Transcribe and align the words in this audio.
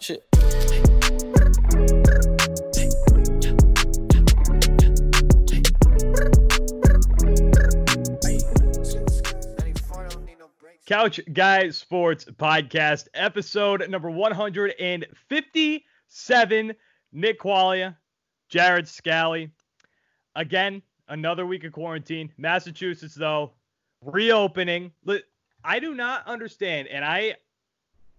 shit. 0.00 0.24
Couch 10.86 11.20
Guy 11.34 11.68
Sports 11.68 12.24
Podcast, 12.24 13.08
episode 13.12 13.86
number 13.90 14.10
157. 14.10 16.74
Nick 17.12 17.40
Qualia, 17.40 17.96
Jared 18.48 18.88
Scally. 18.88 19.50
Again, 20.34 20.80
another 21.08 21.44
week 21.44 21.64
of 21.64 21.72
quarantine. 21.72 22.32
Massachusetts, 22.38 23.14
though, 23.14 23.52
reopening. 24.02 24.92
I 25.62 25.78
do 25.78 25.94
not 25.94 26.26
understand, 26.26 26.88
and 26.88 27.04
I 27.04 27.34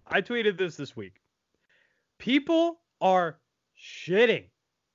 I 0.06 0.22
tweeted 0.22 0.56
this 0.56 0.76
this 0.76 0.96
week. 0.96 1.19
People 2.20 2.80
are 3.00 3.38
shitting 3.76 4.44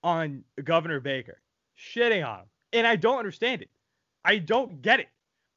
on 0.03 0.43
Governor 0.63 0.99
Baker, 0.99 1.41
shitting 1.77 2.25
on 2.25 2.41
him, 2.41 2.45
and 2.71 2.87
I 2.87 2.95
don't 2.95 3.17
understand 3.17 3.63
it. 3.63 3.69
I 4.23 4.37
don't 4.37 4.81
get 4.81 4.99
it. 4.99 5.07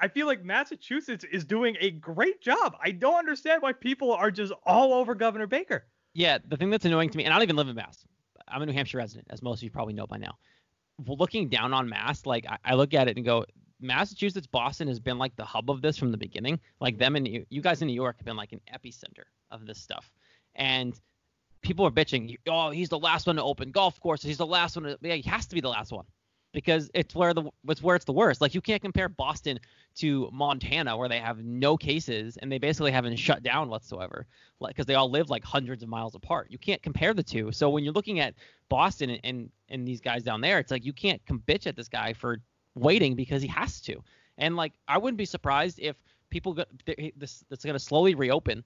I 0.01 0.09
feel 0.09 0.27
like 0.27 0.45
Massachusetts 0.45 1.25
is 1.31 1.45
doing 1.45 1.77
a 1.81 1.91
great 1.91 2.41
job. 2.41 2.77
I 2.83 2.91
don't 2.91 3.17
understand 3.17 3.63
why 3.63 3.73
people 3.73 4.13
are 4.13 4.31
just 4.31 4.53
all 4.65 4.95
over 4.95 5.15
Governor 5.15 5.47
Baker. 5.47 5.87
Yeah, 6.15 6.39
the 6.49 6.57
thing 6.57 6.71
that's 6.71 6.85
annoying 6.85 7.11
to 7.11 7.19
me, 7.19 7.25
and 7.25 7.35
I 7.35 7.37
don't 7.37 7.43
even 7.43 7.57
live 7.57 7.69
in 7.69 7.77
Mass. 7.77 8.07
I'm 8.49 8.63
a 8.63 8.67
New 8.67 8.73
Hampshire 8.73 8.99
resident, 8.99 9.27
as 9.31 9.43
most 9.43 9.59
of 9.59 9.65
you 9.65 9.71
probably 9.71 9.95
know 9.95 10.07
by 10.07 10.17
now. 10.17 10.39
Looking 11.07 11.49
down 11.49 11.75
on 11.75 11.89
Mass, 11.89 12.25
like 12.25 12.47
I, 12.65 12.75
look 12.75 12.95
at 12.95 13.09
it 13.09 13.17
and 13.17 13.27
go, 13.27 13.45
Massachusetts, 13.81 14.47
Boston 14.47 14.89
has 14.89 14.99
been 14.99 15.19
like 15.19 15.37
the 15.37 15.45
hub 15.45 15.71
of 15.71 15.83
this 15.83 15.99
from 15.99 16.13
the 16.13 16.17
beginning. 16.17 16.59
Like 16.81 16.99
them 16.99 17.15
and 17.15 17.29
you 17.29 17.61
guys 17.61 17.83
in 17.83 17.89
New 17.89 17.95
York 17.95 18.17
have 18.17 18.25
been 18.25 18.37
like 18.37 18.53
an 18.53 18.61
epicenter 18.75 19.25
of 19.51 19.67
this 19.67 19.79
stuff. 19.79 20.11
And 20.55 20.99
people 21.63 21.87
are 21.87 21.91
bitching, 21.91 22.37
oh, 22.49 22.71
he's 22.71 22.89
the 22.89 22.99
last 22.99 23.27
one 23.27 23.37
to 23.37 23.43
open 23.43 23.71
golf 23.71 24.01
courses. 24.01 24.29
He's 24.29 24.39
the 24.39 24.47
last 24.47 24.77
one 24.77 24.85
to, 24.85 24.99
yeah, 25.01 25.15
he 25.15 25.29
has 25.29 25.47
to 25.47 25.55
be 25.55 25.61
the 25.61 25.69
last 25.69 25.93
one 25.93 26.05
because 26.53 26.91
it's 26.95 27.15
where 27.15 27.35
the 27.35 27.51
it's 27.69 27.83
where 27.83 27.97
it's 27.97 28.05
the 28.05 28.13
worst. 28.13 28.41
Like 28.41 28.55
you 28.55 28.61
can't 28.61 28.81
compare 28.81 29.09
Boston 29.09 29.59
to 29.97 30.29
Montana 30.33 30.97
where 30.97 31.09
they 31.09 31.19
have 31.19 31.39
no 31.39 31.77
cases 31.77 32.37
and 32.37 32.51
they 32.51 32.59
basically 32.59 32.91
haven't 32.91 33.17
shut 33.17 33.43
down 33.43 33.69
whatsoever, 33.69 34.27
like 34.61 34.75
because 34.75 34.87
they 34.87 34.95
all 34.95 35.11
live 35.11 35.31
like 35.31 35.45
hundreds 35.45 35.83
of 35.83 35.89
miles 35.89 36.15
apart. 36.15 36.49
You 36.51 36.59
can't 36.59 36.83
compare 36.83 37.15
the 37.15 37.23
two. 37.23 37.53
So 37.53 37.69
when 37.69 37.85
you're 37.85 37.93
looking 37.93 38.21
at 38.21 38.35
Boston 38.69 39.11
and 39.11 39.21
and, 39.25 39.51
and 39.69 39.87
these 39.87 40.01
guys 40.01 40.23
down 40.23 40.41
there, 40.41 40.59
it's 40.59 40.71
like 40.71 40.85
you 40.85 40.93
can't 40.93 41.21
bitch 41.47 41.67
at 41.67 41.77
this 41.77 41.89
guy 41.89 42.13
for 42.13 42.39
waiting 42.75 43.15
because 43.15 43.43
he 43.43 43.49
has 43.49 43.81
to. 43.83 44.03
And 44.39 44.57
like 44.57 44.73
I 44.87 44.99
wouldn't 44.99 45.19
be 45.19 45.27
surprised 45.27 45.79
if 45.81 45.97
people 46.31 46.55
go, 46.55 46.65
this 47.17 47.45
that's 47.49 47.65
going 47.65 47.75
to 47.75 47.81
slowly 47.81 48.15
reopen. 48.15 48.65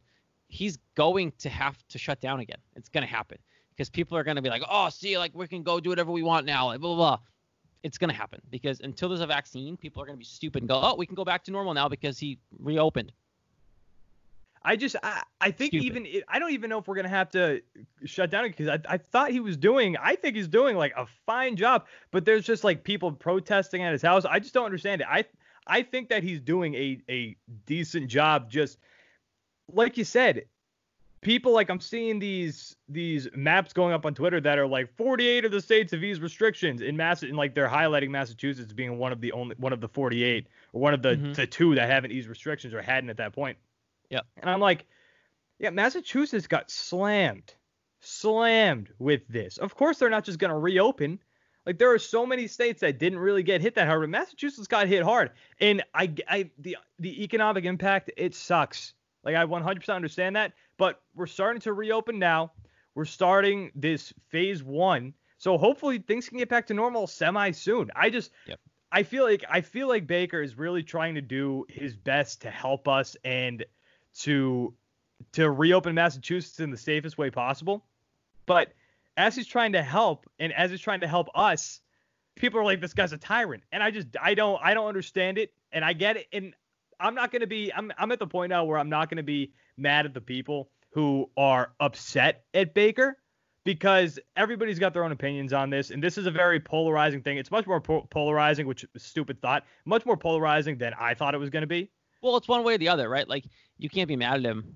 He's 0.52 0.78
going 0.94 1.32
to 1.38 1.48
have 1.48 1.76
to 1.88 1.98
shut 1.98 2.20
down 2.20 2.40
again. 2.40 2.58
It's 2.76 2.88
going 2.88 3.06
to 3.06 3.12
happen 3.12 3.38
because 3.70 3.88
people 3.88 4.18
are 4.18 4.22
going 4.22 4.36
to 4.36 4.42
be 4.42 4.50
like, 4.50 4.62
oh, 4.70 4.90
see, 4.90 5.16
like 5.16 5.32
we 5.34 5.48
can 5.48 5.62
go 5.62 5.80
do 5.80 5.88
whatever 5.88 6.12
we 6.12 6.22
want 6.22 6.44
now, 6.46 6.66
like, 6.66 6.80
blah 6.80 6.94
blah 6.94 7.16
blah 7.16 7.18
it's 7.82 7.98
going 7.98 8.10
to 8.10 8.16
happen 8.16 8.40
because 8.50 8.80
until 8.80 9.08
there's 9.08 9.20
a 9.20 9.26
vaccine, 9.26 9.76
people 9.76 10.02
are 10.02 10.06
going 10.06 10.16
to 10.16 10.18
be 10.18 10.24
stupid 10.24 10.62
and 10.62 10.68
go, 10.68 10.80
oh, 10.80 10.94
we 10.94 11.06
can 11.06 11.14
go 11.14 11.24
back 11.24 11.44
to 11.44 11.50
normal 11.50 11.74
now 11.74 11.88
because 11.88 12.18
he 12.18 12.38
reopened. 12.58 13.12
I 14.64 14.76
just, 14.76 14.94
I, 15.02 15.22
I 15.40 15.50
think 15.50 15.70
Stupid. 15.70 15.84
even, 15.86 16.22
I 16.28 16.38
don't 16.38 16.52
even 16.52 16.70
know 16.70 16.78
if 16.78 16.86
we're 16.86 16.94
going 16.94 17.04
to 17.04 17.10
have 17.10 17.30
to 17.30 17.60
shut 18.04 18.30
down 18.30 18.46
because 18.46 18.68
I, 18.68 18.78
I 18.88 18.96
thought 18.98 19.32
he 19.32 19.40
was 19.40 19.56
doing, 19.56 19.96
I 19.96 20.14
think 20.14 20.36
he's 20.36 20.46
doing 20.46 20.76
like 20.76 20.92
a 20.96 21.06
fine 21.26 21.56
job, 21.56 21.86
but 22.12 22.24
there's 22.24 22.44
just 22.44 22.62
like 22.62 22.84
people 22.84 23.10
protesting 23.10 23.82
at 23.82 23.90
his 23.90 24.02
house. 24.02 24.24
I 24.24 24.38
just 24.38 24.54
don't 24.54 24.64
understand 24.64 25.00
it. 25.00 25.08
I, 25.10 25.24
I 25.66 25.82
think 25.82 26.08
that 26.10 26.22
he's 26.22 26.40
doing 26.40 26.74
a, 26.74 27.02
a 27.10 27.36
decent 27.66 28.08
job. 28.08 28.48
Just 28.48 28.78
like 29.72 29.96
you 29.96 30.04
said, 30.04 30.44
people 31.22 31.52
like 31.52 31.70
I'm 31.70 31.80
seeing 31.80 32.18
these 32.18 32.76
these 32.88 33.28
maps 33.34 33.72
going 33.72 33.94
up 33.94 34.04
on 34.04 34.14
Twitter 34.14 34.40
that 34.40 34.58
are 34.58 34.66
like 34.66 34.94
48 34.96 35.46
of 35.46 35.52
the 35.52 35.60
states 35.60 35.92
have 35.92 36.04
eased 36.04 36.20
restrictions 36.20 36.82
in 36.82 36.96
Mass 36.96 37.22
and 37.22 37.36
like 37.36 37.54
they're 37.54 37.68
highlighting 37.68 38.10
Massachusetts 38.10 38.72
being 38.72 38.98
one 38.98 39.12
of 39.12 39.20
the 39.20 39.32
only 39.32 39.56
one 39.58 39.72
of 39.72 39.80
the 39.80 39.88
48 39.88 40.46
or 40.72 40.80
one 40.80 40.92
of 40.92 41.00
the 41.00 41.10
mm-hmm. 41.10 41.32
the 41.32 41.46
two 41.46 41.74
that 41.76 41.88
haven't 41.88 42.12
eased 42.12 42.28
restrictions 42.28 42.74
or 42.74 42.82
hadn't 42.82 43.08
at 43.08 43.16
that 43.16 43.32
point. 43.32 43.56
Yeah. 44.10 44.20
And 44.36 44.50
I'm 44.50 44.60
like, 44.60 44.84
yeah, 45.58 45.70
Massachusetts 45.70 46.46
got 46.46 46.70
slammed, 46.70 47.54
slammed 48.00 48.90
with 48.98 49.26
this. 49.28 49.56
Of 49.56 49.74
course 49.74 49.98
they're 49.98 50.10
not 50.10 50.24
just 50.24 50.38
gonna 50.38 50.58
reopen. 50.58 51.18
Like 51.64 51.78
there 51.78 51.92
are 51.92 51.98
so 51.98 52.26
many 52.26 52.48
states 52.48 52.80
that 52.80 52.98
didn't 52.98 53.20
really 53.20 53.44
get 53.44 53.60
hit 53.60 53.76
that 53.76 53.86
hard, 53.86 54.00
but 54.00 54.10
Massachusetts 54.10 54.66
got 54.66 54.88
hit 54.88 55.04
hard. 55.04 55.30
And 55.60 55.84
I, 55.94 56.12
I 56.28 56.50
the 56.58 56.76
the 56.98 57.22
economic 57.22 57.64
impact 57.64 58.10
it 58.16 58.34
sucks. 58.34 58.94
Like 59.24 59.36
I 59.36 59.44
100% 59.44 59.94
understand 59.94 60.36
that, 60.36 60.52
but 60.76 61.00
we're 61.14 61.26
starting 61.26 61.60
to 61.62 61.72
reopen 61.72 62.18
now. 62.18 62.52
We're 62.94 63.04
starting 63.04 63.70
this 63.74 64.12
phase 64.28 64.62
one. 64.62 65.14
So 65.38 65.58
hopefully 65.58 65.98
things 65.98 66.28
can 66.28 66.38
get 66.38 66.48
back 66.48 66.66
to 66.68 66.74
normal 66.74 67.06
semi 67.06 67.50
soon. 67.50 67.90
I 67.96 68.10
just 68.10 68.30
yep. 68.46 68.60
I 68.92 69.02
feel 69.02 69.24
like 69.24 69.44
I 69.48 69.62
feel 69.62 69.88
like 69.88 70.06
Baker 70.06 70.42
is 70.42 70.58
really 70.58 70.82
trying 70.82 71.14
to 71.14 71.22
do 71.22 71.64
his 71.68 71.96
best 71.96 72.42
to 72.42 72.50
help 72.50 72.86
us 72.86 73.16
and 73.24 73.64
to 74.20 74.74
to 75.32 75.50
reopen 75.50 75.94
Massachusetts 75.94 76.60
in 76.60 76.70
the 76.70 76.76
safest 76.76 77.16
way 77.16 77.30
possible. 77.30 77.84
But 78.44 78.72
as 79.16 79.34
he's 79.34 79.46
trying 79.46 79.72
to 79.72 79.82
help 79.82 80.28
and 80.38 80.52
as 80.52 80.70
he's 80.70 80.80
trying 80.80 81.00
to 81.00 81.08
help 81.08 81.28
us, 81.34 81.80
people 82.34 82.60
are 82.60 82.64
like 82.64 82.80
this 82.80 82.94
guy's 82.94 83.12
a 83.12 83.18
tyrant. 83.18 83.62
And 83.72 83.82
I 83.82 83.90
just 83.90 84.08
I 84.20 84.34
don't 84.34 84.60
I 84.62 84.74
don't 84.74 84.86
understand 84.86 85.38
it 85.38 85.52
and 85.72 85.84
I 85.84 85.92
get 85.92 86.18
it 86.18 86.26
and 86.32 86.54
I'm 87.00 87.14
not 87.14 87.30
to 87.40 87.46
be 87.46 87.72
I'm 87.72 87.92
I'm 87.98 88.12
at 88.12 88.18
the 88.18 88.26
point 88.26 88.50
now 88.50 88.64
where 88.64 88.78
I'm 88.78 88.88
not 88.88 89.08
to 89.18 89.22
be 89.22 89.52
mad 89.76 90.06
at 90.06 90.14
the 90.14 90.20
people 90.20 90.70
who 90.90 91.30
are 91.36 91.72
upset 91.80 92.44
at 92.54 92.74
Baker 92.74 93.18
because 93.64 94.18
everybody's 94.36 94.78
got 94.78 94.92
their 94.92 95.04
own 95.04 95.12
opinions 95.12 95.52
on 95.52 95.70
this, 95.70 95.90
and 95.90 96.02
this 96.02 96.18
is 96.18 96.26
a 96.26 96.30
very 96.30 96.58
polarizing 96.58 97.22
thing. 97.22 97.38
It's 97.38 97.50
much 97.50 97.66
more 97.66 97.80
po- 97.80 98.06
polarizing, 98.10 98.66
which 98.66 98.84
is 98.94 99.02
stupid 99.02 99.40
thought, 99.40 99.64
much 99.84 100.04
more 100.04 100.16
polarizing 100.16 100.78
than 100.78 100.94
I 100.98 101.14
thought 101.14 101.34
it 101.34 101.38
was 101.38 101.50
to 101.50 101.66
be. 101.66 101.90
Well, 102.22 102.36
it's 102.36 102.48
one 102.48 102.64
way 102.64 102.74
or 102.74 102.78
the 102.78 102.88
other, 102.88 103.08
right? 103.08 103.28
Like 103.28 103.44
you 103.78 103.88
can't 103.88 104.08
be 104.08 104.16
mad 104.16 104.36
at 104.36 104.44
him. 104.44 104.74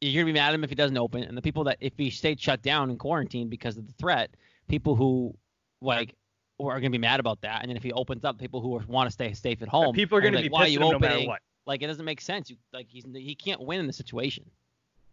You're 0.00 0.22
gonna 0.22 0.32
be 0.32 0.38
mad 0.38 0.48
at 0.48 0.54
him 0.54 0.64
if 0.64 0.70
he 0.70 0.76
doesn't 0.76 0.96
open, 0.98 1.22
and 1.22 1.36
the 1.36 1.42
people 1.42 1.64
that 1.64 1.78
if 1.80 1.92
he 1.96 2.10
stayed 2.10 2.40
shut 2.40 2.62
down 2.62 2.90
and 2.90 2.98
quarantined 2.98 3.50
because 3.50 3.76
of 3.76 3.86
the 3.86 3.94
threat, 3.94 4.30
people 4.68 4.94
who 4.94 5.34
like 5.80 6.14
are 6.60 6.80
gonna 6.80 6.90
be 6.90 6.98
mad 6.98 7.20
about 7.20 7.40
that, 7.42 7.62
and 7.62 7.68
then 7.68 7.76
if 7.76 7.82
he 7.82 7.92
opens 7.92 8.24
up, 8.24 8.38
people 8.38 8.60
who 8.60 8.80
want 8.86 9.08
to 9.08 9.12
stay 9.12 9.32
safe 9.32 9.62
at 9.62 9.68
home, 9.68 9.94
people 9.94 10.16
are 10.18 10.20
gonna 10.20 10.36
like, 10.36 10.44
be 10.44 10.48
why 10.48 10.62
are 10.62 10.68
you 10.68 10.80
opening? 10.80 11.00
no 11.00 11.08
matter 11.08 11.26
what. 11.26 11.40
Like 11.66 11.82
it 11.82 11.88
doesn't 11.88 12.04
make 12.04 12.20
sense. 12.20 12.48
You 12.48 12.56
like 12.72 12.86
he's 12.88 13.04
he 13.12 13.34
can't 13.34 13.60
win 13.60 13.80
in 13.80 13.86
the 13.86 13.92
situation. 13.92 14.44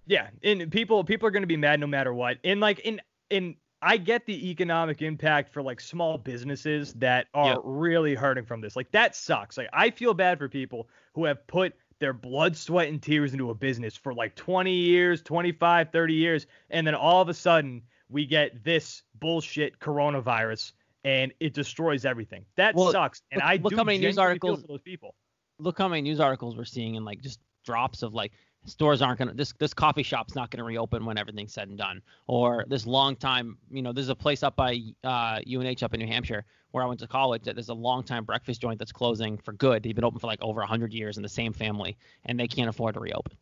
Yeah, 0.05 0.27
and 0.43 0.71
people 0.71 1.03
people 1.03 1.27
are 1.27 1.31
going 1.31 1.43
to 1.43 1.47
be 1.47 1.57
mad 1.57 1.79
no 1.79 1.87
matter 1.87 2.13
what. 2.13 2.37
And 2.43 2.59
like 2.59 2.79
in 2.79 3.01
in 3.29 3.55
I 3.81 3.97
get 3.97 4.25
the 4.25 4.49
economic 4.49 5.01
impact 5.01 5.51
for 5.51 5.61
like 5.61 5.81
small 5.81 6.17
businesses 6.17 6.93
that 6.93 7.27
are 7.33 7.53
yep. 7.53 7.61
really 7.63 8.15
hurting 8.15 8.45
from 8.45 8.61
this. 8.61 8.75
Like 8.75 8.91
that 8.91 9.15
sucks. 9.15 9.57
Like 9.57 9.69
I 9.73 9.89
feel 9.89 10.13
bad 10.13 10.37
for 10.37 10.47
people 10.47 10.87
who 11.15 11.25
have 11.25 11.45
put 11.47 11.73
their 11.99 12.13
blood, 12.13 12.55
sweat 12.55 12.89
and 12.89 13.01
tears 13.01 13.33
into 13.33 13.49
a 13.49 13.55
business 13.55 13.95
for 13.95 14.13
like 14.13 14.35
20 14.35 14.71
years, 14.71 15.21
25, 15.21 15.91
30 15.91 16.13
years 16.13 16.47
and 16.69 16.85
then 16.85 16.95
all 16.95 17.21
of 17.21 17.29
a 17.29 17.33
sudden 17.33 17.81
we 18.09 18.25
get 18.25 18.63
this 18.63 19.03
bullshit 19.19 19.79
coronavirus 19.79 20.73
and 21.03 21.33
it 21.39 21.53
destroys 21.53 22.05
everything. 22.05 22.45
That 22.55 22.75
well, 22.75 22.91
sucks. 22.91 23.21
And 23.31 23.39
look, 23.39 23.49
I 23.49 23.55
look 23.55 23.75
how 23.75 23.83
many 23.83 23.97
news 23.97 24.17
articles 24.17 24.63
those 24.63 24.81
people 24.81 25.15
look 25.59 25.77
how 25.77 25.87
many 25.87 26.01
news 26.01 26.19
articles 26.19 26.55
we're 26.55 26.65
seeing 26.65 26.97
and 26.97 27.05
like 27.05 27.21
just 27.21 27.39
drops 27.63 28.03
of 28.03 28.13
like 28.13 28.31
stores 28.65 29.01
aren't 29.01 29.19
gonna 29.19 29.33
this 29.33 29.53
this 29.59 29.73
coffee 29.73 30.03
shop's 30.03 30.35
not 30.35 30.49
gonna 30.49 30.63
reopen 30.63 31.05
when 31.05 31.17
everything's 31.17 31.53
said 31.53 31.67
and 31.67 31.77
done 31.77 32.01
or 32.27 32.65
this 32.67 32.85
long 32.85 33.15
time 33.15 33.57
you 33.71 33.81
know 33.81 33.91
there's 33.91 34.09
a 34.09 34.15
place 34.15 34.43
up 34.43 34.55
by 34.55 34.79
uh, 35.03 35.39
UNH 35.47 35.83
up 35.83 35.93
in 35.93 35.99
New 35.99 36.07
Hampshire 36.07 36.45
where 36.71 36.83
I 36.83 36.87
went 36.87 36.99
to 37.01 37.07
college 37.07 37.43
that 37.43 37.55
there's 37.55 37.69
a 37.69 37.73
long 37.73 38.03
time 38.03 38.23
breakfast 38.23 38.61
joint 38.61 38.79
that's 38.79 38.91
closing 38.91 39.37
for 39.37 39.53
good 39.53 39.83
they've 39.83 39.95
been 39.95 40.03
open 40.03 40.19
for 40.19 40.27
like 40.27 40.41
over 40.41 40.59
100 40.61 40.93
years 40.93 41.17
in 41.17 41.23
the 41.23 41.29
same 41.29 41.53
family 41.53 41.97
and 42.25 42.39
they 42.39 42.47
can't 42.47 42.69
afford 42.69 42.93
to 42.95 42.99
reopen 42.99 43.33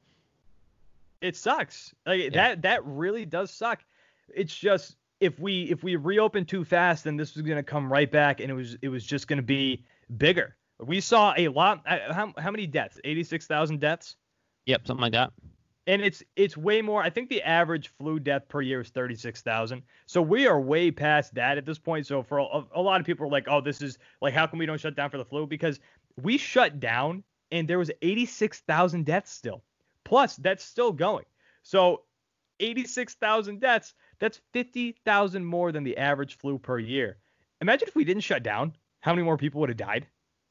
it 1.22 1.36
sucks 1.36 1.94
like 2.06 2.22
yeah. 2.22 2.30
that 2.30 2.62
that 2.64 2.86
really 2.86 3.26
does 3.26 3.52
suck 3.52 3.84
it's 4.34 4.56
just 4.56 4.96
if 5.22 5.40
we 5.40 5.64
if 5.64 5.84
we 5.84 5.96
reopen 5.96 6.46
too 6.46 6.66
fast 6.66 7.06
then 7.06 7.16
this 7.16 7.35
was 7.35 7.44
going 7.44 7.58
to 7.58 7.64
come 7.64 7.91
right 7.91 8.12
back 8.12 8.41
and 8.41 8.52
it 8.52 8.56
was 8.56 8.76
it 8.82 8.90
was 8.90 9.06
just 9.06 9.28
going 9.28 9.38
to 9.38 9.44
be 9.44 9.85
bigger 10.18 10.58
we 10.82 11.00
saw 11.00 11.34
a 11.38 11.47
lot. 11.47 11.84
Uh, 11.85 12.14
how, 12.14 12.34
how 12.38 12.52
many 12.52 12.68
deaths? 12.68 13.00
86,000 13.03 13.79
deaths? 13.79 14.16
Yep, 14.66 14.88
something 14.88 15.02
like 15.02 15.14
that. 15.14 15.32
And 15.88 16.02
it's 16.03 16.22
it's 16.35 16.56
way 16.56 16.82
more. 16.82 17.02
I 17.02 17.09
think 17.09 17.29
the 17.29 17.41
average 17.41 17.91
flu 17.97 18.20
death 18.20 18.47
per 18.47 18.62
year 18.62 18.82
is 18.82 18.90
36,000. 18.90 19.82
So 20.06 20.22
we 20.22 20.46
are 20.46 20.59
way 20.59 20.91
past 20.91 21.34
that 21.34 21.58
at 21.58 21.66
this 21.66 21.79
point. 21.79 22.06
So 22.06 22.22
for 22.22 22.38
a, 22.38 22.64
a 22.76 22.82
lot 22.82 23.00
of 23.00 23.06
people 23.06 23.26
are 23.26 23.32
like, 23.32 23.47
oh, 23.47 23.62
this 23.62 23.82
is 23.82 23.97
like, 24.22 24.34
how 24.34 24.46
come 24.46 24.59
we 24.59 24.68
don't 24.68 24.79
shut 24.79 24.96
down 24.96 25.09
for 25.09 25.18
the 25.18 25.26
flu? 25.26 25.47
Because 25.47 25.79
we 26.22 26.38
shut 26.38 26.79
down 26.79 27.23
and 27.52 27.68
there 27.68 27.79
was 27.79 27.90
86,000 28.03 29.06
deaths 29.06 29.32
still. 29.32 29.64
Plus, 30.03 30.35
that's 30.35 30.64
still 30.64 30.91
going. 30.91 31.26
So 31.64 32.03
86,000 32.59 33.59
deaths, 33.59 33.96
that's 34.22 34.40
50,000 34.53 35.44
more 35.44 35.73
than 35.73 35.84
the 35.84 35.97
average 35.97 36.38
flu 36.38 36.58
per 36.58 36.79
year. 36.79 37.18
Imagine 37.59 37.90
if 37.90 37.96
we 37.96 38.06
didn't 38.06 38.23
shut 38.23 38.44
down, 38.44 38.73
how 39.02 39.12
many 39.12 39.23
more 39.23 39.35
people 39.35 39.59
would 39.59 39.70
have 39.70 39.78
died? 39.78 40.08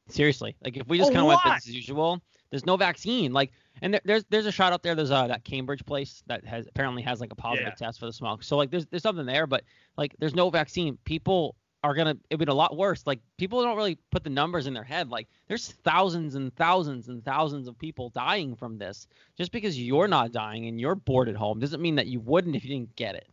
Seriously, 0.08 0.56
like 0.62 0.76
if 0.76 0.88
we 0.88 0.98
just 0.98 1.12
kind 1.12 1.22
of 1.22 1.28
went 1.28 1.40
as 1.46 1.66
usual, 1.68 2.20
There's 2.50 2.66
no 2.66 2.76
vaccine. 2.76 3.32
Like, 3.32 3.52
and 3.80 3.94
there, 3.94 4.00
there's 4.04 4.24
there's 4.28 4.46
a 4.46 4.50
shot 4.52 4.72
out 4.72 4.82
there. 4.82 4.96
There's 4.96 5.12
uh, 5.12 5.28
that 5.28 5.44
Cambridge 5.44 5.86
place 5.86 6.22
that 6.26 6.44
has 6.44 6.66
apparently 6.66 7.00
has 7.02 7.20
like 7.20 7.32
a 7.32 7.36
positive 7.36 7.68
Yeah. 7.68 7.86
test 7.86 8.00
for 8.00 8.06
the 8.06 8.12
smoke. 8.12 8.42
So 8.42 8.56
like, 8.56 8.70
there's 8.72 8.86
there's 8.86 9.04
something 9.04 9.24
there, 9.24 9.46
but 9.46 9.62
like, 9.96 10.16
there's 10.18 10.34
no 10.34 10.50
vaccine. 10.50 10.98
People 11.04 11.54
are 11.84 11.94
gonna 11.94 12.16
it'd 12.28 12.44
be 12.44 12.50
a 12.50 12.54
lot 12.54 12.76
worse. 12.76 13.06
Like, 13.06 13.20
people 13.38 13.62
don't 13.62 13.76
really 13.76 13.98
put 14.10 14.24
the 14.24 14.30
numbers 14.30 14.66
in 14.66 14.74
their 14.74 14.82
head. 14.84 15.10
Like, 15.10 15.28
there's 15.46 15.68
thousands 15.84 16.34
and 16.34 16.54
thousands 16.56 17.08
and 17.08 17.24
thousands 17.24 17.68
of 17.68 17.78
people 17.78 18.10
dying 18.10 18.56
from 18.56 18.78
this. 18.78 19.06
Just 19.38 19.52
because 19.52 19.80
you're 19.80 20.08
not 20.08 20.32
dying 20.32 20.66
and 20.66 20.80
you're 20.80 20.96
bored 20.96 21.28
at 21.28 21.36
home 21.36 21.60
doesn't 21.60 21.80
mean 21.80 21.94
that 21.94 22.08
you 22.08 22.18
wouldn't 22.18 22.56
if 22.56 22.64
you 22.64 22.70
didn't 22.70 22.96
get 22.96 23.14
it. 23.14 23.28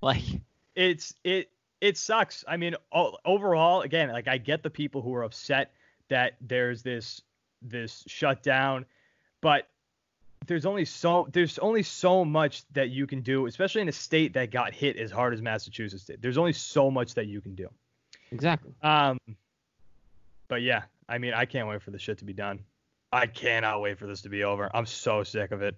Like, 0.02 0.24
it's 0.74 1.14
it 1.24 1.50
it 1.80 1.98
sucks. 1.98 2.42
I 2.48 2.56
mean, 2.56 2.74
overall, 2.92 3.82
again, 3.82 4.10
like 4.10 4.28
I 4.28 4.38
get 4.38 4.62
the 4.62 4.70
people 4.70 5.02
who 5.02 5.14
are 5.14 5.24
upset 5.24 5.72
that 6.08 6.36
there's 6.40 6.82
this 6.82 7.20
this 7.62 8.04
shutdown, 8.06 8.86
but 9.40 9.68
there's 10.46 10.66
only 10.66 10.84
so 10.84 11.28
there's 11.32 11.58
only 11.58 11.82
so 11.82 12.24
much 12.24 12.64
that 12.72 12.90
you 12.90 13.06
can 13.06 13.20
do, 13.20 13.46
especially 13.46 13.82
in 13.82 13.88
a 13.88 13.92
state 13.92 14.34
that 14.34 14.50
got 14.50 14.74
hit 14.74 14.96
as 14.96 15.10
hard 15.10 15.34
as 15.34 15.42
Massachusetts 15.42 16.04
did. 16.04 16.22
There's 16.22 16.38
only 16.38 16.52
so 16.52 16.90
much 16.90 17.14
that 17.14 17.26
you 17.26 17.40
can 17.40 17.54
do. 17.54 17.68
exactly. 18.32 18.72
Um, 18.82 19.18
but 20.48 20.62
yeah, 20.62 20.82
I 21.08 21.18
mean, 21.18 21.34
I 21.34 21.44
can't 21.44 21.68
wait 21.68 21.82
for 21.82 21.90
this 21.90 22.02
shit 22.02 22.18
to 22.18 22.24
be 22.24 22.32
done. 22.32 22.60
I 23.12 23.26
cannot 23.26 23.80
wait 23.80 23.98
for 23.98 24.06
this 24.06 24.22
to 24.22 24.28
be 24.28 24.44
over. 24.44 24.70
I'm 24.74 24.86
so 24.86 25.24
sick 25.24 25.50
of 25.50 25.62
it. 25.62 25.76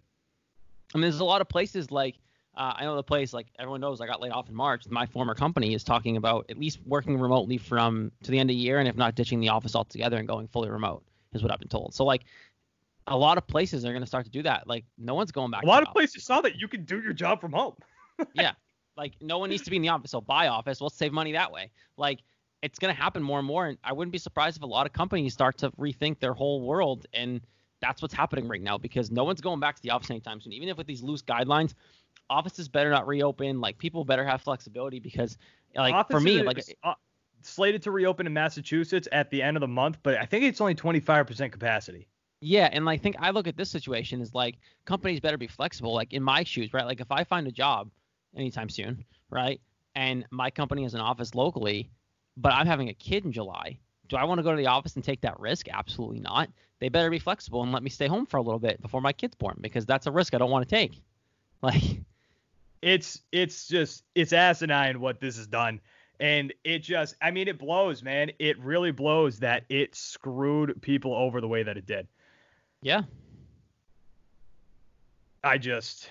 I 0.94 0.98
mean, 0.98 1.02
there's 1.02 1.20
a 1.20 1.25
lot 1.25 1.40
of 1.40 1.48
places 1.48 1.90
like 1.90 2.16
uh, 2.54 2.75
I 2.76 2.84
know 2.84 2.96
the 2.96 3.02
place 3.02 3.32
like 3.32 3.46
everyone 3.58 3.81
knows 3.81 4.00
I 4.00 4.06
got 4.06 4.20
laid 4.20 4.32
off 4.32 4.49
in 4.49 4.54
March. 4.54 4.87
My 4.88 5.06
former 5.06 5.34
company 5.34 5.72
is 5.72 5.82
talking 5.82 6.19
about 6.19 6.46
at 6.50 6.58
least 6.58 6.81
working 6.84 7.19
remotely 7.19 7.56
from 7.56 8.12
to 8.25 8.31
the 8.31 8.38
end 8.38 8.50
of 8.50 8.54
the 8.54 8.60
year, 8.60 8.78
and 8.78 8.87
if 8.87 8.96
not 8.96 9.14
ditching 9.14 9.40
the 9.40 9.49
office 9.49 9.75
altogether 9.75 10.19
and 10.19 10.28
going 10.28 10.49
fully 10.49 10.69
remote 10.69 11.02
is 11.32 11.43
what 11.43 11.50
I've 11.50 11.58
been 11.58 11.69
told. 11.69 11.94
So 11.94 12.04
like 12.04 12.25
a 13.06 13.16
lot 13.16 13.38
of 13.38 13.46
places 13.46 13.84
are 13.87 13.90
going 13.93 14.02
to 14.02 14.06
start 14.06 14.26
to 14.26 14.31
do 14.31 14.43
that. 14.43 14.66
Like 14.66 14.84
no 14.99 15.14
one's 15.14 15.32
going 15.32 15.50
back. 15.50 15.62
A 15.62 15.66
lot 15.66 15.82
of 15.82 15.88
places 15.93 16.25
saw 16.25 16.43
that 16.43 16.56
you 16.56 16.69
can 16.69 16.84
do 16.84 17.00
your 17.00 17.14
job 17.14 17.40
from 17.40 17.52
home. 17.52 17.75
Yeah, 18.34 18.52
like 18.96 19.14
no 19.20 19.38
one 19.38 19.49
needs 19.50 19.62
to 19.62 19.70
be 19.70 19.76
in 19.76 19.82
the 19.82 19.88
office. 19.88 20.10
So 20.10 20.20
buy 20.20 20.46
office. 20.46 20.81
Let's 20.81 20.94
save 20.94 21.12
money 21.12 21.32
that 21.32 21.50
way. 21.50 21.70
Like 21.96 22.20
it's 22.60 22.78
going 22.78 22.94
to 22.94 23.00
happen 23.00 23.22
more 23.22 23.38
and 23.38 23.49
more, 23.49 23.66
and 23.66 23.78
I 23.82 23.94
wouldn't 23.94 24.12
be 24.12 24.19
surprised 24.19 24.58
if 24.58 24.62
a 24.62 24.66
lot 24.66 24.87
of 24.87 24.93
companies 24.93 25.32
start 25.32 25.56
to 25.58 25.70
rethink 25.72 26.20
their 26.20 26.34
whole 26.34 26.60
world 26.60 27.06
and. 27.14 27.40
That's 27.81 28.00
what's 28.00 28.14
happening 28.14 28.46
right 28.46 28.62
now 28.62 28.78
because 28.78 29.10
no 29.10 29.25
one's 29.25 29.40
going 29.40 29.58
back 29.58 29.75
to 29.75 29.82
the 29.82 29.90
office 29.90 30.08
anytime 30.08 30.40
soon. 30.40 30.52
Even 30.52 30.69
if 30.69 30.76
with 30.76 30.87
these 30.87 31.02
loose 31.02 31.20
guidelines, 31.20 31.75
offices 32.32 32.69
better 32.69 32.90
not 32.90 33.06
reopen. 33.06 33.61
Like 33.61 33.79
people 33.79 34.05
better 34.05 34.25
have 34.25 34.43
flexibility 34.43 34.99
because, 35.00 35.38
like 35.76 36.08
for 36.08 36.20
me, 36.20 36.43
like 36.43 36.64
uh, 36.82 36.94
slated 37.43 37.82
to 37.82 37.90
reopen 37.90 38.26
in 38.26 38.32
Massachusetts 38.32 39.08
at 39.12 39.31
the 39.31 39.43
end 39.43 39.56
of 39.56 39.61
the 39.61 39.69
month, 39.69 39.99
but 40.02 40.17
I 40.17 40.25
think 40.25 40.44
it's 40.44 40.61
only 40.61 40.75
25% 40.75 41.52
capacity. 41.52 42.08
yeah, 42.40 42.69
and 42.73 42.88
I 42.88 42.96
think 42.96 43.17
I 43.19 43.31
look 43.31 43.46
at 43.46 43.56
this 43.56 43.70
situation 43.70 44.20
as 44.20 44.34
like 44.34 44.56
companies 44.84 45.20
better 45.20 45.38
be 45.38 45.46
flexible. 45.46 45.93
Like 45.94 46.12
in 46.12 46.23
my 46.23 46.44
shoes, 46.44 46.73
right? 46.73 46.87
Like 46.87 47.00
if 47.00 47.12
I 47.12 47.25
find 47.25 47.46
a 47.46 47.52
job 47.52 47.90
anytime 48.37 48.69
soon, 48.69 49.05
right, 49.31 49.61
and 49.94 50.25
my 50.31 50.50
company 50.50 50.82
has 50.85 50.94
an 50.94 51.00
office 51.00 51.35
locally, 51.35 51.90
but 52.37 52.52
I'm 52.52 52.67
having 52.67 52.88
a 52.88 52.94
kid 52.94 53.25
in 53.25 53.32
July. 53.32 53.78
Do 54.08 54.17
I 54.17 54.25
want 54.25 54.38
to 54.38 54.43
go 54.43 54.50
to 54.50 54.56
the 54.56 54.67
office 54.67 54.94
and 54.96 55.05
take 55.05 55.23
that 55.23 55.40
risk? 55.40 55.69
Absolutely 55.73 56.20
not. 56.20 56.50
They 56.81 56.88
better 56.88 57.08
be 57.11 57.19
flexible 57.19 57.62
and 57.62 57.73
let 57.73 57.82
me 57.82 57.90
stay 57.90 58.08
home 58.08 58.26
for 58.26 58.37
a 58.37 58.43
little 58.43 58.58
bit 58.58 58.82
before 58.82 59.00
my 59.00 59.12
kid's 59.12 59.37
born 59.37 59.56
because 59.61 59.87
that's 59.87 60.06
a 60.06 60.11
risk 60.11 60.35
I 60.35 60.38
don't 60.38 60.50
want 60.50 60.69
to 60.69 60.75
take. 60.75 61.00
Like, 61.62 62.00
It's 62.82 63.20
it's 63.31 63.69
just 63.69 64.05
it's 64.14 64.32
asinine 64.32 65.00
what 65.00 65.20
this 65.20 65.37
has 65.37 65.46
done. 65.46 65.81
And 66.20 66.52
it 66.64 66.81
just 66.81 67.14
I 67.23 67.31
mean 67.31 67.49
it 67.49 67.58
blows, 67.58 68.02
man. 68.02 68.31
It 68.38 68.58
really 68.58 68.90
blows 68.90 69.38
that 69.40 69.64
it 69.69 69.94
screwed 69.94 70.81
people 70.82 71.14
over 71.14 71.40
the 71.40 71.49
way 71.49 71.62
that 71.62 71.76
it 71.76 71.87
did. 71.87 72.08
yeah, 72.82 73.02
I 75.44 75.58
just 75.58 76.11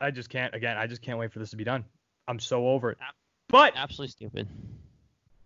I 0.00 0.10
just 0.10 0.30
can't 0.30 0.54
again, 0.54 0.76
I 0.76 0.86
just 0.86 1.02
can't 1.02 1.18
wait 1.18 1.32
for 1.32 1.38
this 1.40 1.50
to 1.50 1.56
be 1.56 1.64
done. 1.64 1.84
I'm 2.28 2.38
so 2.38 2.68
over 2.68 2.90
it. 2.90 2.98
But 3.48 3.72
absolutely 3.76 4.12
stupid. 4.12 4.48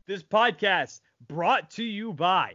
this 0.07 0.23
podcast 0.23 1.01
brought 1.27 1.71
to 1.73 1.83
you 1.85 2.13
by, 2.13 2.55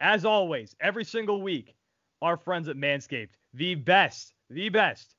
as 0.00 0.24
always, 0.24 0.74
every 0.80 1.04
single 1.04 1.42
week, 1.42 1.74
our 2.22 2.38
friends 2.38 2.68
at 2.68 2.76
Manscaped, 2.76 3.28
the 3.52 3.74
best, 3.74 4.32
the 4.48 4.70
best 4.70 5.15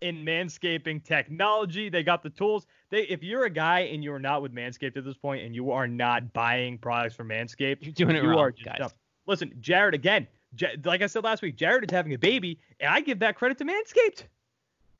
in 0.00 0.24
manscaping 0.24 1.02
technology. 1.02 1.88
They 1.88 2.02
got 2.02 2.22
the 2.22 2.30
tools. 2.30 2.66
They, 2.90 3.02
if 3.02 3.22
you're 3.22 3.44
a 3.44 3.50
guy 3.50 3.80
and 3.80 4.02
you're 4.02 4.18
not 4.18 4.42
with 4.42 4.54
Manscaped 4.54 4.96
at 4.96 5.04
this 5.04 5.16
point, 5.16 5.44
and 5.44 5.54
you 5.54 5.70
are 5.72 5.86
not 5.86 6.32
buying 6.32 6.78
products 6.78 7.14
from 7.14 7.28
Manscaped, 7.28 7.78
You're 7.82 7.92
doing 7.92 8.16
it 8.16 8.22
you 8.22 8.30
wrong, 8.30 8.38
are 8.38 8.50
guys. 8.52 8.78
dumb. 8.78 8.90
Listen, 9.26 9.52
Jared, 9.60 9.94
again, 9.94 10.26
Ja- 10.58 10.68
like 10.84 11.02
I 11.02 11.06
said 11.06 11.24
last 11.24 11.42
week, 11.42 11.56
Jared 11.56 11.84
is 11.84 11.90
having 11.94 12.14
a 12.14 12.18
baby, 12.18 12.58
and 12.80 12.88
I 12.90 13.00
give 13.00 13.18
that 13.18 13.36
credit 13.36 13.58
to 13.58 13.64
Manscaped. 13.64 14.24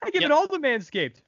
I 0.03 0.11
give 0.11 0.21
Yep. 0.23 0.31
it 0.31 0.33
all 0.33 0.47
to 0.49 0.59
Manscaped. 0.59 1.23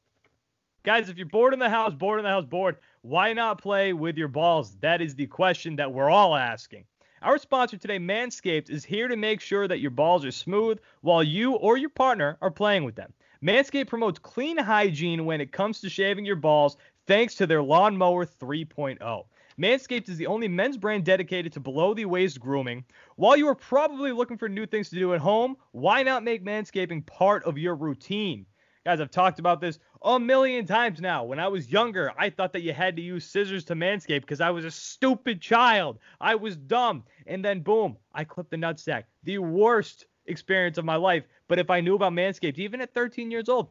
Guys, 0.82 1.08
if 1.08 1.16
you're 1.16 1.26
bored 1.26 1.52
in 1.52 1.58
the 1.58 1.68
house, 1.70 1.92
bored 1.94 2.18
in 2.20 2.24
the 2.24 2.30
house, 2.30 2.44
bored, 2.44 2.76
why 3.02 3.32
not 3.32 3.60
play 3.60 3.92
with 3.92 4.16
your 4.16 4.28
balls? 4.28 4.76
That 4.80 5.00
is 5.00 5.14
the 5.14 5.26
question 5.26 5.76
that 5.76 5.92
we're 5.92 6.10
all 6.10 6.34
asking. 6.36 6.84
Our 7.22 7.36
sponsor 7.38 7.76
today, 7.76 7.98
Manscaped, 7.98 8.70
is 8.70 8.82
here 8.84 9.06
to 9.08 9.16
make 9.16 9.40
sure 9.42 9.68
that 9.68 9.80
your 9.80 9.90
balls 9.90 10.24
are 10.24 10.30
smooth 10.30 10.78
while 11.02 11.22
you 11.22 11.52
or 11.54 11.76
your 11.76 11.90
partner 11.90 12.38
are 12.40 12.50
playing 12.50 12.84
with 12.84 12.94
them. 12.94 13.12
Manscaped 13.42 13.88
promotes 13.88 14.18
clean 14.18 14.58
hygiene 14.58 15.24
when 15.24 15.40
it 15.40 15.50
comes 15.50 15.80
to 15.80 15.88
shaving 15.88 16.26
your 16.26 16.36
balls 16.36 16.76
thanks 17.06 17.34
to 17.36 17.46
their 17.46 17.62
Lawnmower 17.62 18.26
3.0. 18.26 19.24
Manscaped 19.58 20.10
is 20.10 20.18
the 20.18 20.26
only 20.26 20.46
men's 20.46 20.76
brand 20.76 21.06
dedicated 21.06 21.50
to 21.54 21.60
below 21.60 21.94
the 21.94 22.04
waist 22.04 22.38
grooming. 22.38 22.84
While 23.16 23.38
you 23.38 23.48
are 23.48 23.54
probably 23.54 24.12
looking 24.12 24.36
for 24.36 24.50
new 24.50 24.66
things 24.66 24.90
to 24.90 24.96
do 24.96 25.14
at 25.14 25.20
home, 25.20 25.56
why 25.72 26.02
not 26.02 26.22
make 26.22 26.44
manscaping 26.44 27.06
part 27.06 27.42
of 27.44 27.56
your 27.56 27.76
routine? 27.76 28.44
Guys, 28.84 29.00
I've 29.00 29.10
talked 29.10 29.38
about 29.38 29.62
this 29.62 29.78
a 30.02 30.20
million 30.20 30.66
times 30.66 31.00
now. 31.00 31.24
When 31.24 31.38
I 31.38 31.48
was 31.48 31.72
younger, 31.72 32.12
I 32.18 32.28
thought 32.28 32.52
that 32.52 32.62
you 32.62 32.74
had 32.74 32.94
to 32.96 33.02
use 33.02 33.24
scissors 33.24 33.64
to 33.66 33.74
manscape 33.74 34.20
because 34.20 34.42
I 34.42 34.50
was 34.50 34.66
a 34.66 34.70
stupid 34.70 35.40
child. 35.40 35.98
I 36.20 36.34
was 36.34 36.56
dumb. 36.56 37.04
And 37.26 37.42
then 37.42 37.60
boom, 37.60 37.96
I 38.14 38.24
clipped 38.24 38.50
the 38.50 38.56
nutsack. 38.58 39.04
The 39.22 39.38
worst 39.38 40.06
experience 40.26 40.78
of 40.78 40.84
my 40.84 40.96
life. 40.96 41.24
But 41.48 41.58
if 41.58 41.70
I 41.70 41.80
knew 41.80 41.94
about 41.94 42.12
Manscaped, 42.12 42.58
even 42.58 42.80
at 42.80 42.94
13 42.94 43.30
years 43.30 43.48
old, 43.48 43.68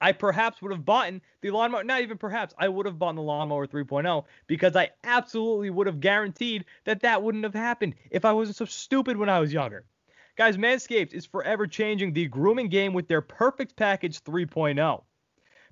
I 0.00 0.12
perhaps 0.12 0.60
would 0.60 0.72
have 0.72 0.84
bought 0.84 1.12
the 1.40 1.50
lawnmower. 1.50 1.84
Not 1.84 2.02
even 2.02 2.18
perhaps, 2.18 2.54
I 2.58 2.68
would 2.68 2.86
have 2.86 2.98
bought 2.98 3.14
the 3.14 3.22
lawnmower 3.22 3.66
3.0 3.66 4.24
because 4.48 4.74
I 4.74 4.90
absolutely 5.04 5.70
would 5.70 5.86
have 5.86 6.00
guaranteed 6.00 6.64
that 6.84 7.00
that 7.02 7.22
wouldn't 7.22 7.44
have 7.44 7.54
happened 7.54 7.94
if 8.10 8.24
I 8.24 8.32
wasn't 8.32 8.56
so 8.56 8.64
stupid 8.64 9.16
when 9.16 9.28
I 9.28 9.38
was 9.38 9.52
younger. 9.52 9.84
Guys, 10.34 10.56
Manscaped 10.56 11.12
is 11.12 11.26
forever 11.26 11.66
changing 11.66 12.12
the 12.12 12.26
grooming 12.26 12.68
game 12.68 12.94
with 12.94 13.06
their 13.06 13.20
Perfect 13.20 13.76
Package 13.76 14.22
3.0. 14.24 15.04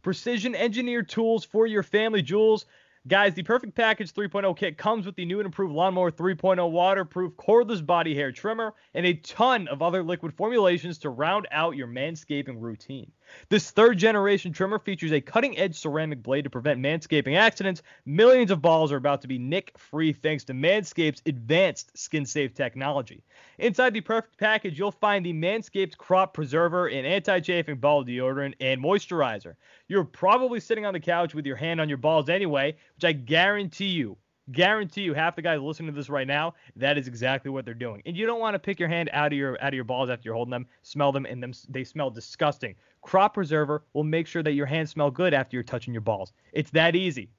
Precision 0.02 0.54
engineered 0.54 1.08
tools 1.08 1.44
for 1.44 1.66
your 1.66 1.82
family 1.82 2.22
jewels. 2.22 2.66
Guys, 3.08 3.32
the 3.32 3.42
Perfect 3.42 3.74
Package 3.74 4.12
3.0 4.12 4.54
kit 4.58 4.76
comes 4.76 5.06
with 5.06 5.16
the 5.16 5.24
new 5.24 5.38
and 5.40 5.46
improved 5.46 5.72
Lawnmower 5.72 6.10
3.0 6.10 6.70
waterproof 6.70 7.32
cordless 7.32 7.84
body 7.84 8.14
hair 8.14 8.30
trimmer 8.30 8.74
and 8.92 9.06
a 9.06 9.14
ton 9.14 9.68
of 9.68 9.80
other 9.80 10.02
liquid 10.02 10.34
formulations 10.34 10.98
to 10.98 11.08
round 11.08 11.48
out 11.50 11.76
your 11.76 11.86
manscaping 11.86 12.60
routine. 12.60 13.10
This 13.48 13.70
third 13.70 13.98
generation 13.98 14.52
trimmer 14.52 14.78
features 14.78 15.12
a 15.12 15.20
cutting 15.20 15.58
edge 15.58 15.76
ceramic 15.78 16.22
blade 16.22 16.42
to 16.42 16.50
prevent 16.50 16.80
manscaping 16.80 17.36
accidents. 17.36 17.82
Millions 18.06 18.50
of 18.50 18.62
balls 18.62 18.92
are 18.92 18.96
about 18.96 19.22
to 19.22 19.28
be 19.28 19.38
nick 19.38 19.76
free 19.78 20.12
thanks 20.12 20.44
to 20.44 20.52
Manscaped's 20.52 21.22
advanced 21.26 21.96
skin 21.96 22.26
safe 22.26 22.54
technology. 22.54 23.22
Inside 23.58 23.94
the 23.94 24.00
perfect 24.00 24.38
package, 24.38 24.78
you'll 24.78 24.90
find 24.90 25.24
the 25.24 25.32
Manscaped 25.32 25.96
Crop 25.96 26.34
Preserver, 26.34 26.88
an 26.88 27.04
anti 27.04 27.40
chafing 27.40 27.76
ball 27.76 28.04
deodorant, 28.04 28.54
and 28.60 28.82
moisturizer. 28.82 29.54
You're 29.88 30.04
probably 30.04 30.60
sitting 30.60 30.86
on 30.86 30.94
the 30.94 31.00
couch 31.00 31.34
with 31.34 31.46
your 31.46 31.56
hand 31.56 31.80
on 31.80 31.88
your 31.88 31.98
balls 31.98 32.28
anyway, 32.28 32.76
which 32.94 33.04
I 33.04 33.12
guarantee 33.12 33.86
you 33.86 34.16
guarantee 34.52 35.02
you 35.02 35.14
half 35.14 35.36
the 35.36 35.42
guys 35.42 35.60
listening 35.60 35.92
to 35.92 35.96
this 35.96 36.08
right 36.08 36.26
now 36.26 36.54
that 36.76 36.98
is 36.98 37.08
exactly 37.08 37.50
what 37.50 37.64
they're 37.64 37.74
doing. 37.74 38.02
And 38.06 38.16
you 38.16 38.26
don't 38.26 38.40
want 38.40 38.54
to 38.54 38.58
pick 38.58 38.80
your 38.80 38.88
hand 38.88 39.10
out 39.12 39.32
of 39.32 39.38
your 39.38 39.60
out 39.62 39.68
of 39.68 39.74
your 39.74 39.84
balls 39.84 40.10
after 40.10 40.26
you're 40.26 40.34
holding 40.34 40.50
them 40.50 40.66
smell 40.82 41.12
them 41.12 41.26
and 41.26 41.42
them 41.42 41.52
they 41.68 41.84
smell 41.84 42.10
disgusting. 42.10 42.74
Crop 43.02 43.34
preserver 43.34 43.84
will 43.92 44.04
make 44.04 44.26
sure 44.26 44.42
that 44.42 44.52
your 44.52 44.66
hands 44.66 44.90
smell 44.90 45.10
good 45.10 45.34
after 45.34 45.56
you're 45.56 45.64
touching 45.64 45.94
your 45.94 46.00
balls. 46.02 46.32
It's 46.52 46.70
that 46.70 46.96
easy 46.96 47.30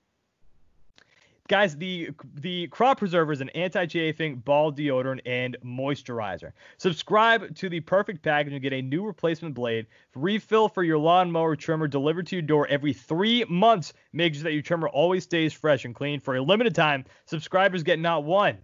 guys 1.47 1.75
the 1.75 2.11
the 2.35 2.67
crop 2.67 2.99
preserver 2.99 3.31
is 3.31 3.41
an 3.41 3.49
anti-chafing 3.49 4.37
ball 4.37 4.71
deodorant 4.71 5.19
and 5.25 5.57
moisturizer. 5.63 6.51
Subscribe 6.77 7.55
to 7.55 7.69
the 7.69 7.79
perfect 7.79 8.21
package 8.21 8.53
and 8.53 8.61
get 8.61 8.73
a 8.73 8.81
new 8.81 9.05
replacement 9.05 9.55
blade. 9.55 9.87
Refill 10.15 10.69
for 10.69 10.83
your 10.83 10.97
lawnmower 10.97 11.55
trimmer 11.55 11.87
delivered 11.87 12.27
to 12.27 12.35
your 12.35 12.43
door 12.43 12.67
every 12.67 12.93
three 12.93 13.43
months. 13.45 13.93
Make 14.13 14.35
sure 14.35 14.43
that 14.43 14.53
your 14.53 14.61
trimmer 14.61 14.89
always 14.89 15.23
stays 15.23 15.53
fresh 15.53 15.85
and 15.85 15.95
clean 15.95 16.19
for 16.19 16.35
a 16.35 16.41
limited 16.41 16.75
time. 16.75 17.05
Subscribers 17.25 17.83
get 17.83 17.99
not 17.99 18.23
one 18.23 18.57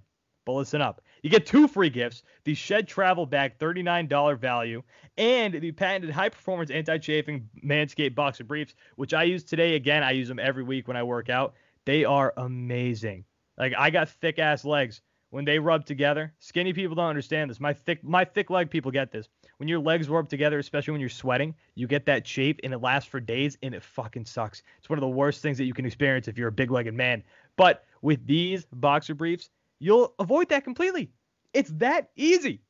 but 0.48 0.53
listen 0.53 0.81
up. 0.81 1.01
You 1.24 1.29
get 1.29 1.46
two 1.46 1.67
free 1.67 1.89
gifts 1.89 2.24
the 2.46 2.55
shed 2.55 2.88
travel 2.88 3.25
bag 3.25 3.57
$39 3.60 4.39
value 4.39 4.81
and 5.17 5.53
the 5.53 5.74
patented 5.74 6.10
high 6.10 6.29
performance 6.29 6.72
anti-chafing 6.72 7.50
manscaped 7.65 8.15
boxer 8.15 8.46
briefs 8.46 8.74
which 8.96 9.13
i 9.13 9.24
use 9.24 9.43
today. 9.43 9.75
Again 9.75 10.03
i 10.03 10.12
use 10.12 10.29
them 10.29 10.39
every 10.39 10.63
week 10.63 10.88
when 10.88 10.96
i 10.96 11.03
work 11.03 11.29
out 11.29 11.53
they 11.88 12.03
are 12.03 12.34
amazing. 12.36 13.24
Like 13.58 13.74
I 13.77 13.89
got 13.89 14.10
thick 14.10 14.39
ass 14.39 14.65
legs. 14.65 15.01
when 15.29 15.46
they 15.46 15.60
rub 15.60 15.86
together. 15.86 16.34
Skinny 16.39 16.74
people 16.74 16.96
don't 16.96 17.10
understand 17.10 17.50
this. 17.50 17.60
My 17.60 17.74
thick 17.74 18.03
my 18.03 18.24
thick 18.24 18.50
leg 18.50 18.70
people 18.70 18.91
get 18.91 19.12
this. 19.12 19.27
When 19.58 19.67
your 19.67 19.79
legs 19.79 20.08
rub 20.08 20.29
together, 20.29 20.60
especially 20.60 20.94
when 20.94 21.01
you're 21.01 21.10
sweating, 21.10 21.56
you 21.75 21.88
get 21.88 22.06
that 22.06 22.25
shape 22.25 22.60
and 22.63 22.74
it 22.74 22.79
lasts 22.79 23.10
for 23.10 23.20
days 23.20 23.58
and 23.63 23.74
it 23.74 23.84
fucking 23.84 24.25
sucks. 24.25 24.63
It's 24.77 24.89
one 24.89 25.00
of 25.00 25.01
the 25.01 25.08
worst 25.08 25.41
things 25.41 25.58
that 25.58 25.65
you 25.65 25.74
can 25.74 25.86
experience 25.86 26.27
if 26.27 26.38
you're 26.38 26.48
a 26.48 26.51
big-legged 26.51 26.94
man. 26.94 27.24
But 27.56 27.84
with 28.01 28.25
these 28.25 28.65
boxer 28.72 29.15
briefs, 29.15 29.50
you'll 29.79 30.13
avoid 30.20 30.50
that 30.50 30.63
completely. 30.63 31.10
It's 31.53 31.72
that 31.72 32.10
easy. 32.15 32.62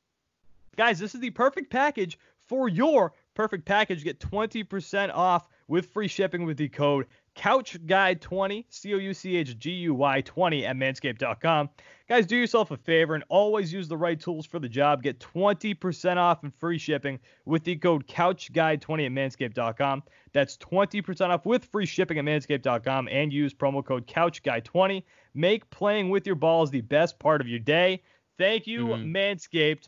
Guys, 0.77 0.99
this 0.99 1.13
is 1.13 1.21
the 1.21 1.31
perfect 1.31 1.69
package 1.69 2.17
for 2.47 2.69
your 2.69 3.13
perfect 3.33 3.65
package. 3.65 4.03
Get 4.03 4.19
20% 4.19 5.13
off 5.13 5.47
with 5.67 5.87
free 5.87 6.07
shipping 6.07 6.45
with 6.45 6.57
the 6.57 6.69
code 6.69 7.07
CouchGuy20, 7.37 8.65
C 8.69 8.93
O 8.93 8.97
U 8.97 9.13
C 9.13 9.35
H 9.37 9.57
G 9.57 9.71
U 9.71 9.93
Y 9.93 10.21
20 10.21 10.65
at 10.65 10.75
manscaped.com. 10.75 11.69
Guys, 12.09 12.25
do 12.25 12.35
yourself 12.35 12.71
a 12.71 12.77
favor 12.77 13.15
and 13.15 13.23
always 13.29 13.71
use 13.71 13.87
the 13.87 13.97
right 13.97 14.19
tools 14.19 14.45
for 14.45 14.59
the 14.59 14.69
job. 14.69 15.03
Get 15.03 15.19
20% 15.19 16.17
off 16.17 16.43
and 16.43 16.53
free 16.55 16.77
shipping 16.77 17.19
with 17.45 17.63
the 17.63 17.75
code 17.75 18.07
Couch 18.07 18.51
CouchGuy20 18.53 19.05
at 19.05 19.11
manscaped.com. 19.11 20.03
That's 20.33 20.57
20% 20.57 21.29
off 21.29 21.45
with 21.45 21.65
free 21.65 21.85
shipping 21.85 22.17
at 22.17 22.25
manscaped.com 22.25 23.07
and 23.11 23.31
use 23.31 23.53
promo 23.53 23.83
code 23.85 24.07
Couch 24.07 24.41
CouchGuy20. 24.43 25.03
Make 25.33 25.69
playing 25.69 26.09
with 26.09 26.25
your 26.25 26.35
balls 26.35 26.71
the 26.71 26.81
best 26.81 27.19
part 27.19 27.41
of 27.41 27.47
your 27.47 27.59
day. 27.59 28.01
Thank 28.37 28.67
you, 28.67 28.87
Mhm. 28.87 29.11
Manscaped 29.11 29.87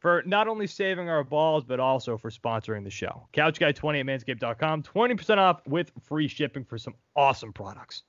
for 0.00 0.22
not 0.24 0.48
only 0.48 0.66
saving 0.66 1.10
our 1.10 1.22
balls, 1.22 1.62
but 1.62 1.78
also 1.78 2.16
for 2.16 2.30
sponsoring 2.30 2.82
the 2.82 2.90
show. 2.90 3.28
CouchGuy20 3.34 4.00
at 4.00 4.06
manscaped.com, 4.06 4.82
20% 4.82 5.36
off 5.36 5.66
with 5.66 5.92
free 6.02 6.26
shipping 6.26 6.64
for 6.64 6.78
some 6.78 6.94
awesome 7.14 7.52
products. 7.52 8.02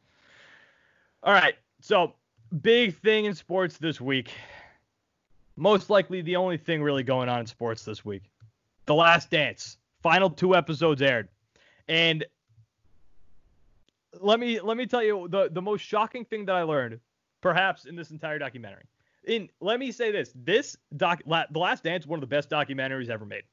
All 1.21 1.33
right, 1.33 1.55
so 1.81 2.15
big 2.61 2.97
thing 2.97 3.25
in 3.25 3.35
sports 3.35 3.77
this 3.77 3.99
week. 3.99 4.31
Most 5.57 5.89
likely 5.89 6.21
the 6.21 6.37
only 6.37 6.57
thing 6.57 6.81
really 6.81 7.03
going 7.03 7.27
on 7.27 7.41
in 7.41 7.45
sports 7.45 7.83
this 7.83 8.05
week. 8.05 8.23
The 8.85 8.95
Last 8.95 9.29
Dance. 9.29 9.77
Final 10.01 10.29
two 10.29 10.55
episodes 10.55 11.01
aired. 11.01 11.27
And 11.87 12.25
let 14.19 14.39
me 14.39 14.59
let 14.59 14.77
me 14.77 14.87
tell 14.87 15.03
you 15.03 15.27
the, 15.29 15.49
the 15.51 15.61
most 15.61 15.81
shocking 15.81 16.25
thing 16.25 16.45
that 16.45 16.55
I 16.55 16.63
learned, 16.63 16.99
perhaps 17.41 17.85
in 17.85 17.95
this 17.95 18.09
entire 18.09 18.39
documentary 18.39 18.85
in 19.25 19.49
let 19.59 19.79
me 19.79 19.91
say 19.91 20.11
this 20.11 20.31
this 20.35 20.77
doc 20.97 21.21
la, 21.25 21.43
the 21.51 21.59
last 21.59 21.83
dance 21.83 22.05
one 22.07 22.17
of 22.17 22.21
the 22.21 22.27
best 22.27 22.49
documentaries 22.49 23.09
ever 23.09 23.25
made. 23.25 23.43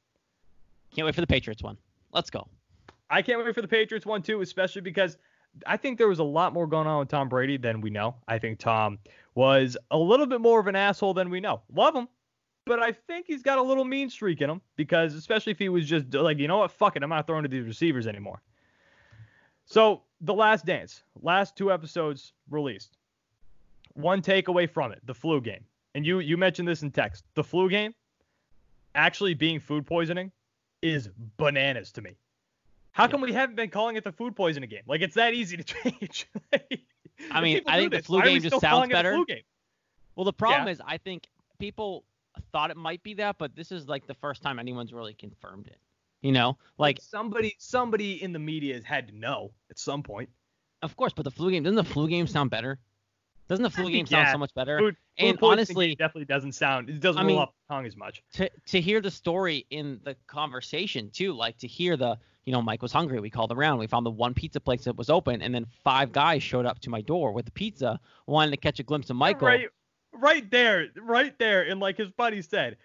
Can't 0.95 1.05
wait 1.07 1.15
for 1.15 1.21
the 1.21 1.27
Patriots 1.27 1.63
one. 1.63 1.77
Let's 2.13 2.31
go. 2.31 2.47
i 3.11 3.21
can't 3.23 3.43
wait 3.45 3.55
for 3.55 3.63
the 3.63 3.69
patriots 3.69 4.07
one 4.07 4.23
too 4.23 4.41
especially 4.41 4.81
because 4.83 5.19
i 5.67 5.77
think 5.77 5.99
there 5.99 6.09
was 6.09 6.19
a 6.19 6.25
lot 6.25 6.53
more 6.53 6.67
going 6.67 6.87
on 6.87 6.99
with 7.01 7.09
tom 7.09 7.29
brady 7.29 7.57
than 7.59 7.81
we 7.81 7.91
know. 7.91 8.15
I 8.27 8.39
think 8.39 8.59
tom 8.59 8.99
was 9.35 9.77
a 9.91 9.99
little 9.99 10.27
bit 10.27 10.41
more 10.41 10.59
of 10.61 10.67
an 10.67 10.77
asshole 10.77 11.15
than 11.15 11.29
we 11.31 11.41
know. 11.41 11.61
Love 11.75 11.95
him 11.95 12.09
but 12.65 12.83
i 12.83 12.93
think 12.93 13.27
he's 13.27 13.43
got 13.43 13.57
a 13.59 13.63
little 13.63 13.85
mean 13.85 14.11
streak 14.11 14.41
in 14.43 14.51
him 14.51 14.61
because 14.77 15.15
especially 15.15 15.53
if 15.53 15.59
he 15.59 15.69
was 15.69 15.87
just 15.87 16.13
like 16.15 16.39
you 16.39 16.49
know 16.49 16.59
what 16.59 16.71
fuck 16.71 16.97
it 16.97 17.03
i'm 17.03 17.09
not 17.09 17.27
throwing 17.27 17.43
to 17.43 17.49
these 17.49 17.65
receivers 17.67 18.07
anymore. 18.07 18.43
So 19.65 20.03
the 20.23 20.35
last 20.35 20.65
dance 20.67 21.03
last 21.23 21.57
two 21.57 21.71
episodes 21.73 22.33
released 22.51 22.97
one 23.99 24.23
takeaway 24.23 24.71
from 24.71 24.93
it, 24.93 25.01
the 25.05 25.15
flu 25.15 25.41
game. 25.41 25.65
And 25.95 26.07
you 26.07 26.21
you 26.21 26.37
mentioned 26.37 26.69
this 26.69 26.83
in 26.83 26.91
text. 26.91 27.25
The 27.35 27.43
flu 27.45 27.69
game 27.69 27.95
actually 28.95 29.35
being 29.35 29.59
food 29.61 29.87
poisoning 29.87 30.31
is 30.83 31.09
bananas 31.37 31.93
to 31.93 32.03
me. 32.03 32.13
How 32.93 33.07
come 33.09 33.21
we 33.21 33.33
haven't 33.33 33.57
been 33.57 33.71
calling 33.71 33.97
it 33.97 34.05
the 34.05 34.13
food 34.13 34.35
poisoning 34.37 34.69
game? 34.71 34.83
Like 34.87 35.01
it's 35.03 35.15
that 35.17 35.35
easy 35.35 35.57
to 35.57 35.65
change. 35.83 36.27
I 37.31 37.41
mean, 37.41 37.61
I 37.67 37.79
think 37.79 37.93
the 37.93 38.03
flu 38.03 38.23
game 38.23 38.41
just 38.41 38.61
sounds 38.61 38.89
better. 38.89 39.19
Well, 40.15 40.25
the 40.25 40.33
problem 40.33 40.67
Yeah. 40.67 40.73
is, 40.73 40.83
I 40.85 40.99
think 40.99 41.29
people 41.59 42.05
thought 42.53 42.71
it 42.71 42.77
might 42.77 43.03
be 43.03 43.15
that, 43.15 43.39
but 43.39 43.55
this 43.57 43.73
is 43.73 43.89
like 43.89 44.07
the 44.07 44.15
first 44.15 44.43
time 44.43 44.59
anyone's 44.59 44.93
really 44.93 45.15
confirmed 45.15 45.67
it. 45.69 45.79
You 46.23 46.33
know, 46.33 46.59
like 46.79 46.99
somebody 47.01 47.55
somebody 47.59 48.21
in 48.23 48.33
the 48.33 48.39
media 48.41 48.75
has 48.75 48.85
had 48.85 49.09
to 49.09 49.17
know 49.17 49.53
at 49.71 49.79
some 49.79 50.03
point. 50.03 50.29
of 50.83 50.97
course, 50.97 51.13
but 51.13 51.23
the 51.25 51.31
flu 51.31 51.51
game 51.51 51.63
doesn't 51.63 51.77
the 51.77 51.85
flu 51.85 52.09
game 52.09 52.27
sound 52.27 52.51
better? 52.51 52.79
Doesn't 53.49 53.63
the 53.63 53.71
flu 53.83 53.91
game 53.91 54.07
sound 54.07 54.29
so 54.31 54.39
much 54.39 54.55
better? 54.55 54.79
Food, 54.79 54.97
food 55.19 55.27
and 55.29 55.39
honestly, 55.43 55.95
definitely 55.95 56.27
doesn't 56.27 56.53
sound 56.53 56.89
it 56.91 57.01
doesn't 57.01 57.19
I 57.21 57.23
roll 57.25 57.29
mean- 57.29 57.39
off 57.39 57.51
the 57.69 57.75
tongue 57.75 57.87
as 57.87 57.97
much. 57.97 58.23
to 58.35 58.51
to 58.67 58.81
hear 58.81 59.01
the 59.01 59.11
story 59.11 59.67
in 59.71 60.01
the 60.05 60.15
conversation 60.27 61.11
too, 61.11 61.33
like 61.33 61.59
to 61.59 61.67
hear 61.67 61.97
the 61.97 62.19
you 62.45 62.53
know 62.53 62.63
Mike 62.63 62.83
was 62.83 62.93
hungry. 62.93 63.21
We 63.21 63.31
called 63.31 63.53
around. 63.53 63.79
We 63.79 63.87
found 63.87 64.07
the 64.07 64.11
one 64.11 64.35
pizza 64.35 64.61
place 64.61 64.85
that 64.85 64.97
was 64.97 65.11
open, 65.11 65.43
and 65.43 65.55
then 65.55 65.67
five 65.85 66.13
guys 66.13 66.43
showed 66.43 66.67
up 66.67 66.79
to 66.81 66.91
my 66.91 67.01
door 67.01 67.33
with 67.33 67.45
the 67.45 67.51
pizza, 67.53 68.01
wanting 68.27 68.53
to 68.53 68.57
catch 68.57 68.81
a 68.81 68.83
glimpse 68.83 69.11
of 69.11 69.17
Michael. 69.17 69.49
Right, 69.49 69.69
right 70.13 70.51
there, 70.51 70.87
right 71.01 71.39
there, 71.39 71.63
and 71.69 71.79
like 71.81 71.97
his 71.99 72.11
buddy 72.11 72.41
said, 72.43 72.77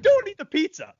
don't 0.00 0.28
eat 0.28 0.38
the 0.38 0.44
pizza. 0.44 0.94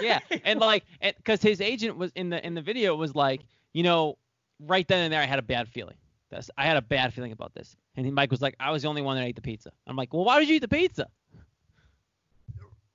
yeah, 0.00 0.18
and 0.44 0.60
like, 0.70 0.84
because 1.16 1.40
his 1.40 1.60
agent 1.60 1.96
was 1.96 2.12
in 2.14 2.28
the 2.30 2.44
in 2.44 2.54
the 2.54 2.62
video 2.62 2.94
was 2.96 3.14
like, 3.14 3.40
you 3.72 3.82
know, 3.82 4.18
right 4.60 4.86
then 4.88 5.04
and 5.04 5.12
there, 5.12 5.20
I 5.22 5.26
had 5.26 5.38
a 5.38 5.42
bad 5.42 5.68
feeling. 5.68 5.96
That's, 6.32 6.50
I 6.56 6.64
had 6.64 6.76
a 6.78 6.82
bad 6.82 7.12
feeling 7.12 7.32
about 7.32 7.52
this, 7.54 7.76
and 7.96 8.10
Mike 8.14 8.30
was 8.30 8.40
like, 8.42 8.56
I 8.58 8.70
was 8.70 8.82
the 8.82 8.88
only 8.88 9.02
one 9.02 9.16
that 9.16 9.24
ate 9.24 9.36
the 9.36 9.42
pizza. 9.42 9.70
I'm 9.86 9.96
like, 9.96 10.12
well, 10.14 10.24
why 10.24 10.40
did 10.40 10.48
you 10.48 10.56
eat 10.56 10.60
the 10.60 10.68
pizza? 10.68 11.06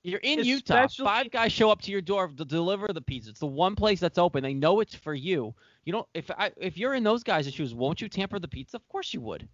You're 0.03 0.20
in 0.24 0.39
Utah. 0.44 0.88
Five 0.88 1.32
guys 1.32 1.51
show 1.51 1.70
up 1.70 1.82
to 1.82 1.91
your 1.91 2.00
door 2.01 2.29
to 2.29 2.46
deliver 2.46 2.88
the 2.88 3.01
pizza. 3.01 3.29
It's 3.29 3.41
the 3.41 3.46
one 3.46 3.75
place 3.75 4.00
that's 4.00 4.17
open. 4.17 4.41
They 4.41 4.53
know 4.53 4.79
it's 4.79 4.96
for 4.96 5.13
you. 5.13 5.53
You 5.84 5.91
don't. 5.94 6.08
If 6.13 6.32
I 6.32 6.51
if 6.58 6.77
you're 6.77 6.94
in 6.94 7.03
those 7.03 7.24
guys' 7.24 7.53
shoes, 7.53 7.74
won't 7.75 8.00
you 8.01 8.08
tamper 8.08 8.39
the 8.39 8.48
pizza? 8.48 8.77
Of 8.77 8.88
course 8.88 9.13
you 9.13 9.20
would. 9.22 9.48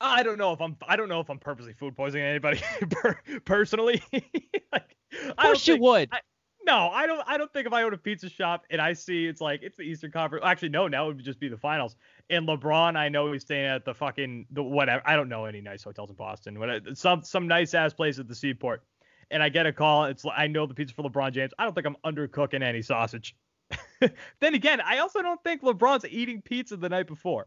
I 0.00 0.22
don't 0.22 0.38
know 0.38 0.52
if 0.52 0.60
I'm 0.60 0.76
I 0.86 0.96
don't 0.96 1.08
know 1.08 1.20
if 1.20 1.30
I'm 1.30 1.38
purposely 1.38 1.72
food 1.72 1.96
poisoning 1.96 2.26
anybody 2.26 2.60
personally. 3.46 4.02
like, 4.72 4.96
Of 5.30 5.36
course 5.36 5.66
you 5.66 5.74
think- 5.74 5.82
would. 5.84 6.08
I- 6.12 6.20
No, 6.66 6.90
I 6.90 7.06
don't. 7.06 7.22
I 7.26 7.38
don't 7.38 7.50
think 7.52 7.66
if 7.66 7.72
I 7.72 7.82
own 7.84 7.94
a 7.94 7.98
pizza 7.98 8.28
shop 8.28 8.64
and 8.68 8.82
I 8.82 8.92
see 8.92 9.24
it's 9.26 9.40
like 9.40 9.62
it's 9.62 9.78
the 9.78 9.84
Eastern 9.84 10.10
Conference. 10.10 10.44
Actually, 10.44 10.68
no, 10.70 10.88
now 10.88 11.08
it 11.08 11.16
would 11.16 11.24
just 11.24 11.40
be 11.40 11.48
the 11.48 11.56
finals. 11.56 11.96
And 12.30 12.46
LeBron, 12.46 12.96
I 12.96 13.08
know 13.08 13.32
he's 13.32 13.42
staying 13.42 13.66
at 13.66 13.84
the 13.84 13.92
fucking 13.92 14.46
the 14.50 14.62
whatever. 14.62 15.02
I 15.04 15.16
don't 15.16 15.28
know 15.28 15.44
any 15.46 15.60
nice 15.60 15.82
hotels 15.82 16.10
in 16.10 16.16
Boston. 16.16 16.58
What 16.58 16.70
uh, 16.70 16.94
some 16.94 17.22
some 17.22 17.48
nice 17.48 17.74
ass 17.74 17.92
place 17.92 18.18
at 18.18 18.28
the 18.28 18.34
Seaport. 18.34 18.82
And 19.32 19.42
I 19.42 19.48
get 19.48 19.66
a 19.66 19.72
call. 19.72 20.04
It's 20.04 20.24
I 20.34 20.46
know 20.46 20.66
the 20.66 20.74
pizza 20.74 20.94
for 20.94 21.02
LeBron 21.02 21.32
James. 21.32 21.52
I 21.58 21.64
don't 21.64 21.74
think 21.74 21.86
I'm 21.86 21.96
undercooking 22.04 22.62
any 22.62 22.82
sausage. 22.82 23.36
then 24.40 24.54
again, 24.54 24.80
I 24.80 24.98
also 24.98 25.22
don't 25.22 25.42
think 25.42 25.62
LeBron's 25.62 26.06
eating 26.06 26.40
pizza 26.40 26.76
the 26.76 26.88
night 26.88 27.06
before. 27.06 27.46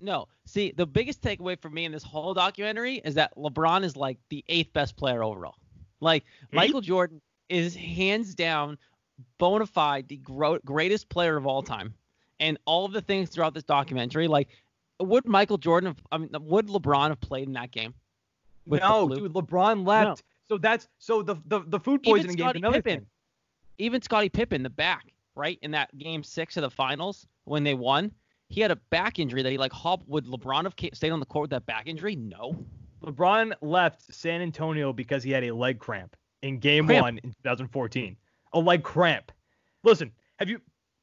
No. 0.00 0.28
See, 0.44 0.72
the 0.76 0.86
biggest 0.86 1.22
takeaway 1.22 1.60
for 1.60 1.70
me 1.70 1.84
in 1.84 1.92
this 1.92 2.02
whole 2.02 2.34
documentary 2.34 2.96
is 3.04 3.14
that 3.14 3.36
LeBron 3.36 3.84
is 3.84 3.96
like 3.96 4.18
the 4.28 4.44
eighth 4.48 4.72
best 4.72 4.96
player 4.96 5.22
overall. 5.22 5.56
Like 6.00 6.24
hmm? 6.50 6.56
Michael 6.56 6.80
Jordan 6.80 7.20
is 7.48 7.74
hands 7.74 8.34
down, 8.34 8.78
bona 9.38 9.66
fide, 9.66 10.08
the 10.08 10.18
gro- 10.18 10.58
greatest 10.64 11.08
player 11.08 11.36
of 11.36 11.46
all 11.46 11.62
time. 11.62 11.94
And 12.38 12.58
all 12.66 12.84
of 12.84 12.92
the 12.92 13.00
things 13.00 13.30
throughout 13.30 13.54
this 13.54 13.64
documentary, 13.64 14.28
like, 14.28 14.48
would 15.00 15.26
Michael 15.26 15.58
Jordan 15.58 15.88
have, 15.88 15.96
I 16.12 16.18
mean, 16.18 16.30
would 16.40 16.68
LeBron 16.68 17.08
have 17.08 17.20
played 17.20 17.46
in 17.46 17.54
that 17.54 17.70
game? 17.70 17.94
no, 18.66 19.08
dude, 19.08 19.32
LeBron 19.32 19.86
left. 19.86 20.22
So 20.48 20.58
that's 20.58 20.88
so 20.98 21.22
the 21.22 21.36
the, 21.46 21.60
the 21.66 21.80
food 21.80 22.02
poisoning 22.02 22.36
game. 22.36 22.52
Another 22.54 22.82
Pippen. 22.82 23.00
thing. 23.00 23.06
Even 23.78 24.00
Scottie 24.02 24.28
Pippen, 24.28 24.62
the 24.62 24.70
back, 24.70 25.12
right 25.34 25.58
in 25.62 25.70
that 25.72 25.96
game 25.98 26.22
six 26.22 26.56
of 26.56 26.62
the 26.62 26.70
finals 26.70 27.26
when 27.44 27.62
they 27.64 27.74
won, 27.74 28.10
he 28.48 28.60
had 28.60 28.70
a 28.70 28.76
back 28.76 29.18
injury 29.18 29.42
that 29.42 29.50
he 29.50 29.58
like 29.58 29.72
hop. 29.72 30.02
Would 30.06 30.26
LeBron 30.26 30.64
have 30.64 30.74
stayed 30.94 31.10
on 31.10 31.20
the 31.20 31.26
court 31.26 31.44
with 31.44 31.50
that 31.50 31.66
back 31.66 31.86
injury? 31.86 32.16
No. 32.16 32.56
LeBron 33.04 33.52
left 33.60 34.02
San 34.12 34.40
Antonio 34.40 34.92
because 34.92 35.22
he 35.22 35.30
had 35.30 35.44
a 35.44 35.54
leg 35.54 35.78
cramp 35.78 36.16
in 36.42 36.58
Game 36.58 36.86
Cramp. 36.86 37.02
One 37.02 37.18
in 37.18 37.30
2014. 37.44 38.16
A 38.52 38.58
leg 38.58 38.82
cramp. 38.82 39.32
Listen, 39.82 40.10
have 40.38 40.48
you 40.48 40.60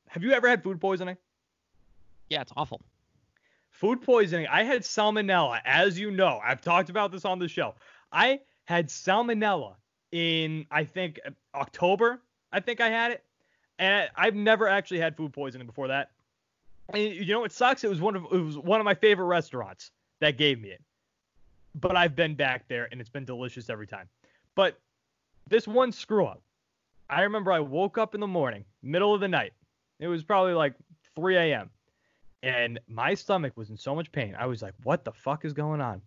have 0.08 0.24
you 0.24 0.32
ever 0.32 0.48
had 0.48 0.64
food 0.64 0.80
poisoning? 0.80 1.18
Yeah, 2.34 2.42
it's 2.42 2.52
awful. 2.58 2.82
Food 3.70 4.02
poisoning. 4.02 4.48
I 4.48 4.64
had 4.64 4.82
salmonella, 4.82 5.62
as 5.66 6.00
you 6.00 6.10
know. 6.10 6.40
I've 6.44 6.62
talked 6.62 6.90
about 6.90 7.12
this 7.12 7.26
on 7.26 7.38
the 7.38 7.48
show. 7.48 7.76
I 8.12 8.40
had 8.66 8.88
salmonella 8.88 9.76
in 10.12 10.66
I 10.72 10.84
think 10.84 11.20
October. 11.54 12.24
I 12.52 12.60
think 12.60 12.82
I 12.82 12.90
had 12.90 13.12
it, 13.12 13.24
and 13.78 14.10
I've 14.16 14.34
never 14.34 14.68
actually 14.68 15.00
had 15.00 15.16
food 15.16 15.32
poisoning 15.32 15.68
before 15.68 15.90
that. 15.90 16.10
And 16.90 17.04
you 17.04 17.28
know 17.28 17.42
what 17.42 17.52
sucks? 17.52 17.84
It 17.84 17.88
was 17.88 18.02
one 18.02 18.16
of 18.16 18.24
it 18.32 18.40
was 18.40 18.58
one 18.58 18.80
of 18.80 18.86
my 18.86 18.96
favorite 18.96 19.26
restaurants 19.26 19.92
that 20.20 20.36
gave 20.36 20.60
me 20.60 20.70
it. 20.70 20.82
But 21.76 21.96
I've 21.96 22.16
been 22.16 22.34
back 22.34 22.68
there 22.68 22.88
and 22.92 23.00
it's 23.00 23.12
been 23.12 23.26
delicious 23.26 23.70
every 23.70 23.86
time. 23.86 24.10
But 24.56 24.80
this 25.48 25.68
one 25.68 25.92
screw 25.92 26.26
up. 26.26 26.42
I 27.12 27.22
remember 27.22 27.52
I 27.52 27.60
woke 27.60 28.00
up 28.00 28.16
in 28.16 28.22
the 28.22 28.28
morning, 28.28 28.66
middle 28.82 29.14
of 29.14 29.22
the 29.22 29.28
night. 29.28 29.54
It 30.00 30.08
was 30.08 30.24
probably 30.24 30.54
like 30.54 30.74
3 31.16 31.36
a.m. 31.36 31.70
And 32.44 32.78
my 32.90 33.14
stomach 33.14 33.54
was 33.56 33.70
in 33.70 33.78
so 33.78 33.96
much 33.96 34.12
pain. 34.12 34.36
I 34.38 34.46
was 34.48 34.62
like, 34.62 34.74
what 34.84 35.06
the 35.06 35.14
fuck 35.14 35.46
is 35.46 35.54
going 35.54 35.80
on? 35.80 36.02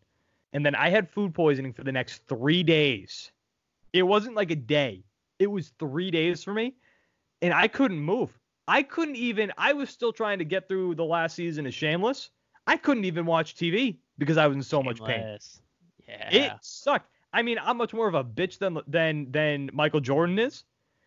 And 0.53 0.65
then 0.65 0.75
I 0.75 0.91
had 0.91 1.09
food 1.09 1.35
poisoning 1.35 1.73
for 1.73 1.83
the 1.83 1.93
next 1.93 2.27
three 2.29 2.63
days. 2.63 3.33
It 3.95 4.03
wasn't 4.03 4.37
like 4.37 4.51
a 4.51 4.57
day, 4.57 5.03
it 5.39 5.47
was 5.47 5.73
three 5.79 6.11
days 6.11 6.45
for 6.45 6.53
me. 6.53 6.75
And 7.43 7.53
I 7.53 7.69
couldn't 7.69 7.99
move. 7.99 8.39
I 8.69 8.83
couldn't 8.83 9.17
even, 9.17 9.53
I 9.59 9.73
was 9.73 9.91
still 9.91 10.13
trying 10.13 10.39
to 10.39 10.45
get 10.45 10.69
through 10.69 10.97
the 10.97 11.05
last 11.05 11.37
season 11.37 11.67
of 11.67 11.75
Shameless. 11.75 12.31
I 12.67 12.77
couldn't 12.77 13.05
even 13.05 13.27
watch 13.27 13.55
TV 13.55 13.99
because 14.19 14.37
I 14.37 14.47
was 14.47 14.57
in 14.57 14.63
so 14.63 14.83
much 14.83 14.99
pain. 15.01 15.21
Shameless. 15.21 15.61
Yeah. 16.09 16.29
It 16.31 16.53
sucked. 16.63 17.11
I 17.33 17.43
mean, 17.43 17.59
I'm 17.63 17.77
much 17.77 17.93
more 17.93 18.09
of 18.09 18.15
a 18.15 18.25
bitch 18.25 18.59
than 18.59 18.79
than 18.87 19.31
than 19.31 19.71
Michael 19.73 20.01
Jordan 20.01 20.39
is, 20.39 20.65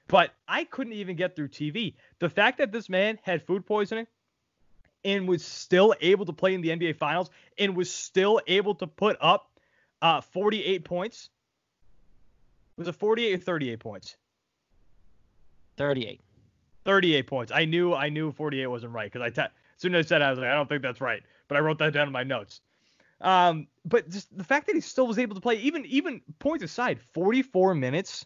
but 0.08 0.32
I 0.48 0.64
couldn't 0.66 0.94
even 0.94 1.16
get 1.16 1.36
through 1.36 1.50
TV. 1.50 1.96
The 2.20 2.30
fact 2.30 2.60
that 2.60 2.72
this 2.72 2.90
man 2.90 3.18
had 3.24 3.46
food 3.46 3.66
poisoning 3.66 4.06
and 5.04 5.28
was 5.28 5.46
still 5.46 5.94
able 6.02 6.26
to 6.26 6.34
play 6.34 6.54
in 6.54 6.62
the 6.62 6.70
NBA 6.70 6.96
Finals 6.98 7.30
and 7.58 7.76
was 7.76 7.92
still 7.92 8.42
able 8.48 8.76
to 8.76 8.88
put 8.88 9.18
up 9.22 9.50
uh, 10.02 10.22
48 10.22 10.84
points. 10.84 11.30
Was 12.78 12.88
it 12.88 12.96
48 12.96 13.34
or 13.34 13.38
38 13.38 13.80
points? 13.80 14.16
38. 15.78 16.22
38 16.86 17.28
points. 17.28 17.52
I 17.54 17.66
knew 17.66 17.94
I 17.94 18.10
knew 18.10 18.32
48 18.32 18.68
wasn't 18.68 18.94
right 18.94 19.12
because 19.12 19.34
I 19.38 19.44
as 19.44 19.52
soon 19.78 19.96
as 19.96 20.06
I 20.06 20.10
said 20.10 20.22
I 20.22 20.30
was 20.30 20.40
like, 20.40 20.50
I 20.50 20.56
don't 20.56 20.68
think 20.68 20.82
that's 20.82 21.02
right. 21.02 21.22
But 21.48 21.58
I 21.58 21.62
wrote 21.62 21.78
that 21.80 21.94
down 21.94 22.08
in 22.08 22.14
my 22.14 22.24
notes. 22.24 22.62
Um, 23.22 23.68
but 23.86 24.10
just 24.10 24.36
the 24.38 24.44
fact 24.44 24.68
that 24.68 24.76
he 24.76 24.82
still 24.82 25.08
was 25.08 25.20
able 25.20 25.36
to 25.36 25.42
play, 25.42 25.56
even 25.56 25.86
even 25.86 26.22
points 26.40 26.64
aside, 26.64 27.00
44 27.14 27.76
minutes 27.76 28.26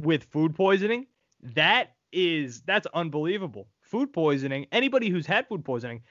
with 0.00 0.24
food 0.24 0.54
poisoning, 0.54 1.06
that 1.54 1.94
is 2.12 2.62
that's 2.62 2.86
unbelievable. 2.94 3.68
Food 3.88 4.12
poisoning, 4.12 4.66
anybody 4.70 5.08
who's 5.08 5.26
had 5.26 5.48
food 5.48 5.64
poisoning, 5.64 6.02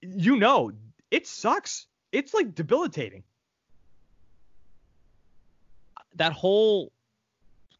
you 0.00 0.36
know, 0.36 0.72
it 1.10 1.26
sucks. 1.26 1.86
It's 2.12 2.32
like 2.32 2.54
debilitating. 2.54 3.22
That 6.16 6.32
whole 6.32 6.92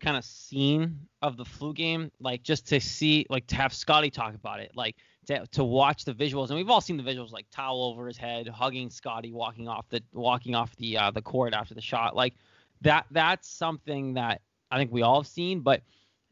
kind 0.01 0.17
of 0.17 0.25
scene 0.25 1.01
of 1.23 1.37
the 1.37 1.45
flu 1.45 1.73
game, 1.73 2.11
like 2.21 2.43
just 2.43 2.67
to 2.69 2.81
see, 2.81 3.27
like 3.31 3.47
to 3.47 3.57
have 3.57 3.73
Scottie 3.73 4.11
talk 4.11 4.35
about 4.35 4.61
it, 4.61 4.73
like 4.75 4.97
to, 5.27 5.47
to 5.53 5.65
watch 5.65 6.05
the 6.05 6.13
visuals, 6.13 6.49
and 6.49 6.57
we've 6.57 6.69
all 6.69 6.81
seen 6.81 6.97
the 6.97 7.03
visuals, 7.03 7.33
like 7.33 7.47
towel 7.51 7.83
over 7.85 8.07
his 8.07 8.19
head, 8.19 8.47
hugging 8.47 8.91
Scottie, 8.91 9.33
walking 9.33 9.69
off 9.69 9.89
the 9.89 10.03
walking 10.13 10.55
off 10.55 10.77
the 10.77 10.99
uh, 10.99 11.11
the 11.11 11.23
court 11.23 11.55
after 11.55 11.75
the 11.75 11.81
shot, 11.81 12.15
like 12.15 12.35
that. 12.83 13.07
That's 13.11 13.49
something 13.49 14.15
that 14.15 14.43
I 14.71 14.77
think 14.77 14.93
we 14.93 15.03
all 15.03 15.23
have 15.23 15.27
seen, 15.27 15.61
but 15.61 15.83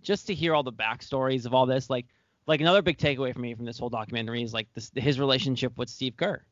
just 0.03 0.27
to 0.27 0.35
hear 0.35 0.55
all 0.55 0.63
the 0.63 0.73
backstories 0.73 1.47
of 1.47 1.55
all 1.55 1.65
this, 1.65 1.89
like 1.89 2.07
like 2.47 2.61
another 2.61 2.83
big 2.83 2.99
takeaway 2.99 3.33
for 3.33 3.41
me 3.41 3.55
from 3.55 3.65
this 3.65 3.79
whole 3.79 3.91
documentary 3.91 4.43
is 4.43 4.53
like 4.53 4.69
this, 4.75 4.91
his 4.95 5.19
relationship 5.21 5.77
with 5.79 5.89
Steve 5.89 6.17
Kerr. 6.17 6.43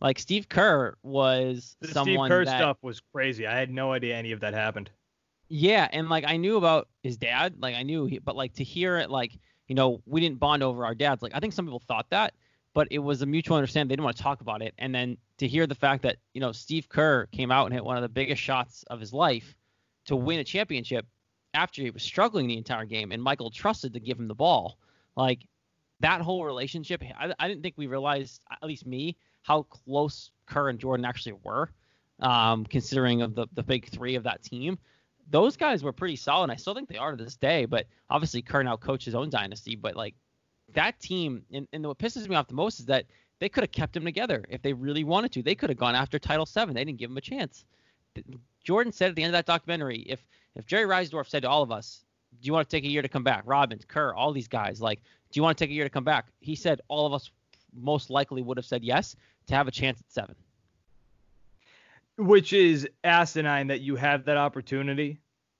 Like 0.00 0.18
Steve 0.18 0.48
Kerr 0.48 0.96
was 1.02 1.76
The 1.80 1.88
someone 1.88 2.28
Steve 2.28 2.30
Kerr 2.30 2.44
that 2.46 2.58
stuff 2.58 2.78
was 2.82 3.00
crazy. 3.12 3.46
I 3.46 3.58
had 3.58 3.70
no 3.70 3.92
idea 3.92 4.16
any 4.16 4.32
of 4.32 4.40
that 4.40 4.54
happened. 4.54 4.90
yeah, 5.48 5.88
and 5.92 6.08
like 6.08 6.24
I 6.26 6.36
knew 6.36 6.56
about 6.56 6.88
his 7.02 7.16
dad, 7.16 7.56
like 7.58 7.74
I 7.74 7.82
knew, 7.82 8.06
he, 8.06 8.18
but 8.18 8.36
like 8.36 8.54
to 8.54 8.64
hear 8.64 8.96
it, 8.98 9.10
like 9.10 9.38
you 9.68 9.74
know, 9.74 10.00
we 10.06 10.20
didn't 10.20 10.40
bond 10.40 10.62
over 10.62 10.84
our 10.84 10.94
dads. 10.94 11.22
Like 11.22 11.32
I 11.34 11.40
think 11.40 11.52
some 11.52 11.64
people 11.66 11.82
thought 11.86 12.08
that, 12.10 12.34
but 12.74 12.88
it 12.90 12.98
was 12.98 13.22
a 13.22 13.26
mutual 13.26 13.56
understanding. 13.56 13.88
They 13.88 13.96
didn't 13.96 14.04
want 14.04 14.16
to 14.16 14.22
talk 14.22 14.40
about 14.40 14.62
it, 14.62 14.74
and 14.78 14.94
then 14.94 15.16
to 15.38 15.46
hear 15.46 15.66
the 15.66 15.74
fact 15.74 16.02
that 16.02 16.16
you 16.34 16.40
know 16.40 16.52
Steve 16.52 16.88
Kerr 16.88 17.26
came 17.26 17.50
out 17.50 17.66
and 17.66 17.74
hit 17.74 17.84
one 17.84 17.96
of 17.96 18.02
the 18.02 18.08
biggest 18.08 18.40
shots 18.42 18.84
of 18.84 19.00
his 19.00 19.12
life 19.12 19.54
to 20.06 20.16
win 20.16 20.40
a 20.40 20.44
championship 20.44 21.06
after 21.52 21.82
he 21.82 21.90
was 21.90 22.02
struggling 22.02 22.46
the 22.46 22.56
entire 22.56 22.84
game, 22.86 23.12
and 23.12 23.22
Michael 23.22 23.50
trusted 23.50 23.92
to 23.92 24.00
give 24.00 24.18
him 24.18 24.28
the 24.28 24.34
ball. 24.34 24.78
Like 25.20 25.46
that 26.00 26.20
whole 26.20 26.44
relationship, 26.44 27.02
I, 27.18 27.32
I 27.38 27.48
didn't 27.48 27.62
think 27.62 27.74
we 27.76 27.86
realized, 27.86 28.42
at 28.50 28.66
least 28.66 28.86
me, 28.86 29.16
how 29.42 29.62
close 29.62 30.30
Kerr 30.46 30.68
and 30.68 30.78
Jordan 30.78 31.04
actually 31.04 31.36
were, 31.44 31.70
um, 32.20 32.64
considering 32.64 33.22
of 33.22 33.34
the 33.34 33.46
the 33.54 33.62
big 33.62 33.88
three 33.88 34.14
of 34.14 34.24
that 34.24 34.42
team 34.42 34.78
those 35.30 35.56
guys 35.56 35.82
were 35.82 35.92
pretty 35.92 36.16
solid. 36.16 36.50
I 36.50 36.56
still 36.56 36.74
think 36.74 36.88
they 36.88 36.98
are 36.98 37.16
to 37.16 37.24
this 37.24 37.36
day, 37.36 37.64
but 37.64 37.86
obviously 38.10 38.42
Kerr 38.42 38.62
now 38.62 38.76
coaches 38.76 39.06
his 39.06 39.14
own 39.14 39.30
dynasty. 39.30 39.76
But 39.76 39.96
like 39.96 40.14
that 40.74 40.98
team, 41.00 41.44
and, 41.52 41.66
and 41.72 41.86
what 41.86 41.98
pisses 41.98 42.28
me 42.28 42.36
off 42.36 42.48
the 42.48 42.54
most 42.54 42.80
is 42.80 42.86
that 42.86 43.06
they 43.38 43.48
could 43.48 43.62
have 43.62 43.72
kept 43.72 43.94
them 43.94 44.04
together 44.04 44.44
if 44.48 44.60
they 44.60 44.72
really 44.72 45.04
wanted 45.04 45.32
to. 45.32 45.42
They 45.42 45.54
could 45.54 45.70
have 45.70 45.78
gone 45.78 45.94
after 45.94 46.18
Title 46.18 46.46
Seven. 46.46 46.74
They 46.74 46.84
didn't 46.84 46.98
give 46.98 47.10
them 47.10 47.16
a 47.16 47.22
chance. 47.22 47.64
Jordan 48.64 48.92
said 48.92 49.10
at 49.10 49.16
the 49.16 49.22
end 49.22 49.34
of 49.34 49.38
that 49.38 49.46
documentary, 49.46 50.00
if 50.00 50.26
if 50.56 50.66
Jerry 50.66 50.84
Reinsdorf 50.86 51.28
said 51.28 51.42
to 51.42 51.48
all 51.48 51.62
of 51.62 51.70
us, 51.70 52.04
"Do 52.32 52.46
you 52.46 52.52
want 52.52 52.68
to 52.68 52.76
take 52.76 52.84
a 52.84 52.88
year 52.90 53.02
to 53.02 53.08
come 53.08 53.24
back?" 53.24 53.42
Robbins, 53.46 53.84
Kerr, 53.84 54.14
all 54.14 54.32
these 54.32 54.48
guys, 54.48 54.80
like, 54.80 55.00
"Do 55.30 55.38
you 55.38 55.42
want 55.42 55.58
to 55.58 55.64
take 55.64 55.70
a 55.70 55.74
year 55.74 55.84
to 55.84 55.90
come 55.90 56.04
back?" 56.04 56.28
He 56.40 56.54
said 56.54 56.80
all 56.88 57.06
of 57.06 57.12
us 57.12 57.30
most 57.74 58.10
likely 58.10 58.42
would 58.42 58.56
have 58.56 58.66
said 58.66 58.82
yes 58.84 59.16
to 59.46 59.54
have 59.54 59.68
a 59.68 59.70
chance 59.70 60.00
at 60.00 60.10
seven. 60.10 60.34
which 62.16 62.52
is 62.52 62.88
asinine 63.04 63.68
that 63.68 63.80
you 63.80 63.96
have 63.96 64.24
that 64.26 64.36
opportunity 64.36 65.18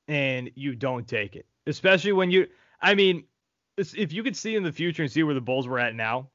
and 0.08 0.50
you 0.54 0.74
don't 0.74 1.08
take 1.08 1.36
it. 1.36 1.46
Especially 1.66 2.12
when 2.12 2.30
you, 2.30 2.46
I 2.80 2.94
mean, 2.94 3.24
if 3.76 4.12
you 4.12 4.22
could 4.22 4.36
see 4.36 4.56
in 4.56 4.62
the 4.62 4.72
future 4.72 5.02
and 5.02 5.10
see 5.10 5.22
where 5.22 5.34
the 5.34 5.40
Bulls 5.40 5.66
were 5.66 5.78
at 5.78 5.94
now, 5.94 6.28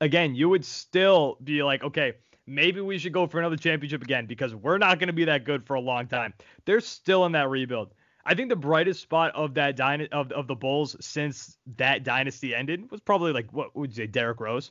again, 0.00 0.34
you 0.34 0.48
would 0.48 0.64
still 0.64 1.38
be 1.44 1.62
like, 1.62 1.84
okay, 1.84 2.14
maybe 2.46 2.80
we 2.80 2.98
should 2.98 3.12
go 3.12 3.26
for 3.26 3.38
another 3.38 3.56
championship 3.56 4.02
again 4.02 4.26
because 4.26 4.54
we're 4.54 4.78
not 4.78 4.98
going 4.98 5.08
to 5.08 5.12
be 5.12 5.26
that 5.26 5.44
good 5.44 5.64
for 5.64 5.74
a 5.74 5.80
long 5.80 6.06
time. 6.06 6.34
They're 6.64 6.80
still 6.80 7.24
in 7.26 7.32
that 7.32 7.48
rebuild. 7.48 7.92
I 8.28 8.34
think 8.34 8.50
the 8.50 8.56
brightest 8.56 9.00
spot 9.00 9.34
of 9.34 9.54
that 9.54 9.74
dyna- 9.74 10.08
of, 10.12 10.30
of 10.32 10.46
the 10.46 10.54
Bulls 10.54 10.94
since 11.00 11.56
that 11.78 12.04
dynasty 12.04 12.54
ended 12.54 12.90
was 12.90 13.00
probably 13.00 13.32
like 13.32 13.50
what 13.54 13.74
would 13.74 13.90
you 13.90 13.96
say, 13.96 14.06
Derrick 14.06 14.38
Rose? 14.38 14.70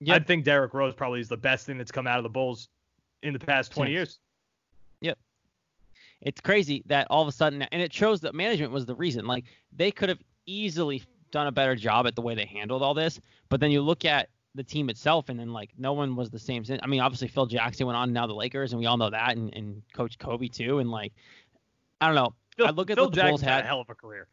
Yep. 0.00 0.20
I 0.20 0.24
think 0.24 0.44
Derrick 0.44 0.74
Rose 0.74 0.94
probably 0.94 1.20
is 1.20 1.28
the 1.28 1.36
best 1.36 1.64
thing 1.64 1.78
that's 1.78 1.92
come 1.92 2.08
out 2.08 2.18
of 2.18 2.24
the 2.24 2.28
Bulls 2.28 2.68
in 3.22 3.32
the 3.32 3.38
past 3.38 3.72
20 3.72 3.90
Since- 3.90 3.94
years. 3.94 4.18
it's 6.20 6.40
crazy 6.40 6.82
that 6.86 7.06
all 7.10 7.22
of 7.22 7.28
a 7.28 7.32
sudden 7.32 7.62
and 7.62 7.80
it 7.80 7.92
shows 7.92 8.20
that 8.20 8.34
management 8.34 8.72
was 8.72 8.84
the 8.84 8.94
reason 8.96 9.24
like 9.24 9.44
they 9.76 9.92
could 9.92 10.08
have 10.08 10.18
easily 10.46 11.00
done 11.30 11.46
a 11.46 11.52
better 11.52 11.76
job 11.76 12.08
at 12.08 12.16
the 12.16 12.20
way 12.22 12.34
they 12.34 12.44
handled 12.44 12.82
all 12.82 12.92
this 12.94 13.20
but 13.48 13.60
then 13.60 13.70
you 13.70 13.80
look 13.80 14.04
at 14.04 14.28
the 14.56 14.64
team 14.64 14.90
itself 14.90 15.28
and 15.28 15.38
then 15.38 15.52
like 15.52 15.70
no 15.78 15.92
one 15.92 16.16
was 16.16 16.28
the 16.30 16.38
same 16.38 16.64
since 16.64 16.80
i 16.82 16.88
mean 16.88 16.98
obviously 17.00 17.28
phil 17.28 17.46
jackson 17.46 17.86
went 17.86 17.96
on 17.96 18.12
now 18.12 18.26
the 18.26 18.34
lakers 18.34 18.72
and 18.72 18.80
we 18.80 18.86
all 18.86 18.96
know 18.96 19.10
that 19.10 19.36
and, 19.36 19.54
and 19.54 19.80
coach 19.94 20.18
kobe 20.18 20.48
too 20.48 20.80
and 20.80 20.90
like 20.90 21.12
i 22.00 22.06
don't 22.06 22.14
know 22.14 22.34
Phil, 22.56 22.66
I 22.66 22.70
look 22.70 22.90
at 22.90 22.96
Phil 22.96 23.06
what 23.06 23.14
the 23.14 23.20
Bulls 23.22 23.40
Jackson's 23.40 23.42
had 23.42 23.54
had. 23.56 23.64
a 23.64 23.66
hell 23.68 23.80
of 23.80 23.88
a 23.90 23.94
career. 23.94 24.28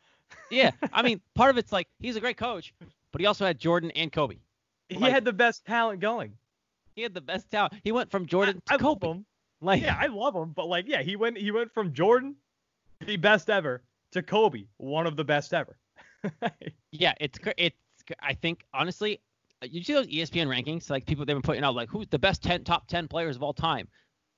yeah 0.52 0.72
i 0.94 1.02
mean 1.02 1.22
part 1.36 1.50
of 1.50 1.58
it's 1.58 1.72
like 1.72 1.88
he's 2.00 2.16
a 2.16 2.20
great 2.22 2.38
coach 2.38 2.74
but 3.12 3.22
he 3.22 3.28
also 3.28 3.46
had 3.46 3.60
jordan 3.60 3.92
and 3.92 4.12
kobe 4.12 4.38
He 4.90 4.98
Like- 4.98 5.12
had 5.14 5.26
the 5.26 5.34
best 5.34 5.66
talent 5.66 6.00
going. 6.02 6.34
he 6.96 7.02
had 7.02 7.14
the 7.14 7.22
best 7.22 7.50
talent 7.52 7.74
he 7.84 7.92
went 7.92 8.10
from 8.12 8.26
jordan 8.26 8.62
I, 8.70 8.74
I 8.74 8.78
to 8.78 8.84
love 8.84 9.00
kobe 9.02 9.12
him. 9.12 9.26
like 9.62 9.82
Yeah, 9.82 9.98
I 10.00 10.08
love 10.08 10.36
him, 10.36 10.52
but 10.56 10.68
like, 10.68 10.86
yeah, 10.88 11.02
he 11.02 11.16
went 11.16 11.38
he 11.38 11.52
went 11.52 11.74
from 11.74 11.94
Jordan, 11.94 12.36
the 13.06 13.18
best 13.18 13.50
ever, 13.50 13.84
to 14.12 14.22
Kobe, 14.22 14.66
one 14.78 15.08
of 15.08 15.16
the 15.16 15.24
best 15.24 15.54
ever. 15.54 15.78
Yeah, 16.92 17.14
it's 17.20 17.38
it's. 17.58 17.76
I 18.22 18.34
think 18.34 18.66
honestly, 18.74 19.20
uh, 19.62 19.68
you 19.70 19.84
see 19.84 19.94
those 19.94 20.08
ESPN 20.08 20.48
rankings, 20.48 20.90
like 20.90 21.06
people 21.06 21.26
they've 21.26 21.36
been 21.36 21.42
putting 21.42 21.64
out, 21.64 21.76
like 21.76 21.90
who's 21.90 22.08
the 22.10 22.20
best 22.20 22.42
ten 22.44 22.64
top 22.64 22.88
ten 22.88 23.08
players 23.08 23.36
of 23.36 23.44
all 23.44 23.54
time. 23.54 23.88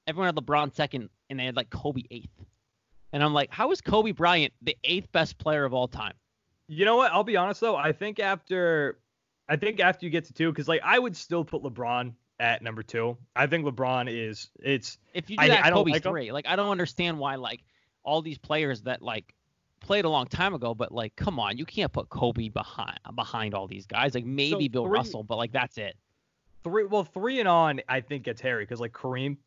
Everyone 0.08 0.28
had 0.28 0.36
LeBron 0.36 0.74
second, 0.74 1.10
and 1.30 1.40
they 1.40 1.46
had 1.46 1.56
like 1.56 1.70
Kobe 1.70 2.02
eighth. 2.12 2.30
And 3.14 3.24
I'm 3.24 3.34
like, 3.34 3.52
how 3.52 3.72
is 3.72 3.82
Kobe 3.82 4.12
Bryant 4.12 4.54
the 4.62 4.78
eighth 4.84 5.12
best 5.12 5.38
player 5.38 5.66
of 5.66 5.74
all 5.74 5.88
time? 5.88 6.14
you 6.70 6.84
know 6.84 6.98
what? 6.98 7.14
I'll 7.14 7.24
be 7.24 7.38
honest 7.38 7.62
though. 7.62 7.78
I 7.78 7.94
think 7.94 8.20
after, 8.20 9.00
I 9.48 9.56
think 9.56 9.80
after 9.80 10.06
you 10.06 10.10
get 10.10 10.26
to 10.26 10.34
two, 10.34 10.52
because 10.52 10.68
like 10.68 10.82
I 10.84 11.00
would 11.00 11.16
still 11.16 11.46
put 11.46 11.64
LeBron 11.64 12.12
at 12.42 12.62
number 12.62 12.84
two. 12.84 13.18
I 13.38 13.48
think 13.48 13.66
LeBron 13.66 14.10
is 14.12 14.50
it's 14.62 14.98
If 15.14 15.30
you 15.30 15.38
do 15.38 15.44
I- 15.44 15.48
that, 15.48 15.64
I 15.66 15.70
don't 15.70 15.80
Kobe's 15.80 15.94
like 15.94 16.06
him. 16.06 16.12
three. 16.12 16.32
Like 16.34 16.46
I 16.46 16.58
don't 16.58 16.70
understand 16.70 17.18
why 17.20 17.36
like 17.36 17.62
all 18.04 18.22
these 18.22 18.38
players 18.38 18.82
that 18.82 19.02
like 19.02 19.34
played 19.80 20.04
a 20.04 20.10
long 20.10 20.28
time 20.28 20.54
ago, 20.54 20.76
but 20.76 20.92
like 20.92 21.16
come 21.16 21.40
on, 21.40 21.58
you 21.58 21.64
can't 21.66 21.92
put 21.94 22.10
Kobe 22.10 22.50
behind 22.50 23.00
behind 23.16 23.54
all 23.54 23.68
these 23.68 23.86
guys. 23.88 24.14
Like 24.14 24.26
maybe 24.26 24.68
Bill 24.68 24.84
three- 24.84 24.92
Russell, 24.98 25.24
but 25.24 25.38
like 25.38 25.54
that's 25.54 25.78
it. 25.78 25.96
three. 26.66 26.84
Well, 26.86 27.06
three 27.06 27.40
and 27.40 27.48
on, 27.48 27.80
I 27.88 28.02
think 28.02 28.24
gets 28.24 28.42
hairy 28.42 28.64
because 28.64 28.82
like 28.82 28.92
Kareem, 28.92 29.38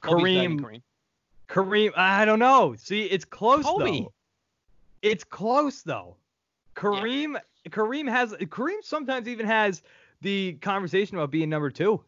Kobe's 0.00 0.22
Kareem, 0.22 0.60
Kareem. 0.60 0.82
Kareem. 1.48 1.92
I 1.96 2.24
don't 2.24 2.38
know. 2.38 2.74
See, 2.78 3.04
it's 3.04 3.24
close 3.24 3.64
Kobe. 3.64 4.00
though. 4.00 4.12
It's 5.02 5.24
close 5.24 5.82
though. 5.82 6.16
Kareem, 6.74 7.40
Kareem 7.68 8.08
has 8.08 8.32
Kareem 8.32 8.82
sometimes 8.82 9.28
even 9.28 9.46
has 9.46 9.82
the 10.20 10.54
conversation 10.54 11.16
about 11.16 11.30
being 11.30 11.48
number 11.48 11.70
two. 11.70 12.02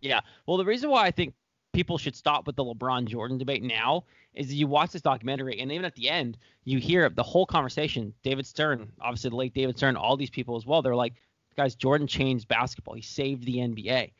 Yeah. 0.00 0.20
Well, 0.46 0.56
the 0.56 0.64
reason 0.64 0.90
why 0.90 1.06
I 1.06 1.10
think 1.10 1.34
people 1.72 1.98
should 1.98 2.16
stop 2.16 2.46
with 2.46 2.56
the 2.56 2.64
LeBron 2.64 3.06
Jordan 3.06 3.38
debate 3.38 3.62
now 3.62 4.04
is 4.34 4.52
you 4.52 4.66
watch 4.66 4.90
this 4.92 5.02
documentary 5.02 5.60
and 5.60 5.70
even 5.70 5.84
at 5.84 5.94
the 5.94 6.08
end 6.08 6.38
you 6.64 6.78
hear 6.78 7.08
the 7.08 7.22
whole 7.22 7.46
conversation. 7.46 8.12
David 8.22 8.46
Stern, 8.46 8.90
obviously 9.00 9.30
the 9.30 9.36
late 9.36 9.54
David 9.54 9.76
Stern, 9.76 9.96
all 9.96 10.16
these 10.16 10.30
people 10.30 10.56
as 10.56 10.66
well. 10.66 10.82
They're 10.82 10.96
like, 10.96 11.14
guys, 11.56 11.74
Jordan 11.74 12.06
changed 12.06 12.48
basketball. 12.48 12.94
He 12.94 13.02
saved 13.02 13.44
the 13.44 13.56
NBA. 13.56 14.12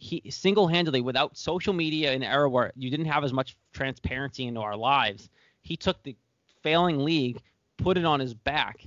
He 0.00 0.22
single-handedly, 0.30 1.02
without 1.02 1.36
social 1.36 1.74
media 1.74 2.12
in 2.12 2.22
an 2.22 2.28
era 2.30 2.48
where 2.48 2.72
you 2.74 2.90
didn't 2.90 3.06
have 3.06 3.22
as 3.22 3.34
much 3.34 3.54
transparency 3.74 4.46
into 4.46 4.60
our 4.60 4.74
lives, 4.74 5.28
he 5.60 5.76
took 5.76 6.02
the 6.02 6.16
failing 6.62 7.04
league, 7.04 7.40
put 7.76 7.98
it 7.98 8.06
on 8.06 8.18
his 8.18 8.32
back, 8.32 8.86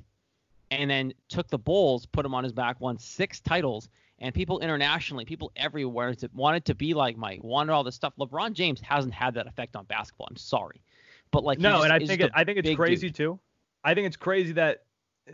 and 0.71 0.89
then 0.89 1.13
took 1.29 1.47
the 1.49 1.57
Bulls, 1.57 2.07
put 2.07 2.25
him 2.25 2.33
on 2.33 2.43
his 2.43 2.51
back, 2.51 2.81
won 2.81 2.97
six 2.97 3.39
titles, 3.39 3.89
and 4.17 4.33
people 4.33 4.59
internationally, 4.59 5.23
people 5.23 5.51
everywhere 5.55 6.15
wanted 6.33 6.65
to 6.65 6.73
be 6.73 6.95
like 6.95 7.15
Mike, 7.15 7.43
wanted 7.43 7.73
all 7.73 7.83
this 7.83 7.93
stuff. 7.93 8.13
LeBron 8.19 8.53
James 8.53 8.81
hasn't 8.81 9.13
had 9.13 9.35
that 9.35 9.45
effect 9.45 9.75
on 9.75 9.85
basketball. 9.85 10.27
I'm 10.29 10.35
sorry, 10.35 10.81
but 11.29 11.43
like 11.43 11.59
no, 11.59 11.83
and 11.83 11.93
I 11.93 11.99
think 11.99 12.21
it, 12.21 12.31
I 12.33 12.43
think 12.43 12.57
it's 12.57 12.75
crazy 12.75 13.09
dude. 13.09 13.15
too. 13.15 13.39
I 13.83 13.93
think 13.93 14.07
it's 14.07 14.17
crazy 14.17 14.53
that 14.53 14.85
uh, 15.29 15.33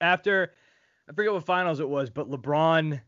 after 0.00 0.52
I 1.06 1.12
forget 1.12 1.32
what 1.32 1.44
finals 1.44 1.80
it 1.80 1.88
was, 1.88 2.08
but 2.08 2.30
LeBron 2.30 3.00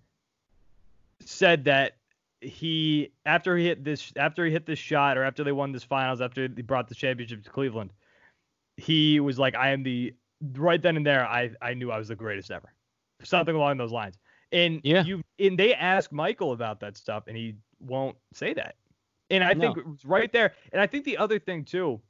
said 1.25 1.65
that 1.65 1.97
he 2.41 3.13
after 3.25 3.57
he 3.57 3.67
hit 3.67 3.85
this 3.85 4.13
after 4.17 4.45
he 4.45 4.53
hit 4.53 4.67
this 4.67 4.79
shot 4.79 5.17
or 5.17 5.25
after 5.25 5.45
they 5.45 5.53
won 5.53 5.73
this 5.73 5.85
finals 5.85 6.21
after 6.21 6.47
they 6.49 6.63
brought 6.63 6.89
the 6.89 6.95
championship 6.95 7.43
to 7.45 7.51
Cleveland, 7.51 7.91
he 8.77 9.21
was 9.21 9.39
like, 9.39 9.55
I 9.55 9.71
am 9.71 9.83
the 9.83 10.15
right 10.53 10.81
then 10.81 10.97
and 10.97 11.07
there. 11.07 11.27
I 11.27 11.51
I 11.61 11.75
knew 11.75 11.91
I 11.91 11.99
was 11.99 12.09
the 12.09 12.17
greatest 12.17 12.51
ever, 12.51 12.73
something 13.23 13.55
along 13.55 13.79
those 13.79 13.93
lines. 13.93 14.17
And 14.53 14.81
Yeah. 14.85 15.05
you 15.05 15.23
and 15.39 15.59
they 15.59 15.75
asked 15.75 16.13
Michael 16.13 16.53
about 16.53 16.81
that 16.81 16.97
stuff, 16.97 17.25
and 17.27 17.37
he 17.37 17.57
won't 17.81 18.17
say 18.33 18.55
that. 18.55 18.77
And 19.31 19.43
I 19.43 19.55
think 19.55 19.79
it 19.79 19.87
was 19.87 20.05
right 20.05 20.31
there. 20.33 20.55
And 20.73 20.81
I 20.81 20.87
think 20.87 21.05
the 21.05 21.17
other 21.17 21.39
thing 21.39 21.65
too 21.65 22.01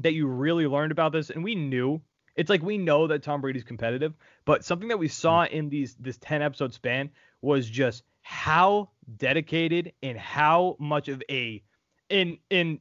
that 0.00 0.14
you 0.14 0.26
really 0.26 0.66
learned 0.66 0.92
about 0.92 1.12
this, 1.12 1.30
and 1.30 1.44
we 1.44 1.54
knew 1.54 2.00
it's 2.36 2.48
like 2.48 2.62
we 2.62 2.78
know 2.78 3.06
that 3.06 3.22
Tom 3.22 3.40
Brady's 3.40 3.64
competitive, 3.64 4.14
but 4.44 4.64
something 4.64 4.88
that 4.88 4.98
we 4.98 5.08
saw 5.08 5.44
mm. 5.44 5.50
in 5.50 5.68
these 5.68 5.94
this 5.96 6.18
10 6.18 6.42
episode 6.42 6.72
span 6.72 7.10
was 7.42 7.68
just 7.68 8.04
how 8.22 8.90
dedicated 9.16 9.92
and 10.02 10.18
how 10.18 10.76
much 10.78 11.08
of 11.08 11.22
a 11.30 11.62
in 12.08 12.38
in 12.50 12.80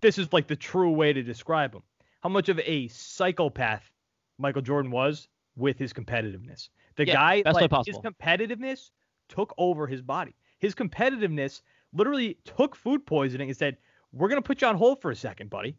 this 0.00 0.18
is 0.18 0.32
like 0.32 0.46
the 0.46 0.56
true 0.56 0.90
way 0.90 1.12
to 1.12 1.22
describe 1.22 1.74
him. 1.74 1.82
How 2.20 2.28
much 2.28 2.48
of 2.48 2.58
a 2.60 2.88
psychopath 2.88 3.90
Michael 4.38 4.62
Jordan 4.62 4.90
was 4.90 5.28
with 5.56 5.78
his 5.78 5.92
competitiveness. 5.92 6.68
The 6.96 7.06
Yeah, 7.06 7.14
guy 7.14 7.42
best 7.42 7.54
like 7.60 7.86
his 7.86 7.98
competitiveness 7.98 8.90
took 9.28 9.54
over 9.58 9.86
his 9.86 10.02
body. 10.02 10.34
His 10.58 10.74
competitiveness 10.74 11.62
literally 11.92 12.38
took 12.44 12.74
food 12.74 13.04
poisoning 13.06 13.48
and 13.48 13.56
said, 13.56 13.76
"We're 14.12 14.28
going 14.28 14.40
to 14.42 14.46
put 14.46 14.62
you 14.62 14.68
on 14.68 14.76
hold 14.76 15.00
for 15.00 15.10
a 15.10 15.16
second, 15.16 15.50
buddy." 15.50 15.76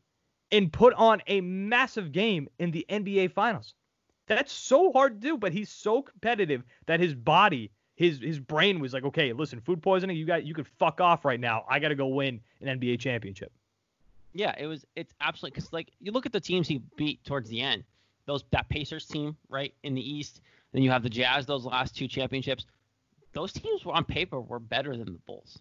And 0.51 0.73
put 0.73 0.93
on 0.95 1.21
a 1.27 1.41
massive 1.41 2.12
game 2.12 2.49
in 2.57 2.71
the 2.71 2.85
NBA 2.89 3.31
finals. 3.31 3.75
That's 4.25 4.51
so 4.51 4.91
hard 4.91 5.21
to 5.21 5.27
do, 5.27 5.38
but 5.38 5.53
he's 5.53 5.69
so 5.69 6.01
competitive 6.01 6.63
that 6.88 6.99
his 6.99 7.13
body, 7.13 7.71
his 7.99 8.17
his 8.21 8.39
brain 8.39 8.79
was 8.79 8.93
like, 8.93 9.03
okay, 9.03 9.33
listen, 9.33 9.59
food 9.59 9.81
poisoning, 9.83 10.15
you 10.15 10.25
got 10.25 10.45
you 10.45 10.53
could 10.53 10.65
fuck 10.65 11.01
off 11.01 11.25
right 11.25 11.39
now. 11.39 11.65
I 11.69 11.79
got 11.79 11.89
to 11.89 11.95
go 11.95 12.07
win 12.07 12.39
an 12.62 12.79
NBA 12.79 12.97
championship. 12.97 13.51
Yeah, 14.31 14.55
it 14.57 14.67
was. 14.67 14.85
It's 14.95 15.13
absolutely 15.19 15.55
because 15.55 15.73
like 15.73 15.91
you 15.99 16.13
look 16.13 16.25
at 16.25 16.31
the 16.31 16.39
teams 16.39 16.65
he 16.65 16.81
beat 16.95 17.21
towards 17.25 17.49
the 17.49 17.59
end. 17.59 17.83
Those 18.25 18.45
that 18.51 18.69
Pacers 18.69 19.05
team 19.05 19.35
right 19.49 19.73
in 19.83 19.95
the 19.95 20.01
East. 20.01 20.39
Then 20.71 20.81
you 20.81 20.91
have 20.91 21.03
the 21.03 21.09
Jazz. 21.09 21.45
Those 21.45 21.65
last 21.65 21.93
two 21.93 22.07
championships. 22.07 22.65
Those 23.33 23.51
teams 23.51 23.83
were 23.83 23.91
on 23.91 24.05
paper 24.05 24.39
were 24.39 24.59
better 24.59 24.95
than 24.95 25.12
the 25.12 25.19
Bulls. 25.27 25.59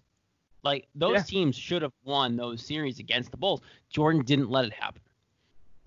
Like 0.63 0.87
those 0.95 1.15
Yeah. 1.17 1.23
teams 1.23 1.57
should 1.57 1.83
have 1.83 1.93
won 2.05 2.37
those 2.37 2.65
series 2.65 3.01
against 3.01 3.33
the 3.33 3.37
Bulls. 3.37 3.63
Jordan 3.91 4.23
didn't 4.23 4.49
let 4.49 4.65
it 4.65 4.73
happen. 4.75 5.03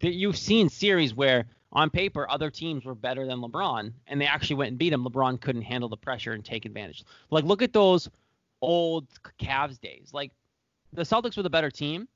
That 0.02 0.16
You've 0.16 0.38
seen 0.38 0.68
series 0.68 1.14
where 1.16 1.46
on 1.74 1.90
paper 1.90 2.30
other 2.30 2.50
teams 2.50 2.84
were 2.86 2.96
better 2.96 3.26
than 3.26 3.40
LeBron 3.40 3.92
and 4.08 4.20
they 4.22 4.26
actually 4.26 4.58
went 4.58 4.70
and 4.70 4.78
beat 4.78 4.94
him. 4.94 5.04
LeBron 5.06 5.40
couldn't 5.40 5.62
handle 5.62 5.90
the 5.90 5.98
pressure 5.98 6.34
and 6.34 6.44
take 6.44 6.66
advantage. 6.66 7.04
Like 7.30 7.44
look 7.46 7.62
at 7.62 7.74
those 7.74 8.10
old 8.62 9.08
Cavs 9.40 9.80
days. 9.80 10.10
Like 10.14 10.32
the 10.94 11.04
Celtics 11.04 11.38
were 11.38 11.44
the 11.44 11.50
better 11.50 11.72
team 11.72 12.08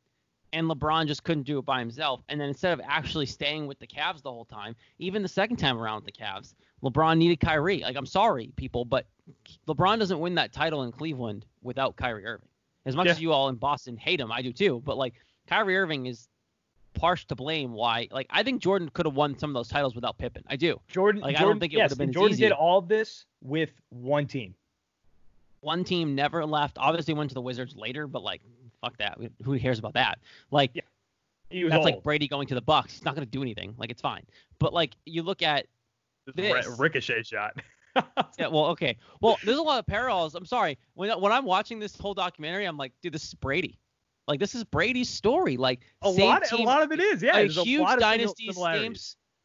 and 0.54 0.68
LeBron 0.70 1.08
just 1.08 1.24
couldn't 1.24 1.44
do 1.44 1.60
it 1.60 1.66
by 1.66 1.80
himself. 1.80 2.22
And 2.30 2.40
then 2.40 2.50
instead 2.50 2.74
of 2.74 2.82
actually 2.86 3.26
staying 3.26 3.68
with 3.68 3.80
the 3.80 3.88
Cavs 3.88 4.22
the 4.22 4.32
whole 4.32 4.46
time, 4.46 4.76
even 5.00 5.22
the 5.22 5.28
second 5.28 5.58
time 5.58 5.78
around 5.78 6.04
with 6.04 6.06
the 6.14 6.22
Cavs, 6.24 6.54
LeBron 6.84 7.18
needed 7.18 7.40
Kyrie. 7.40 7.82
Like 7.82 7.96
I'm 7.96 8.06
sorry, 8.06 8.52
people, 8.56 8.86
but 8.86 9.06
LeBron 9.68 10.00
doesn't 10.00 10.20
win 10.20 10.36
that 10.36 10.52
title 10.54 10.84
in 10.84 10.92
Cleveland 10.92 11.46
without 11.62 11.96
Kyrie 11.96 12.26
Irving. 12.26 12.48
As 12.86 12.96
much 12.96 13.06
Yeah. 13.08 13.12
as 13.14 13.22
you 13.22 13.32
all 13.32 13.50
in 13.50 13.56
Boston 13.56 13.98
hate 13.98 14.20
him, 14.20 14.32
I 14.32 14.42
do 14.42 14.54
too. 14.54 14.82
But 14.86 14.98
like 14.98 15.14
Kyrie 15.48 15.78
Irving 15.78 16.06
is 16.06 16.28
partial 16.96 17.28
to 17.28 17.36
blame 17.36 17.72
why 17.74 18.08
like 18.12 18.28
I 18.30 18.44
think 18.44 18.62
Jordan 18.62 18.90
could 18.90 19.06
have 19.06 19.16
won 19.16 19.38
some 19.38 19.50
of 19.50 19.54
those 19.54 19.68
titles 19.68 19.96
without 19.96 20.18
Pippen. 20.18 20.44
I 20.48 20.56
do. 20.56 20.80
Jordan, 20.88 21.22
Like, 21.22 21.38
I 21.38 21.42
don't 21.42 21.60
think 21.60 21.74
it 21.74 21.78
yes, 21.78 21.86
would've 21.90 21.98
been 21.98 22.10
and 22.10 22.16
as 22.16 22.20
Jordan 22.20 22.38
did 22.38 22.52
all 22.52 22.82
this 22.82 23.26
with 23.42 23.72
one 23.90 24.28
team. 24.28 24.56
One 25.62 25.84
team 25.84 26.16
never 26.16 26.46
left. 26.46 26.78
Obviously 26.78 27.14
went 27.14 27.30
to 27.32 27.34
the 27.34 27.42
Wizards 27.42 27.76
later, 27.76 28.08
but 28.08 28.24
like 28.24 28.42
fuck 28.82 28.98
that. 28.98 29.18
Who 29.44 29.58
cares 29.60 29.80
about 29.80 29.94
that? 29.94 30.20
Like 30.52 30.72
Yeah. 30.74 30.84
That's 31.52 31.76
old. 31.76 31.86
like 31.86 32.04
Brady 32.04 32.28
going 32.28 32.48
to 32.48 32.56
the 32.56 32.62
Bucs. 32.62 32.92
He's 32.92 33.06
not 33.06 33.16
going 33.16 33.26
to 33.26 33.32
do 33.32 33.42
anything. 33.42 33.76
Like 33.78 33.92
it's 33.92 34.02
fine. 34.02 34.24
But 34.60 34.74
like 34.74 34.96
you 35.06 35.22
look 35.24 35.42
at 35.42 35.68
this. 36.34 36.68
ricochet 36.80 37.24
shot. 37.24 37.62
yeah, 38.40 38.48
well, 38.48 38.66
okay. 38.66 38.98
Well, 39.22 39.38
there's 39.46 39.58
a 39.58 39.62
lot 39.62 39.80
of 39.80 39.86
parallels. 39.86 40.36
I'm 40.36 40.46
sorry. 40.46 40.78
When 40.96 41.10
when 41.22 41.32
I'm 41.32 41.46
watching 41.46 41.80
this 41.80 41.98
whole 41.98 42.14
documentary, 42.14 42.66
I'm 42.66 42.78
like, 42.78 42.94
dude, 43.02 43.14
this 43.14 43.24
is 43.24 43.34
Brady. 43.34 43.80
Like 44.28 44.40
this 44.40 44.56
is 44.56 44.64
Brady's 44.64 45.10
story. 45.10 45.58
Like 45.58 45.82
a 46.02 46.12
same 46.12 46.28
lot, 46.28 46.44
team, 46.46 46.62
a 46.62 46.70
lot 46.70 46.82
of 46.82 46.92
it 46.92 47.00
is. 47.00 47.22
Yeah, 47.22 47.34
a 47.34 47.40
there's 47.40 47.58
huge 47.58 47.80
a 47.80 47.84
lot 47.84 47.94
of 47.96 48.00
dynasty, 48.00 48.52
same 48.52 48.96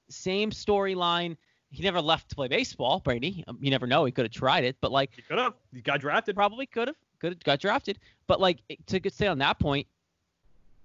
same 0.09 0.51
storyline. 0.51 1.37
He 1.71 1.83
never 1.83 2.01
left 2.01 2.31
to 2.31 2.35
play 2.35 2.49
baseball, 2.49 3.01
Brady. 3.01 3.45
Um, 3.47 3.59
You 3.61 3.71
never 3.71 3.87
know. 3.87 4.05
He 4.05 4.13
could 4.13 4.25
have 4.25 4.33
tried 4.33 4.65
it, 4.65 4.77
but 4.81 4.91
like 4.91 5.11
He 5.15 5.23
could 5.23 5.39
have. 5.39 5.55
He 5.73 5.81
got 5.81 6.01
drafted. 6.01 6.35
probably 6.35 6.67
could 6.67 6.89
have, 6.89 6.97
could 7.21 7.33
have 7.33 7.45
got 7.45 7.61
drafted. 7.61 7.99
But 8.27 8.41
like 8.41 8.59
to 8.87 9.01
stay 9.11 9.27
on 9.27 9.39
that 9.39 9.59
point, 9.59 9.87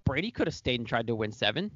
Brady 0.03 0.29
could 0.29 0.47
have 0.47 0.55
stayed 0.55 0.79
and 0.79 0.87
tried 0.87 1.07
to 1.07 1.15
win 1.15 1.31
seven. 1.31 1.71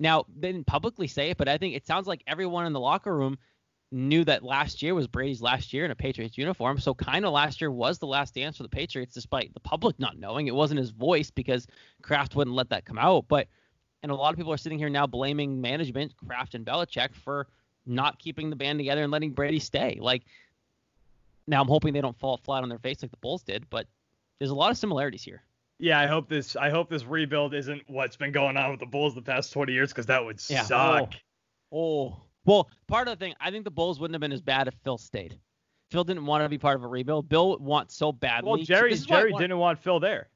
Now 0.00 0.26
they 0.38 0.52
didn't 0.52 0.66
publicly 0.66 1.06
say 1.06 1.30
it, 1.30 1.36
but 1.36 1.48
I 1.48 1.58
think 1.58 1.74
it 1.74 1.86
sounds 1.86 2.06
like 2.06 2.22
everyone 2.26 2.66
in 2.66 2.72
the 2.72 2.80
locker 2.80 3.14
room 3.14 3.38
knew 3.94 4.24
that 4.24 4.42
last 4.42 4.82
year 4.82 4.92
was 4.92 5.06
Brady's 5.06 5.40
last 5.40 5.72
year 5.72 5.84
in 5.84 5.90
a 5.92 5.94
Patriots 5.94 6.36
uniform. 6.36 6.78
So 6.78 6.94
kind 6.94 7.24
of 7.24 7.32
last 7.32 7.60
year 7.60 7.70
was 7.70 7.98
the 7.98 8.08
last 8.08 8.34
dance 8.34 8.56
for 8.56 8.64
the 8.64 8.68
Patriots, 8.68 9.14
despite 9.14 9.54
the 9.54 9.60
public 9.60 9.98
not 10.00 10.18
knowing. 10.18 10.48
It 10.48 10.54
wasn't 10.54 10.80
his 10.80 10.90
voice 10.90 11.30
because 11.30 11.68
Kraft 12.02 12.34
wouldn't 12.34 12.56
let 12.56 12.70
that 12.70 12.84
come 12.84 12.98
out. 12.98 13.26
But 13.28 13.46
and 14.02 14.10
a 14.10 14.14
lot 14.14 14.32
of 14.32 14.36
people 14.36 14.52
are 14.52 14.58
sitting 14.58 14.78
here 14.78 14.90
now 14.90 15.06
blaming 15.06 15.60
management, 15.60 16.12
Kraft 16.16 16.54
and 16.56 16.66
Belichick 16.66 17.14
for 17.14 17.46
not 17.86 18.18
keeping 18.18 18.50
the 18.50 18.56
band 18.56 18.80
together 18.80 19.02
and 19.04 19.12
letting 19.12 19.30
Brady 19.30 19.60
stay. 19.60 19.98
Like 20.00 20.24
now 21.46 21.62
I'm 21.62 21.68
hoping 21.68 21.94
they 21.94 22.00
don't 22.00 22.18
fall 22.18 22.36
flat 22.36 22.64
on 22.64 22.68
their 22.68 22.78
face 22.78 23.00
like 23.00 23.12
the 23.12 23.16
Bulls 23.18 23.44
did, 23.44 23.70
but 23.70 23.86
there's 24.40 24.50
a 24.50 24.56
lot 24.56 24.72
of 24.72 24.76
similarities 24.76 25.22
here. 25.22 25.42
Yeah, 25.78 26.00
I 26.00 26.06
hope 26.06 26.28
this. 26.28 26.56
I 26.56 26.70
hope 26.70 26.90
this 26.90 27.04
rebuild 27.04 27.54
isn't 27.54 27.82
what's 27.86 28.16
been 28.16 28.32
going 28.32 28.56
on 28.56 28.72
with 28.72 28.80
the 28.80 28.86
Bulls 28.86 29.14
the 29.14 29.22
past 29.22 29.52
20 29.52 29.72
years, 29.72 29.90
because 29.90 30.06
that 30.06 30.24
would 30.24 30.40
Yeah. 30.48 30.62
suck. 30.62 31.14
Oh. 31.70 31.78
oh. 31.78 32.16
Well, 32.44 32.68
part 32.88 33.08
of 33.08 33.18
the 33.18 33.24
thing, 33.24 33.34
I 33.40 33.50
think 33.50 33.64
the 33.64 33.70
Bulls 33.70 34.00
wouldn't 34.00 34.14
have 34.14 34.20
been 34.20 34.32
as 34.32 34.42
bad 34.42 34.68
if 34.68 34.74
Phil 34.84 34.98
stayed. 34.98 35.38
Phil 35.90 36.04
didn't 36.04 36.26
want 36.26 36.44
to 36.44 36.48
be 36.48 36.58
part 36.58 36.76
of 36.76 36.84
a 36.84 36.88
rebuild. 36.88 37.28
Bill 37.28 37.58
wants 37.58 37.96
so 37.96 38.12
badly. 38.12 38.50
Well, 38.50 38.62
Jerry, 38.62 38.90
This 38.90 39.00
is 39.00 39.08
why 39.08 39.16
I 39.16 39.20
Jerry 39.20 39.32
didn't 39.34 39.58
want 39.58 39.78
Phil 39.78 40.00
there. 40.00 40.28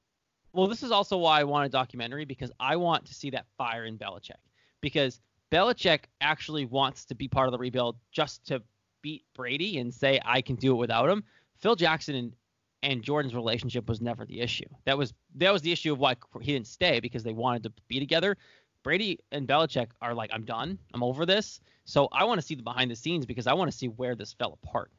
Well, 0.52 0.66
this 0.66 0.82
is 0.82 0.90
also 0.90 1.18
why 1.18 1.40
I 1.40 1.44
want 1.44 1.66
a 1.66 1.68
documentary 1.68 2.24
because 2.24 2.50
I 2.58 2.76
want 2.76 3.04
to 3.06 3.14
see 3.14 3.30
that 3.30 3.46
fire 3.56 3.84
in 3.84 3.98
Belichick. 3.98 4.40
Because 4.80 5.20
Belichick 5.50 6.04
actually 6.20 6.66
wants 6.66 7.04
to 7.06 7.14
be 7.14 7.28
part 7.28 7.48
of 7.48 7.52
the 7.52 7.58
rebuild 7.58 7.96
just 8.12 8.46
to 8.46 8.62
beat 9.02 9.24
Brady 9.34 9.78
and 9.78 9.92
say 9.92 10.20
I 10.24 10.40
can 10.40 10.56
do 10.56 10.72
it 10.72 10.76
without 10.76 11.08
him. 11.08 11.24
Phil 11.58 11.76
Jackson 11.76 12.14
and, 12.14 12.36
and 12.82 13.02
Jordan's 13.02 13.34
relationship 13.34 13.88
was 13.88 14.00
never 14.00 14.24
the 14.24 14.40
issue. 14.40 14.66
That 14.84 14.96
was 14.96 15.12
that 15.36 15.52
was 15.52 15.62
the 15.62 15.72
issue 15.72 15.92
of 15.92 15.98
why 15.98 16.16
he 16.40 16.52
didn't 16.52 16.66
stay 16.66 17.00
because 17.00 17.22
they 17.22 17.32
wanted 17.32 17.64
to 17.64 17.72
be 17.88 17.98
together. 17.98 18.36
Brady 18.82 19.18
and 19.32 19.46
Belichick 19.46 19.88
are 20.00 20.14
like, 20.14 20.30
I'm 20.32 20.44
done. 20.44 20.78
I'm 20.94 21.02
over 21.02 21.26
this. 21.26 21.60
So 21.88 22.06
I 22.12 22.24
want 22.24 22.38
to 22.38 22.46
see 22.46 22.54
the 22.54 22.62
behind 22.62 22.90
the 22.90 22.96
scenes 22.96 23.24
because 23.24 23.46
I 23.46 23.54
want 23.54 23.70
to 23.72 23.76
see 23.76 23.88
where 23.88 24.14
this 24.14 24.34
fell 24.34 24.58
apart. 24.62 24.90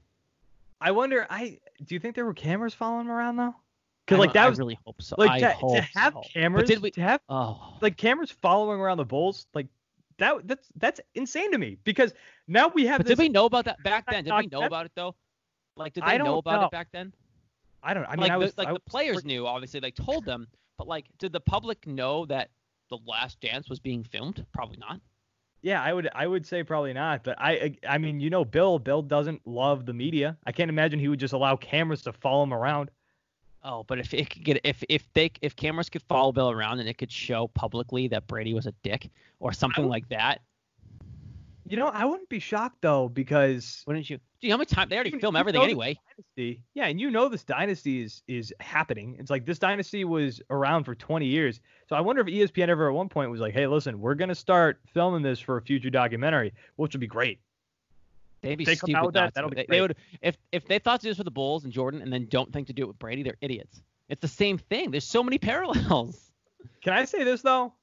I 0.81 0.89
wonder. 0.89 1.27
I 1.29 1.59
do 1.85 1.93
you 1.93 1.99
think 1.99 2.15
there 2.15 2.25
were 2.25 2.33
cameras 2.33 2.73
following 2.73 3.05
him 3.05 3.11
around 3.11 3.35
though? 3.35 3.53
Because 4.07 4.17
like 4.17 4.33
don't- 4.33 4.41
I 4.41 4.45
that 4.45 4.49
was 4.49 4.57
really 4.57 4.79
hope 4.83 4.99
so. 4.99 5.13
like 5.19 5.29
I 5.29 5.39
to, 5.41 5.49
hope 5.51 5.75
to 5.75 5.81
have 5.93 6.13
so. 6.13 6.23
cameras. 6.33 6.63
But 6.63 6.67
did 6.67 6.81
we? 6.81 6.89
to 6.91 7.01
have 7.01 7.21
Oh, 7.29 7.77
like 7.79 7.95
cameras 7.95 8.31
following 8.31 8.79
around 8.79 8.97
the 8.97 9.05
Bulls, 9.05 9.45
like 9.53 9.67
that 10.17 10.47
that's 10.47 10.67
that's 10.77 10.99
insane 11.13 11.51
to 11.51 11.59
me 11.59 11.77
because 11.83 12.11
now 12.47 12.69
we 12.69 12.87
have 12.87 12.97
But 12.97 13.05
this. 13.05 13.17
did 13.17 13.21
we 13.23 13.29
know 13.29 13.45
about 13.45 13.65
that 13.65 13.83
back 13.83 14.09
then? 14.09 14.23
Did 14.23 14.33
we 14.33 14.47
know 14.47 14.63
about 14.63 14.87
it 14.87 14.91
though? 14.95 15.13
Like, 15.75 15.93
did 15.93 16.03
they 16.05 16.17
know 16.17 16.39
about 16.39 16.61
know. 16.61 16.65
it 16.65 16.71
back 16.71 16.87
then? 16.91 17.13
I 17.83 17.93
don't. 17.93 18.03
I 18.05 18.11
mean, 18.15 18.21
like, 18.21 18.31
I 18.31 18.37
was 18.37 18.55
the, 18.55 18.61
like 18.61 18.67
I 18.67 18.71
the 18.71 18.73
was 18.73 18.81
players 18.89 19.15
freak- 19.17 19.25
knew, 19.27 19.45
obviously, 19.45 19.79
they 19.79 19.91
told 19.91 20.25
them. 20.25 20.47
But 20.79 20.87
like, 20.87 21.05
did 21.19 21.33
the 21.33 21.39
public 21.39 21.85
know 21.85 22.25
that 22.25 22.49
the 22.89 22.97
Last 23.05 23.39
Dance 23.41 23.69
was 23.69 23.79
being 23.79 24.03
filmed? 24.03 24.43
Probably 24.53 24.77
not. 24.77 24.99
Yeah, 25.61 25.83
I 25.83 25.91
would 25.93 26.09
I 26.15 26.25
would 26.25 26.45
say 26.45 26.63
probably 26.63 26.93
not, 26.93 27.23
but 27.23 27.35
I 27.39 27.75
I 27.87 27.97
mean, 27.97 28.19
you 28.19 28.29
know, 28.29 28.45
Bill 28.45 28.79
Bill 28.79 29.01
doesn't 29.01 29.45
love 29.45 29.85
the 29.85 29.93
media. 29.93 30.37
I 30.45 30.51
can't 30.51 30.69
imagine 30.69 30.99
he 30.99 31.07
would 31.09 31.19
just 31.19 31.33
allow 31.33 31.55
cameras 31.57 32.01
to 32.03 32.13
follow 32.13 32.43
him 32.43 32.53
around. 32.53 32.91
Oh, 33.61 33.83
but 33.83 33.99
if 33.99 34.13
it 34.13 34.29
could 34.29 34.45
get 34.45 34.61
if 34.63 34.81
if 34.87 35.11
they 35.13 35.31
if 35.41 35.55
cameras 35.55 35.89
could 35.89 36.01
follow 36.03 36.31
Bill 36.31 36.49
around 36.49 36.79
and 36.79 36.87
it 36.87 36.97
could 36.97 37.11
show 37.11 37.47
publicly 37.47 38.07
that 38.07 38.25
Brady 38.25 38.53
was 38.53 38.67
a 38.67 38.71
dick 38.83 39.09
or 39.39 39.51
something 39.51 39.83
would- 39.83 39.89
like 39.89 40.07
that, 40.09 40.41
You 41.69 41.77
know, 41.77 41.87
I 41.87 42.03
wouldn't 42.05 42.29
be 42.29 42.39
shocked 42.39 42.77
though 42.81 43.07
because 43.09 43.83
wouldn't 43.85 44.09
you? 44.09 44.19
Gee, 44.41 44.49
how 44.49 44.57
many 44.57 44.65
times 44.65 44.89
they 44.89 44.95
already 44.95 45.11
You- 45.11 45.19
film 45.19 45.35
you 45.35 45.39
everything 45.39 45.61
anyway? 45.61 45.99
dynasty. 46.17 46.63
Yeah, 46.73 46.87
and 46.87 46.99
you 46.99 47.11
know 47.11 47.29
this 47.29 47.43
dynasty 47.43 48.01
is 48.01 48.23
is 48.27 48.53
happening. 48.59 49.15
It's 49.19 49.29
like 49.29 49.45
this 49.45 49.59
dynasty 49.59 50.03
was 50.03 50.41
around 50.49 50.85
for 50.85 50.95
20 50.95 51.27
years. 51.27 51.61
So 51.87 51.95
I 51.95 52.01
wonder 52.01 52.21
if 52.21 52.27
ESPN 52.27 52.69
ever 52.69 52.89
at 52.89 52.93
one 52.95 53.07
point 53.07 53.29
was 53.29 53.39
like, 53.39 53.53
"Hey, 53.53 53.67
listen, 53.67 53.99
we're 53.99 54.15
gonna 54.15 54.33
start 54.35 54.79
filming 54.93 55.21
this 55.21 55.39
for 55.39 55.57
a 55.57 55.61
future 55.61 55.89
documentary, 55.91 56.53
which 56.77 56.93
would 56.93 57.01
be 57.01 57.07
great." 57.07 57.39
They'd 58.41 58.55
be 58.55 58.65
They 58.65 58.75
come 58.75 58.87
stupid 58.87 58.95
out 58.97 59.13
that, 59.13 59.33
that'll 59.35 59.49
be 59.49 59.57
They, 59.57 59.65
they 59.69 59.81
would 59.81 59.95
if 60.21 60.37
if 60.51 60.65
they 60.65 60.79
thought 60.79 61.01
to 61.01 61.03
do 61.07 61.09
this 61.11 61.17
with 61.17 61.25
the 61.25 61.31
Bulls 61.31 61.65
and 61.65 61.73
Jordan 61.73 62.01
and 62.01 62.11
then 62.11 62.25
don't 62.29 62.51
think 62.51 62.67
to 62.67 62.73
do 62.73 62.83
it 62.83 62.87
with 62.87 62.97
Brady, 62.99 63.21
they're 63.21 63.37
idiots. 63.41 63.81
It's 64.07 64.21
the 64.21 64.27
same 64.27 64.57
thing. 64.57 64.89
There's 64.89 65.03
so 65.03 65.21
many 65.21 65.37
parallels. 65.49 66.31
Can 66.81 66.93
I 66.93 67.05
say 67.05 67.23
this 67.23 67.41
though? 67.43 67.73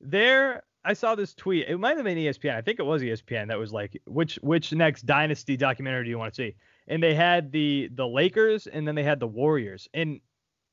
There 0.00 0.62
I 0.84 0.92
saw 0.94 1.14
this 1.14 1.34
tweet. 1.34 1.66
It 1.68 1.78
might 1.78 1.96
have 1.96 2.04
been 2.04 2.16
ESPN. 2.16 2.54
I 2.54 2.62
think 2.62 2.78
it 2.78 2.84
was 2.84 3.02
ESPN 3.02 3.48
that 3.48 3.58
was 3.58 3.72
like, 3.72 4.00
which 4.06 4.36
which 4.36 4.72
next 4.72 5.04
dynasty 5.06 5.56
documentary 5.56 6.04
do 6.04 6.10
you 6.10 6.18
want 6.18 6.32
to 6.34 6.36
see? 6.36 6.54
And 6.86 7.02
they 7.02 7.14
had 7.14 7.52
the 7.52 7.90
the 7.94 8.06
Lakers 8.06 8.66
and 8.66 8.86
then 8.86 8.94
they 8.94 9.02
had 9.02 9.20
the 9.20 9.26
Warriors. 9.26 9.88
And 9.92 10.20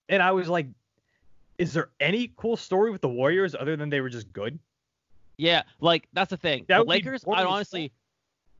and 0.07 0.21
I 0.21 0.31
was 0.31 0.47
like, 0.47 0.67
is 1.57 1.73
there 1.73 1.89
any 1.99 2.31
cool 2.37 2.55
story 2.55 2.91
with 2.91 3.01
the 3.01 3.09
Warriors 3.09 3.55
other 3.55 3.75
than 3.75 3.89
they 3.89 3.99
were 4.01 4.09
just 4.09 4.31
good? 4.31 4.59
Yeah, 5.37 5.63
like 5.81 6.07
that's 6.13 6.29
the 6.29 6.37
thing. 6.37 6.65
That 6.69 6.77
the 6.79 6.83
Lakers, 6.85 7.25
I 7.27 7.43
honestly, 7.43 7.91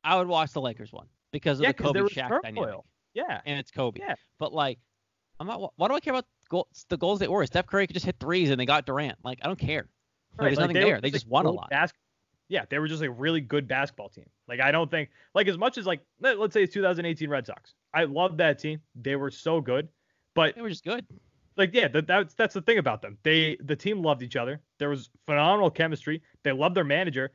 I 0.04 0.18
would 0.18 0.26
watch 0.28 0.52
the 0.52 0.60
Lakers 0.60 0.92
one 0.92 1.06
because 1.32 1.58
of 1.58 1.62
Yeah, 1.64 1.72
the 1.72 1.82
Kobe 1.82 2.00
Shaq 2.00 2.28
turmoil. 2.28 2.42
dynamic, 2.42 2.84
Yeah. 3.14 3.40
and 3.46 3.58
it's 3.58 3.70
Kobe. 3.70 4.00
Yeah. 4.00 4.16
But 4.38 4.52
like, 4.52 4.78
I'm 5.40 5.46
not. 5.46 5.72
Why 5.76 5.88
do 5.88 5.94
I 5.94 6.00
care 6.00 6.12
about 6.12 6.26
goal, 6.50 6.68
the 6.90 6.98
goals 6.98 7.18
they 7.18 7.28
were? 7.28 7.46
Steph 7.46 7.66
Curry 7.66 7.86
could 7.86 7.94
just 7.94 8.04
hit 8.04 8.16
threes 8.20 8.50
and 8.50 8.60
they 8.60 8.66
got 8.66 8.84
Durant. 8.84 9.16
Like, 9.24 9.38
I 9.42 9.46
don't 9.46 9.58
care. 9.58 9.88
Like, 10.38 10.40
Right, 10.40 10.48
there's 10.48 10.56
like, 10.58 10.62
nothing 10.68 10.74
they 10.82 10.90
there. 10.90 11.00
They 11.00 11.10
just 11.10 11.26
won 11.28 11.46
a 11.46 11.50
lot. 11.50 11.70
bas- 11.70 11.92
yeah, 12.48 12.64
they 12.70 12.78
were 12.78 12.86
just 12.88 13.02
a 13.02 13.10
really 13.10 13.40
good 13.40 13.66
basketball 13.66 14.08
team. 14.08 14.26
Like 14.46 14.60
I 14.60 14.70
don't 14.70 14.90
think 14.90 15.10
like 15.34 15.48
as 15.48 15.58
much 15.58 15.78
as 15.78 15.86
like 15.86 16.00
let, 16.20 16.38
us 16.38 16.52
say 16.52 16.62
it's 16.62 16.74
2018 16.74 17.28
Red 17.28 17.46
Sox. 17.46 17.74
I 17.92 18.04
love 18.04 18.36
that 18.36 18.58
team. 18.58 18.80
They 18.94 19.16
were 19.16 19.30
so 19.30 19.60
good. 19.60 19.88
But 20.34 20.54
They 20.54 20.62
were 20.62 20.68
just 20.68 20.84
good. 20.84 21.04
like 21.56 21.70
yeah, 21.74 21.88
that, 21.88 22.06
that's 22.06 22.34
that's 22.34 22.54
the 22.54 22.60
thing 22.62 22.78
about 22.78 23.02
them. 23.02 23.18
They 23.24 23.56
the 23.64 23.74
team 23.74 24.02
loved 24.02 24.22
each 24.22 24.36
other. 24.36 24.60
There 24.78 24.90
was 24.90 25.10
phenomenal 25.24 25.70
chemistry. 25.70 26.22
They 26.44 26.52
loved 26.52 26.76
their 26.76 26.84
manager. 26.84 27.32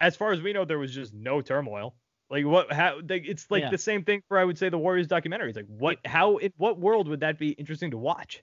As 0.00 0.16
far 0.16 0.32
as 0.32 0.42
we 0.42 0.52
know, 0.52 0.64
there 0.64 0.78
was 0.80 0.92
just 0.92 1.14
no 1.14 1.40
turmoil. 1.40 1.94
Like 2.28 2.44
what? 2.44 2.72
How? 2.72 3.00
They, 3.02 3.18
it's 3.18 3.50
like 3.50 3.62
Yeah. 3.62 3.70
the 3.70 3.78
same 3.78 4.04
thing 4.04 4.22
for 4.28 4.38
I 4.38 4.44
would 4.44 4.58
say 4.58 4.68
the 4.68 4.78
Warriors 4.78 5.06
documentary. 5.06 5.48
It's 5.50 5.56
like 5.56 5.66
what? 5.66 5.98
How? 6.04 6.38
In 6.38 6.52
what 6.56 6.78
world 6.78 7.08
would 7.08 7.20
that 7.20 7.38
be 7.38 7.50
interesting 7.50 7.92
to 7.92 7.98
watch? 7.98 8.42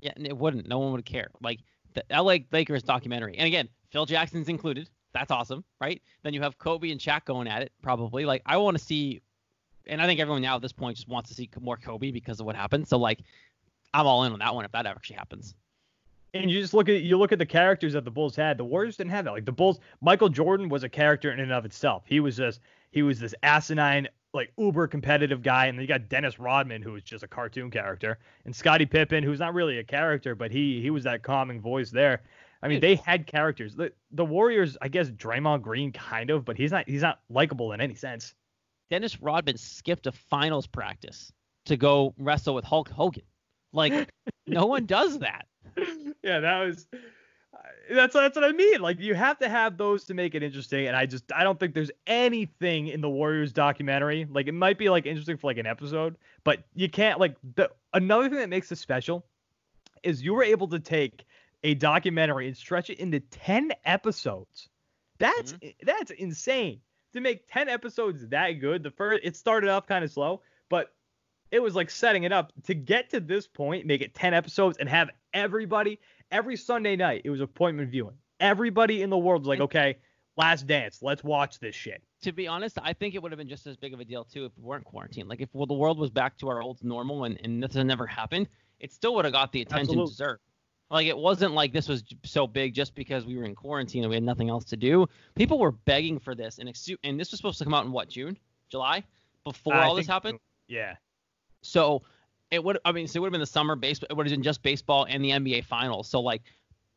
Yeah, 0.00 0.12
and 0.16 0.26
it 0.26 0.36
wouldn't. 0.36 0.68
No 0.68 0.78
one 0.80 0.92
would 0.92 1.04
care. 1.06 1.30
Like 1.40 1.60
the 1.94 2.04
LA 2.10 2.38
Lakers 2.50 2.82
documentary. 2.82 3.36
And 3.36 3.46
again, 3.46 3.68
Phil 3.90 4.06
Jackson's 4.06 4.48
included. 4.48 4.88
That's 5.12 5.30
awesome, 5.30 5.64
right? 5.80 6.00
Then 6.22 6.32
you 6.32 6.40
have 6.42 6.58
Kobe 6.58 6.90
and 6.90 7.00
Shaq 7.00 7.24
going 7.24 7.46
at 7.46 7.62
it, 7.62 7.72
probably. 7.82 8.24
Like 8.24 8.42
I 8.46 8.56
want 8.56 8.78
to 8.78 8.82
see, 8.82 9.20
and 9.86 10.00
I 10.00 10.06
think 10.06 10.20
everyone 10.20 10.42
now 10.42 10.56
at 10.56 10.62
this 10.62 10.72
point 10.72 10.96
just 10.96 11.08
wants 11.08 11.28
to 11.28 11.34
see 11.34 11.50
more 11.60 11.76
Kobe 11.76 12.10
because 12.10 12.40
of 12.40 12.46
what 12.46 12.56
happened. 12.56 12.88
So 12.88 12.98
like, 12.98 13.20
I'm 13.92 14.06
all 14.06 14.24
in 14.24 14.32
on 14.32 14.38
that 14.38 14.54
one 14.54 14.64
if 14.64 14.72
that 14.72 14.86
actually 14.86 15.16
happens. 15.16 15.54
And 16.34 16.50
you 16.50 16.62
just 16.62 16.72
look 16.72 16.88
at 16.88 17.02
you 17.02 17.18
look 17.18 17.32
at 17.32 17.38
the 17.38 17.46
characters 17.46 17.92
that 17.92 18.06
the 18.06 18.10
Bulls 18.10 18.34
had. 18.34 18.56
The 18.56 18.64
Warriors 18.64 18.96
didn't 18.96 19.10
have 19.10 19.26
that. 19.26 19.32
Like 19.32 19.44
the 19.44 19.52
Bulls, 19.52 19.80
Michael 20.00 20.30
Jordan 20.30 20.70
was 20.70 20.82
a 20.82 20.88
character 20.88 21.30
in 21.30 21.40
and 21.40 21.52
of 21.52 21.66
itself. 21.66 22.04
He 22.06 22.20
was 22.20 22.38
just 22.38 22.60
he 22.90 23.02
was 23.02 23.20
this 23.20 23.34
asinine, 23.42 24.08
like 24.34 24.52
uber 24.56 24.86
competitive 24.86 25.42
guy. 25.42 25.66
And 25.66 25.78
then 25.78 25.82
you 25.82 25.88
got 25.88 26.08
Dennis 26.08 26.38
Rodman, 26.38 26.82
who 26.82 26.92
was 26.92 27.02
just 27.02 27.24
a 27.24 27.28
cartoon 27.28 27.70
character, 27.70 28.18
and 28.44 28.54
Scottie 28.54 28.86
Pippen, 28.86 29.22
who's 29.22 29.40
not 29.40 29.54
really 29.54 29.78
a 29.78 29.84
character, 29.84 30.34
but 30.34 30.50
he 30.50 30.80
he 30.80 30.90
was 30.90 31.04
that 31.04 31.22
calming 31.22 31.60
voice 31.60 31.90
there. 31.90 32.22
I 32.62 32.68
mean, 32.68 32.80
they 32.80 32.94
had 32.96 33.26
characters. 33.26 33.74
The 33.74 33.92
the 34.12 34.24
Warriors, 34.24 34.76
I 34.80 34.88
guess 34.88 35.08
Draymond 35.10 35.62
Green 35.62 35.92
kind 35.92 36.30
of, 36.30 36.44
but 36.44 36.56
he's 36.56 36.70
not 36.70 36.88
he's 36.88 37.02
not 37.02 37.20
likable 37.28 37.72
in 37.72 37.80
any 37.80 37.94
sense. 37.94 38.34
Dennis 38.90 39.20
Rodman 39.20 39.56
skipped 39.56 40.06
a 40.06 40.12
finals 40.12 40.66
practice 40.66 41.32
to 41.66 41.76
go 41.76 42.14
wrestle 42.18 42.54
with 42.54 42.64
Hulk 42.64 42.88
Hogan. 42.88 43.24
Like 43.72 44.08
no 44.46 44.66
one 44.66 44.86
does 44.86 45.18
that. 45.20 45.46
yeah, 46.22 46.40
that 46.40 46.58
was 46.60 46.86
that's 47.90 48.14
that's 48.14 48.36
what 48.36 48.44
I 48.44 48.52
mean. 48.52 48.80
Like 48.80 49.00
you 49.00 49.14
have 49.14 49.38
to 49.38 49.48
have 49.48 49.76
those 49.76 50.04
to 50.04 50.14
make 50.14 50.34
it 50.34 50.42
interesting, 50.42 50.86
and 50.86 50.96
I 50.96 51.06
just 51.06 51.30
I 51.32 51.44
don't 51.44 51.58
think 51.58 51.74
there's 51.74 51.90
anything 52.06 52.88
in 52.88 53.00
the 53.00 53.10
Warriors 53.10 53.52
documentary. 53.52 54.26
Like 54.30 54.46
it 54.46 54.52
might 54.52 54.78
be 54.78 54.88
like 54.88 55.06
interesting 55.06 55.36
for 55.36 55.48
like 55.48 55.58
an 55.58 55.66
episode, 55.66 56.16
but 56.44 56.64
you 56.74 56.88
can't 56.88 57.20
like 57.20 57.36
the 57.54 57.70
another 57.92 58.28
thing 58.28 58.38
that 58.38 58.48
makes 58.48 58.68
this 58.68 58.80
special 58.80 59.26
is 60.02 60.22
you 60.22 60.34
were 60.34 60.42
able 60.42 60.68
to 60.68 60.78
take 60.78 61.24
a 61.64 61.74
documentary 61.74 62.48
and 62.48 62.56
stretch 62.56 62.90
it 62.90 62.98
into 62.98 63.20
10 63.20 63.72
episodes. 63.84 64.68
That's 65.18 65.52
mm-hmm. 65.52 65.68
that's 65.84 66.10
insane. 66.12 66.80
To 67.12 67.20
make 67.20 67.46
10 67.52 67.68
episodes 67.68 68.26
that 68.28 68.52
good. 68.52 68.82
The 68.82 68.90
first 68.90 69.20
it 69.22 69.36
started 69.36 69.68
off 69.68 69.86
kind 69.86 70.04
of 70.04 70.10
slow, 70.10 70.40
but 70.68 70.94
it 71.50 71.62
was 71.62 71.74
like 71.74 71.90
setting 71.90 72.24
it 72.24 72.32
up 72.32 72.52
to 72.64 72.74
get 72.74 73.10
to 73.10 73.20
this 73.20 73.46
point, 73.46 73.86
make 73.86 74.00
it 74.00 74.14
10 74.14 74.32
episodes 74.32 74.78
and 74.78 74.88
have 74.88 75.10
everybody 75.34 76.00
every 76.32 76.56
Sunday 76.56 76.96
night. 76.96 77.22
It 77.24 77.30
was 77.30 77.40
appointment 77.40 77.90
viewing. 77.90 78.16
Everybody 78.40 79.02
in 79.02 79.10
the 79.10 79.18
world 79.18 79.42
was 79.42 79.48
like, 79.48 79.60
okay, 79.60 79.98
last 80.36 80.66
dance, 80.66 81.00
let's 81.02 81.22
watch 81.22 81.60
this 81.60 81.76
shit. 81.76 82.02
To 82.22 82.32
be 82.32 82.48
honest, 82.48 82.78
I 82.82 82.92
think 82.92 83.14
it 83.14 83.22
would 83.22 83.30
have 83.30 83.38
been 83.38 83.48
just 83.48 83.66
as 83.66 83.76
big 83.76 83.94
of 83.94 84.00
a 84.00 84.04
deal 84.04 84.24
too 84.24 84.46
if 84.46 84.52
we 84.56 84.64
weren't 84.64 84.84
quarantined. 84.84 85.28
Like 85.28 85.40
if 85.40 85.48
well, 85.52 85.66
the 85.66 85.74
world 85.74 85.98
was 85.98 86.10
back 86.10 86.36
to 86.38 86.48
our 86.48 86.60
old 86.60 86.82
normal 86.82 87.24
and, 87.24 87.38
and 87.44 87.62
this 87.62 87.74
had 87.74 87.86
never 87.86 88.06
happened, 88.06 88.48
it 88.80 88.92
still 88.92 89.14
would 89.14 89.24
have 89.24 89.34
got 89.34 89.52
the 89.52 89.60
attention 89.60 89.82
Absolutely. 89.82 90.04
it 90.04 90.08
deserved. 90.08 90.40
Like 90.90 91.06
it 91.06 91.16
wasn't 91.16 91.54
like 91.54 91.72
this 91.72 91.88
was 91.88 92.02
so 92.24 92.46
big 92.46 92.74
just 92.74 92.94
because 92.94 93.24
we 93.24 93.36
were 93.36 93.44
in 93.44 93.54
quarantine 93.54 94.02
and 94.02 94.10
we 94.10 94.16
had 94.16 94.24
nothing 94.24 94.50
else 94.50 94.64
to 94.66 94.76
do. 94.76 95.06
People 95.34 95.58
were 95.58 95.72
begging 95.72 96.18
for 96.18 96.34
this, 96.34 96.58
and 96.58 96.68
and 97.02 97.18
this 97.18 97.30
was 97.30 97.38
supposed 97.38 97.58
to 97.58 97.64
come 97.64 97.72
out 97.72 97.86
in 97.86 97.92
what 97.92 98.10
June, 98.10 98.36
July, 98.70 99.02
before 99.44 99.74
I 99.74 99.86
all 99.86 99.94
this 99.94 100.06
happened. 100.06 100.38
Yeah. 100.68 100.96
So 101.62 102.02
it 102.52 102.62
would, 102.62 102.78
I 102.84 102.92
mean, 102.92 103.08
so 103.08 103.16
it 103.16 103.20
would 103.20 103.28
have 103.28 103.32
been 103.32 103.40
the 103.40 103.46
summer 103.46 103.74
baseball. 103.74 104.08
It 104.10 104.16
would 104.16 104.26
have 104.26 104.30
been 104.30 104.42
just 104.42 104.62
baseball 104.62 105.06
and 105.08 105.24
the 105.24 105.30
NBA 105.30 105.64
finals. 105.64 106.08
So 106.08 106.20
like, 106.20 106.42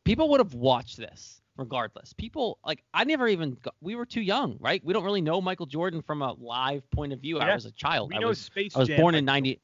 people 0.04 0.30
would 0.30 0.42
have 0.42 0.54
watched 0.54 0.98
this 0.98 1.42
regardless. 1.58 2.12
People 2.12 2.60
like, 2.66 2.84
I 2.94 3.06
never 3.06 3.26
even, 3.30 3.58
got, 3.64 3.74
we 3.80 3.96
were 3.96 4.06
too 4.06 4.22
young, 4.22 4.58
right? 4.60 4.84
We 4.84 4.92
don't 4.92 5.06
really 5.06 5.22
know 5.22 5.40
Michael 5.40 5.66
Jordan 5.66 6.02
from 6.02 6.22
a 6.22 6.34
live 6.34 6.88
point 6.92 7.14
of 7.14 7.22
view. 7.22 7.40
I 7.40 7.54
was 7.54 7.66
a 7.66 7.72
child. 7.72 8.10
We 8.10 8.18
I 8.18 8.20
know 8.20 8.28
was, 8.28 8.40
Space 8.40 8.76
I 8.76 8.80
was 8.80 8.90
Jam, 8.90 9.00
born 9.00 9.16
in 9.16 9.26
like, 9.26 9.44
'90. 9.44 9.62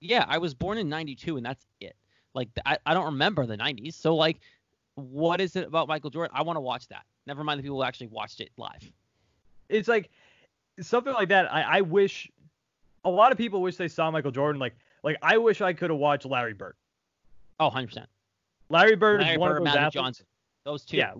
Yeah, 0.00 0.24
I 0.26 0.38
was 0.38 0.54
born 0.54 0.78
in 0.78 0.88
'92, 0.88 1.36
and 1.36 1.44
that's 1.44 1.66
it. 1.78 1.94
Like, 2.34 2.48
I, 2.64 2.78
I 2.86 2.94
don't 2.94 3.04
remember 3.04 3.44
the 3.44 3.58
'90s. 3.58 3.92
So 3.92 4.16
like, 4.16 4.38
what 4.94 5.42
is 5.42 5.56
it 5.56 5.68
about 5.68 5.88
Michael 5.88 6.08
Jordan? 6.08 6.34
I 6.34 6.40
want 6.40 6.56
to 6.56 6.62
watch 6.62 6.88
that. 6.88 7.02
Never 7.26 7.44
mind 7.44 7.58
the 7.58 7.62
people 7.62 7.76
who 7.76 7.82
actually 7.82 8.06
watched 8.06 8.40
it 8.40 8.50
live. 8.56 8.90
it's 9.68 9.88
like 9.88 10.08
something 10.80 11.12
like 11.12 11.28
that. 11.28 11.52
I, 11.52 11.62
I 11.62 11.80
wish 11.82 12.30
a 13.04 13.10
lot 13.10 13.30
of 13.30 13.36
people 13.36 13.60
wish 13.60 13.76
they 13.76 13.88
saw 13.88 14.10
Michael 14.10 14.30
Jordan. 14.30 14.58
Like 14.58 14.74
like 15.04 15.16
I 15.22 15.38
wish 15.38 15.60
I 15.60 15.72
could 15.72 15.90
have 15.90 15.98
watched 15.98 16.26
Larry 16.26 16.54
Bird. 16.54 16.74
Oh, 17.60 17.66
100 17.66 17.86
percent. 17.86 18.08
Larry 18.68 18.96
Bird 18.96 19.20
Larry 19.20 19.34
is 19.34 19.38
one 19.38 19.50
Bird, 19.50 19.58
of 19.58 19.64
those 19.64 19.74
Magic 19.74 19.78
athletes. 19.78 19.94
Johnson. 19.94 20.26
Those 20.64 20.84
two. 20.84 20.96
Yeah. 20.96 21.12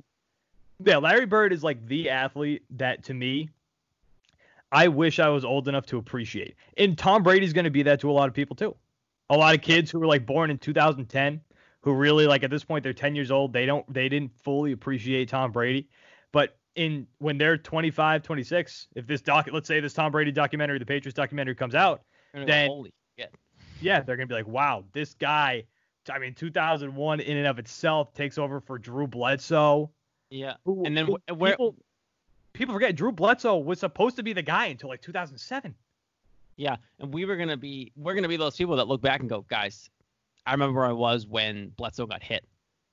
Yeah, 0.85 0.97
Larry 0.97 1.27
Bird 1.27 1.53
is 1.53 1.63
like 1.63 1.87
the 1.87 2.11
athlete 2.11 2.65
that 2.71 3.05
to 3.05 3.15
me 3.15 3.51
I 4.73 4.89
wish 4.89 5.21
I 5.21 5.29
was 5.29 5.45
old 5.45 5.69
enough 5.69 5.87
to 5.87 5.99
appreciate. 5.99 6.57
And 6.77 6.99
Tom 6.99 7.23
Brady's 7.23 7.53
going 7.53 7.65
to 7.65 7.71
be 7.71 7.85
that 7.85 8.01
to 8.01 8.11
a 8.11 8.13
lot 8.13 8.27
of 8.29 8.35
people 8.35 8.57
too. 8.57 8.75
A 9.31 9.37
lot 9.37 9.55
of 9.55 9.61
kids 9.61 9.89
who 9.91 10.01
were 10.01 10.07
like 10.07 10.27
born 10.27 10.51
in 10.51 10.59
2010 10.59 11.41
who 11.83 11.93
really 11.93 12.27
like 12.27 12.43
at 12.43 12.51
this 12.51 12.65
point 12.65 12.83
they're 12.83 12.93
10 12.93 13.15
years 13.15 13.31
old, 13.31 13.53
they 13.53 13.67
don't 13.67 13.91
they 13.93 14.09
didn't 14.09 14.33
fully 14.43 14.73
appreciate 14.73 15.29
Tom 15.29 15.53
Brady. 15.53 15.89
But 16.33 16.57
in 16.75 17.07
when 17.19 17.39
they're 17.39 17.57
25, 17.57 18.23
26, 18.23 18.89
if 18.97 19.07
this 19.07 19.21
doc 19.21 19.49
let's 19.53 19.69
say 19.69 19.79
this 19.81 19.93
Tom 19.93 20.11
Brady 20.11 20.33
documentary, 20.33 20.79
the 20.79 20.87
Patriots 20.87 21.15
documentary 21.17 21.55
comes 21.55 21.75
out, 21.75 22.03
They're 22.33 22.41
gonna 22.45 22.47
go, 22.47 22.53
then- 22.53 22.69
Holy 22.69 22.93
shit. 23.19 23.33
Yeah, 23.81 24.01
they're 24.01 24.17
gonna 24.17 24.27
be 24.27 24.35
like, 24.35 24.47
wow, 24.49 24.85
this 24.93 25.15
guy. 25.15 25.65
I 26.11 26.19
mean, 26.19 26.35
2001 26.35 27.21
in 27.21 27.37
and 27.39 27.47
of 27.47 27.59
itself 27.59 28.13
takes 28.13 28.37
over 28.37 28.61
for 28.61 28.79
Drew 28.79 29.07
Bledsoe. 29.07 29.91
Yeah. 30.31 30.55
Who, 30.67 30.85
And 30.85 30.95
then 30.97 31.07
who- 31.07 31.19
where- 31.35 31.53
people, 31.53 31.77
people 32.53 32.75
forget 32.75 32.95
Drew 32.95 33.11
Bledsoe 33.13 33.57
was 33.57 33.81
supposed 33.81 34.17
to 34.17 34.23
be 34.23 34.33
the 34.35 34.43
guy 34.43 34.67
until 34.67 34.91
like 34.91 35.01
2007. 35.01 35.75
Yeah, 36.57 36.77
and 37.01 37.13
we 37.13 37.25
were 37.25 37.37
gonna 37.37 37.57
be 37.57 37.91
we're 37.97 38.15
gonna 38.15 38.29
be 38.29 38.37
those 38.37 38.57
people 38.57 38.77
that 38.77 38.87
look 38.87 39.01
back 39.01 39.21
and 39.21 39.29
go, 39.29 39.43
guys, 39.43 39.91
I 40.47 40.53
remember 40.53 40.81
where 40.81 40.89
I 40.89 40.93
was 40.93 41.27
when 41.27 41.71
Bledsoe 41.71 42.07
got 42.07 42.23
hit, 42.23 42.45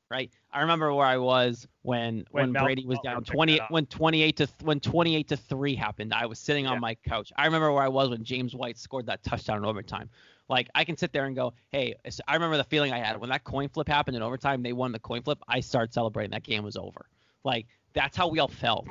right? 0.09 0.31
I 0.51 0.61
remember 0.61 0.91
where 0.93 1.05
I 1.05 1.17
was 1.17 1.67
when 1.83 2.25
When 2.31 2.53
when, 2.53 2.63
Brady 2.63 2.85
was 2.85 2.97
down 3.03 3.23
20 3.23 3.59
when 3.69 3.85
28 3.85 4.37
to 4.37 4.47
when 4.61 4.79
28 4.79 5.27
to 5.27 5.37
three 5.37 5.75
happened. 5.75 6.11
I 6.13 6.25
was 6.25 6.39
sitting 6.39 6.65
on 6.65 6.79
my 6.79 6.95
couch. 7.07 7.31
I 7.35 7.45
remember 7.45 7.71
where 7.71 7.83
I 7.83 7.87
was 7.89 8.09
when 8.09 8.23
James 8.23 8.55
White 8.55 8.77
scored 8.79 9.05
that 9.07 9.21
touchdown 9.23 9.57
in 9.57 9.65
overtime. 9.65 10.09
Like 10.49 10.69
I 10.75 10.83
can 10.83 10.97
sit 10.97 11.13
there 11.13 11.25
and 11.25 11.35
go, 11.35 11.53
hey, 11.71 11.95
I 12.27 12.33
remember 12.33 12.57
the 12.57 12.63
feeling 12.65 12.91
I 12.91 12.99
had 12.99 13.17
when 13.19 13.29
that 13.29 13.43
coin 13.43 13.69
flip 13.69 13.87
happened 13.87 14.17
in 14.17 14.23
overtime. 14.23 14.63
They 14.63 14.73
won 14.73 14.91
the 14.91 14.99
coin 14.99 15.21
flip. 15.23 15.39
I 15.47 15.61
started 15.61 15.93
celebrating. 15.93 16.31
That 16.31 16.43
game 16.43 16.63
was 16.63 16.75
over. 16.75 17.05
Like 17.43 17.67
that's 17.93 18.17
how 18.17 18.27
we 18.27 18.39
all 18.39 18.47
felt. 18.47 18.87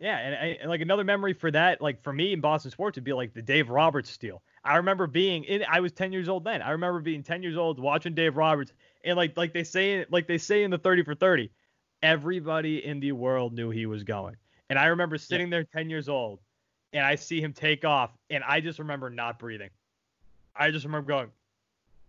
Yeah, 0.00 0.16
and, 0.18 0.34
I- 0.34 0.58
and 0.60 0.70
like 0.70 0.80
another 0.80 1.04
memory 1.04 1.34
for 1.34 1.50
that, 1.50 1.80
like 1.80 2.02
for 2.02 2.12
me 2.12 2.32
in 2.32 2.40
Boston 2.40 2.70
sports, 2.70 2.96
would 2.96 3.04
be 3.04 3.12
like 3.12 3.34
the 3.34 3.42
Dave 3.42 3.68
Roberts 3.68 4.10
steal. 4.10 4.42
I 4.64 4.76
remember 4.76 5.06
being 5.06 5.44
in. 5.44 5.64
I 5.68 5.80
was 5.80 5.92
10 5.92 6.12
years 6.12 6.28
old 6.28 6.44
then. 6.44 6.62
I 6.62 6.70
remember 6.70 7.00
being 7.00 7.22
10 7.22 7.42
years 7.42 7.56
old 7.56 7.78
watching 7.78 8.14
Dave 8.14 8.36
Roberts, 8.36 8.72
and 9.04 9.16
like 9.16 9.36
like 9.36 9.52
they 9.52 9.64
say 9.64 10.06
like 10.10 10.26
they 10.26 10.38
say 10.38 10.62
in 10.62 10.70
the 10.70 10.78
30 10.78 11.02
for 11.04 11.14
30, 11.14 11.50
everybody 12.02 12.84
in 12.84 13.00
the 13.00 13.12
world 13.12 13.52
knew 13.52 13.70
he 13.70 13.86
was 13.86 14.04
going. 14.04 14.36
And 14.70 14.78
I 14.78 14.86
remember 14.86 15.18
sitting 15.18 15.50
there 15.50 15.64
10 15.64 15.90
years 15.90 16.08
old, 16.08 16.40
and 16.92 17.04
I 17.04 17.16
see 17.16 17.40
him 17.42 17.52
take 17.52 17.84
off, 17.84 18.10
and 18.30 18.42
I 18.44 18.60
just 18.60 18.78
remember 18.78 19.10
not 19.10 19.38
breathing. 19.38 19.70
I 20.56 20.70
just 20.70 20.84
remember 20.84 21.08
going, 21.08 21.30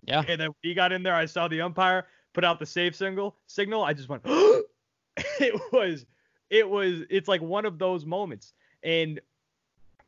Yeah. 0.05 0.23
And 0.27 0.39
then 0.39 0.47
when 0.47 0.55
he 0.61 0.73
got 0.73 0.91
in 0.91 1.03
there, 1.03 1.15
I 1.15 1.25
saw 1.25 1.47
the 1.47 1.61
umpire 1.61 2.05
put 2.33 2.43
out 2.43 2.59
the 2.59 2.65
save 2.65 2.95
signal. 2.95 3.35
Signal. 3.47 3.83
I 3.83 3.93
just 3.93 4.09
went. 4.09 4.23
it 4.25 5.61
was, 5.71 6.05
it 6.49 6.69
was. 6.69 7.01
It's 7.09 7.27
like 7.27 7.41
one 7.41 7.65
of 7.65 7.77
those 7.79 8.05
moments, 8.05 8.53
and 8.83 9.19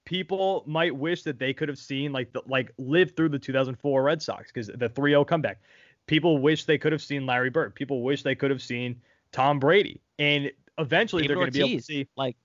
people 0.05 0.63
might 0.67 0.95
wish 0.95 1.23
that 1.23 1.39
they 1.39 1.53
could 1.53 1.67
have 1.67 1.79
seen 1.79 2.11
like 2.11 2.31
the 2.31 2.41
like 2.47 2.71
lived 2.77 3.15
through 3.15 3.29
the 3.29 3.39
2004 3.39 4.03
Red 4.03 4.21
Sox 4.21 4.51
because 4.51 4.67
the 4.67 4.89
3-0 4.89 5.27
comeback. 5.27 5.59
People 6.07 6.37
wish 6.37 6.65
they 6.65 6.77
could 6.77 6.91
have 6.91 7.01
seen 7.01 7.25
Larry 7.25 7.49
Bird. 7.49 7.73
People 7.73 8.03
wish 8.03 8.21
they 8.21 8.35
could 8.35 8.51
have 8.51 8.61
seen 8.61 9.01
Tom 9.31 9.59
Brady. 9.59 9.99
And 10.19 10.51
eventually 10.77 11.23
David 11.23 11.29
they're 11.29 11.41
going 11.41 11.51
to 11.51 11.59
be 11.59 11.65
able 11.65 11.79
to 11.79 11.83
see. 11.83 12.07
like 12.15 12.35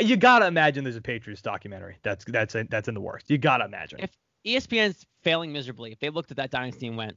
You 0.00 0.16
gotta 0.16 0.46
imagine 0.46 0.82
there's 0.82 0.96
a 0.96 1.00
Patriots 1.00 1.42
documentary. 1.42 1.98
That's 2.02 2.24
that's 2.24 2.54
in, 2.56 2.66
that's 2.70 2.88
in 2.88 2.94
the 2.94 3.00
works. 3.00 3.24
You 3.28 3.38
gotta 3.38 3.64
imagine. 3.64 4.00
If- 4.00 4.10
ESPN's 4.46 5.06
failing 5.22 5.52
miserably. 5.52 5.92
If 5.92 6.00
they 6.00 6.10
looked 6.10 6.30
at 6.30 6.36
that 6.38 6.50
dynasty 6.50 6.86
and 6.86 6.96
went, 6.96 7.16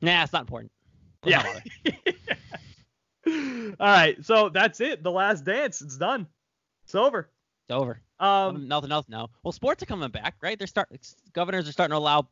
"Nah, 0.00 0.22
it's 0.22 0.32
not 0.32 0.42
important." 0.42 0.72
Yeah. 1.24 1.44
All 3.26 3.86
right, 3.86 4.24
so 4.24 4.48
that's 4.48 4.80
it. 4.80 5.02
The 5.02 5.10
last 5.10 5.44
dance. 5.44 5.82
It's 5.82 5.96
done. 5.96 6.26
It's 6.84 6.94
over. 6.94 7.30
it's 7.68 7.74
over. 7.74 8.00
Um, 8.18 8.68
nothing 8.68 8.92
else 8.92 9.08
now. 9.08 9.28
Well, 9.42 9.52
sports 9.52 9.82
are 9.82 9.86
coming 9.86 10.10
back, 10.10 10.34
right? 10.42 10.58
They're 10.58 10.66
start 10.66 10.88
governors 11.32 11.68
are 11.68 11.72
starting 11.72 11.92
to 11.92 11.98
allow 11.98 12.28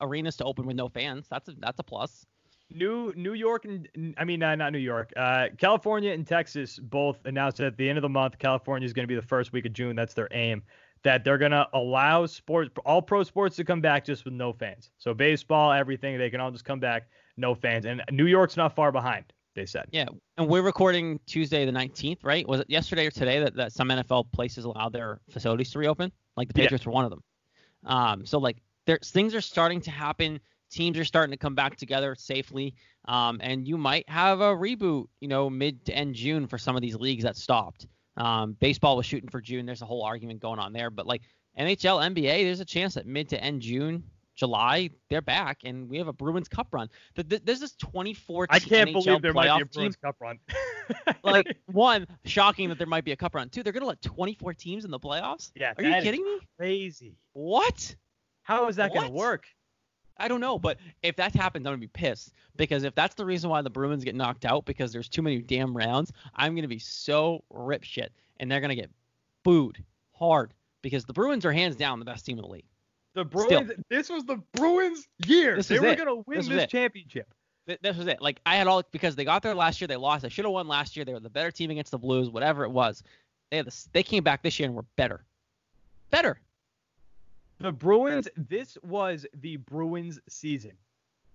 arenas 0.00 0.36
to 0.36 0.44
open 0.44 0.66
with 0.66 0.76
no 0.76 0.88
fans. 0.88 1.26
That's 1.28 1.48
a 1.48 1.52
that's 1.58 1.78
a 1.78 1.82
plus. 1.82 2.24
New 2.70 3.12
New 3.16 3.34
York 3.34 3.64
and 3.64 4.14
I 4.18 4.24
mean 4.24 4.42
uh, 4.42 4.54
not 4.54 4.72
New 4.72 4.78
York, 4.78 5.12
uh, 5.16 5.48
California 5.56 6.12
and 6.12 6.26
Texas 6.26 6.78
both 6.78 7.18
announced 7.24 7.60
at 7.60 7.76
the 7.76 7.88
end 7.88 7.98
of 7.98 8.02
the 8.02 8.08
month. 8.08 8.38
California 8.38 8.86
is 8.86 8.92
going 8.92 9.04
to 9.04 9.08
be 9.08 9.14
the 9.14 9.26
first 9.26 9.52
week 9.52 9.66
of 9.66 9.72
June. 9.72 9.94
That's 9.96 10.14
their 10.14 10.28
aim. 10.32 10.62
That 11.06 11.22
they're 11.22 11.38
going 11.38 11.52
to 11.52 11.68
allow 11.72 12.26
sports, 12.26 12.68
all 12.84 13.00
pro 13.00 13.22
sports, 13.22 13.54
to 13.56 13.64
come 13.64 13.80
back 13.80 14.04
just 14.04 14.24
with 14.24 14.34
no 14.34 14.52
fans. 14.52 14.90
So 14.98 15.14
baseball, 15.14 15.70
everything, 15.70 16.18
they 16.18 16.30
can 16.30 16.40
all 16.40 16.50
just 16.50 16.64
come 16.64 16.80
back, 16.80 17.06
no 17.36 17.54
fans. 17.54 17.86
And 17.86 18.02
New 18.10 18.26
York's 18.26 18.56
not 18.56 18.74
far 18.74 18.90
behind. 18.90 19.24
They 19.54 19.66
said. 19.66 19.84
Yeah, 19.92 20.06
and 20.36 20.48
we're 20.48 20.62
recording 20.62 21.20
Tuesday 21.26 21.64
the 21.64 21.70
19th, 21.70 22.24
right? 22.24 22.46
Was 22.48 22.58
it 22.58 22.68
yesterday 22.68 23.06
or 23.06 23.12
today 23.12 23.38
that, 23.38 23.54
that 23.54 23.72
some 23.72 23.88
NFL 23.88 24.32
places 24.32 24.64
allowed 24.64 24.92
their 24.92 25.20
facilities 25.30 25.70
to 25.70 25.78
reopen? 25.78 26.10
Like 26.36 26.52
the 26.52 26.60
Yeah. 26.60 26.64
Patriots 26.64 26.86
were 26.86 26.92
one 26.92 27.04
of 27.04 27.10
them. 27.10 27.22
Um, 27.84 28.26
so 28.26 28.38
like 28.38 28.56
there 28.86 28.98
things 29.04 29.32
are 29.32 29.40
starting 29.40 29.80
to 29.82 29.92
happen. 29.92 30.40
Teams 30.72 30.98
are 30.98 31.04
starting 31.04 31.30
to 31.30 31.36
come 31.38 31.54
back 31.54 31.76
together 31.76 32.16
safely. 32.16 32.74
Um, 33.04 33.38
and 33.40 33.68
you 33.68 33.78
might 33.78 34.08
have 34.10 34.40
a 34.40 34.56
reboot, 34.56 35.06
you 35.20 35.28
know, 35.28 35.48
mid 35.48 35.84
to 35.86 35.94
end 35.94 36.16
June 36.16 36.48
for 36.48 36.58
some 36.58 36.74
of 36.74 36.82
these 36.82 36.96
leagues 36.96 37.22
that 37.22 37.36
stopped. 37.36 37.86
Um, 38.16 38.56
baseball 38.60 38.96
was 38.96 39.06
shooting 39.06 39.28
for 39.28 39.40
June. 39.40 39.66
There's 39.66 39.82
a 39.82 39.86
whole 39.86 40.02
argument 40.02 40.40
going 40.40 40.58
on 40.58 40.72
there, 40.72 40.90
but 40.90 41.06
like 41.06 41.22
NHL, 41.58 42.14
NBA, 42.14 42.44
there's 42.44 42.60
a 42.60 42.64
chance 42.64 42.94
that 42.94 43.06
mid 43.06 43.28
to 43.30 43.42
end 43.42 43.62
June, 43.62 44.02
July, 44.34 44.90
they're 45.08 45.22
back, 45.22 45.60
and 45.64 45.88
we 45.88 45.98
have 45.98 46.08
a 46.08 46.12
Bruins 46.12 46.48
Cup 46.48 46.68
run. 46.72 46.88
Th- 47.14 47.28
th- 47.28 47.42
There's 47.44 47.60
this 47.60 47.74
24 47.76 48.46
I 48.50 48.58
can't 48.58 48.90
NHL 48.90 49.04
believe 49.04 49.22
there 49.22 49.32
might 49.32 49.44
be 49.44 49.48
a 49.48 49.52
playoff 49.52 49.58
team 49.58 49.68
Bruins 49.74 49.96
Cup 49.96 50.16
run. 50.20 50.38
like 51.24 51.58
one 51.72 52.06
shocking 52.24 52.68
that 52.68 52.78
there 52.78 52.86
might 52.86 53.04
be 53.04 53.12
a 53.12 53.16
cup 53.16 53.34
run 53.34 53.48
two 53.48 53.64
they're 53.64 53.72
gonna 53.72 53.86
let 53.86 54.00
24 54.02 54.54
teams 54.54 54.84
in 54.84 54.90
the 54.92 55.00
playoffs 55.00 55.50
yeah, 55.56 55.72
are 55.76 55.82
you 55.82 56.00
kidding 56.00 56.24
me 56.24 56.38
Crazy. 56.56 57.16
what 57.32 57.96
How 58.42 58.68
is 58.68 58.76
that 58.76 58.94
going 58.94 59.06
to 59.06 59.12
work? 59.12 59.46
I 60.18 60.28
don't 60.28 60.40
know 60.40 60.58
but 60.58 60.78
if 61.02 61.16
that 61.16 61.34
happens 61.34 61.66
i'm 61.66 61.72
gonna 61.72 61.78
be 61.80 61.86
pissed 61.88 62.32
because 62.56 62.84
if 62.84 62.94
that's 62.94 63.14
the 63.14 63.24
reason 63.24 63.50
why 63.50 63.62
the 63.62 63.70
bruins 63.70 64.04
get 64.04 64.14
knocked 64.14 64.44
out 64.44 64.64
because 64.64 64.92
there's 64.92 65.08
too 65.08 65.22
many 65.22 65.38
damn 65.38 65.76
rounds 65.76 66.12
i'm 66.34 66.54
gonna 66.54 66.68
be 66.68 66.78
so 66.78 67.42
rip 67.50 67.84
shit 67.84 68.12
and 68.38 68.50
they're 68.50 68.60
gonna 68.60 68.74
get 68.74 68.90
booed 69.44 69.82
hard 70.12 70.52
because 70.82 71.04
the 71.04 71.12
bruins 71.12 71.44
are 71.44 71.52
hands 71.52 71.76
down 71.76 71.98
the 71.98 72.04
best 72.04 72.24
team 72.26 72.38
in 72.38 72.42
the 72.42 72.48
league 72.50 72.64
The 73.14 73.24
Still. 73.28 73.46
Bruins. 73.64 73.72
This 73.88 74.08
was 74.10 74.24
the 74.24 74.36
Bruins' 74.52 75.08
year. 75.26 75.56
This 75.56 75.68
they 75.68 75.78
were 75.78 75.86
it. 75.88 75.96
going 75.96 76.08
to 76.08 76.22
win 76.26 76.38
This 76.38 76.48
this, 76.48 76.66
championship. 76.70 77.32
Th- 77.66 77.78
this 77.82 77.96
was 77.96 78.06
it 78.06 78.20
like 78.22 78.40
i 78.46 78.56
had 78.56 78.66
all 78.66 78.82
because 78.92 79.16
they 79.16 79.24
got 79.24 79.42
there 79.42 79.54
last 79.54 79.80
year 79.80 79.88
they 79.88 79.96
lost 79.96 80.22
they 80.22 80.28
should 80.28 80.44
have 80.44 80.52
won 80.52 80.68
last 80.68 80.96
year 80.96 81.04
they 81.04 81.12
were 81.12 81.20
the 81.20 81.30
better 81.30 81.50
team 81.50 81.70
against 81.70 81.90
the 81.90 81.98
blues 81.98 82.30
whatever 82.30 82.64
it 82.64 82.70
was 82.70 83.02
they 83.50 83.56
had 83.58 83.66
this, 83.66 83.88
they 83.92 84.02
came 84.02 84.22
back 84.22 84.42
this 84.42 84.58
year 84.60 84.66
and 84.68 84.76
were 84.76 84.84
better 84.96 85.24
better 86.10 86.38
The 87.58 87.72
Bruins, 87.72 88.28
this 88.36 88.76
was 88.82 89.26
the 89.40 89.56
Bruins 89.56 90.20
season. 90.28 90.72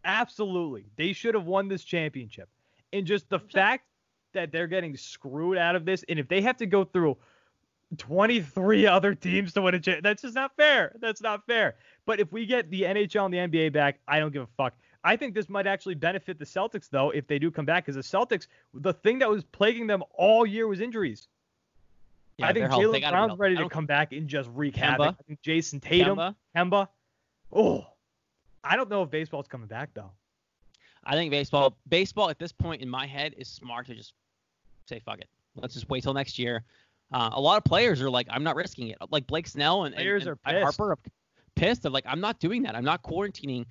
Absolutely. 0.04 0.86
They 0.96 1.14
should 1.14 1.36
have 1.36 1.46
won 1.46 1.68
this 1.68 1.84
championship. 1.84 2.50
And 2.94 3.06
just 3.06 3.30
the 3.30 3.40
fact 3.40 3.86
that 4.34 4.52
they're 4.52 4.68
getting 4.68 4.96
screwed 4.96 5.58
out 5.58 5.76
of 5.76 5.86
this, 5.86 6.04
and 6.10 6.20
if 6.20 6.28
they 6.28 6.42
have 6.42 6.58
to 6.58 6.66
go 6.66 6.84
through 6.84 7.18
23 7.98 8.88
other 8.88 9.16
teams 9.16 9.54
to 9.54 9.62
win 9.62 9.76
a 9.76 9.80
championship, 9.80 10.04
that's 10.04 10.22
just 10.22 10.36
not 10.36 10.56
fair. 10.56 10.96
That's 11.00 11.22
not 11.22 11.46
fair. 11.46 11.76
But 12.06 12.20
if 12.20 12.32
we 12.32 12.46
get 12.46 12.70
the 12.70 12.84
NHL 12.84 13.26
and 13.26 13.34
the 13.34 13.38
NBA 13.38 13.74
back, 13.74 14.00
I 14.08 14.20
don't 14.20 14.32
give 14.32 14.44
a 14.44 14.48
fuck. 14.58 14.74
I 15.04 15.16
think 15.16 15.34
this 15.34 15.50
might 15.50 15.66
actually 15.66 15.96
benefit 15.96 16.38
the 16.38 16.46
Celtics, 16.46 16.90
though, 16.90 17.10
if 17.10 17.26
they 17.28 17.40
do 17.40 17.50
come 17.50 17.66
back, 17.66 17.86
because 17.86 17.96
the 17.96 18.18
Celtics, 18.18 18.48
the 18.74 18.94
thing 18.94 19.20
that 19.20 19.30
was 19.30 19.44
plaguing 19.44 19.88
them 19.88 20.04
all 20.14 20.46
year 20.46 20.68
was 20.68 20.80
injuries. 20.80 21.28
Yeah, 22.42 22.48
I 22.48 22.54
think 22.54 22.64
they're 22.64 22.70
healthy. 22.70 23.00
They 23.00 23.02
Jaylen 23.02 23.12
Brown's 23.12 23.40
ready 23.40 23.56
to 23.58 23.70
come 23.70 23.86
back 23.86 24.12
and 24.12 24.28
just 24.28 24.50
wreak 24.54 24.76
Kemba. 24.76 24.80
havoc. 24.80 25.16
I 25.20 25.24
think 25.24 25.42
Jayson 25.42 25.82
Tatum, 25.82 26.18
Kemba. 26.18 26.36
Kemba. 26.56 26.88
Oh, 27.54 27.86
I 28.64 28.76
don't 28.76 28.90
know 28.90 29.04
if 29.04 29.10
baseball's 29.10 29.48
coming 29.48 29.68
back 29.68 29.90
though. 29.94 30.12
I 31.04 31.14
think 31.14 31.32
baseball 31.32 31.78
baseball 31.88 32.30
at 32.30 32.38
this 32.38 32.52
point 32.52 32.82
in 32.82 32.90
my 32.90 33.08
head 33.08 33.34
is 33.38 33.48
smart 33.48 33.88
to 33.88 33.96
just 33.96 34.14
say 34.88 35.00
fuck 35.00 35.20
it. 35.20 35.30
Let's 35.56 35.74
just 35.74 35.90
wait 35.90 36.04
till 36.04 36.14
next 36.14 36.38
year. 36.40 36.64
Uh, 37.12 37.30
a 37.34 37.42
lot 37.42 37.58
of 37.58 37.64
players 37.64 38.02
are 38.02 38.10
like, 38.10 38.28
I'm 38.30 38.44
not 38.44 38.56
risking 38.56 38.88
it. 38.88 38.98
Like 39.10 39.28
Blake 39.28 39.48
Snell 39.48 39.84
and, 39.84 39.94
and, 39.94 40.02
Players 40.02 40.24
and 40.24 40.32
are 40.32 40.36
pissed. 40.38 40.64
Harper 40.64 40.92
are 40.92 41.00
pissed. 41.56 41.82
They're 41.82 41.92
like, 41.92 42.06
I'm 42.08 42.22
not 42.22 42.40
doing 42.40 42.64
that. 42.64 42.76
I'm 42.76 42.86
not 42.86 43.04
quarantining 43.04 43.66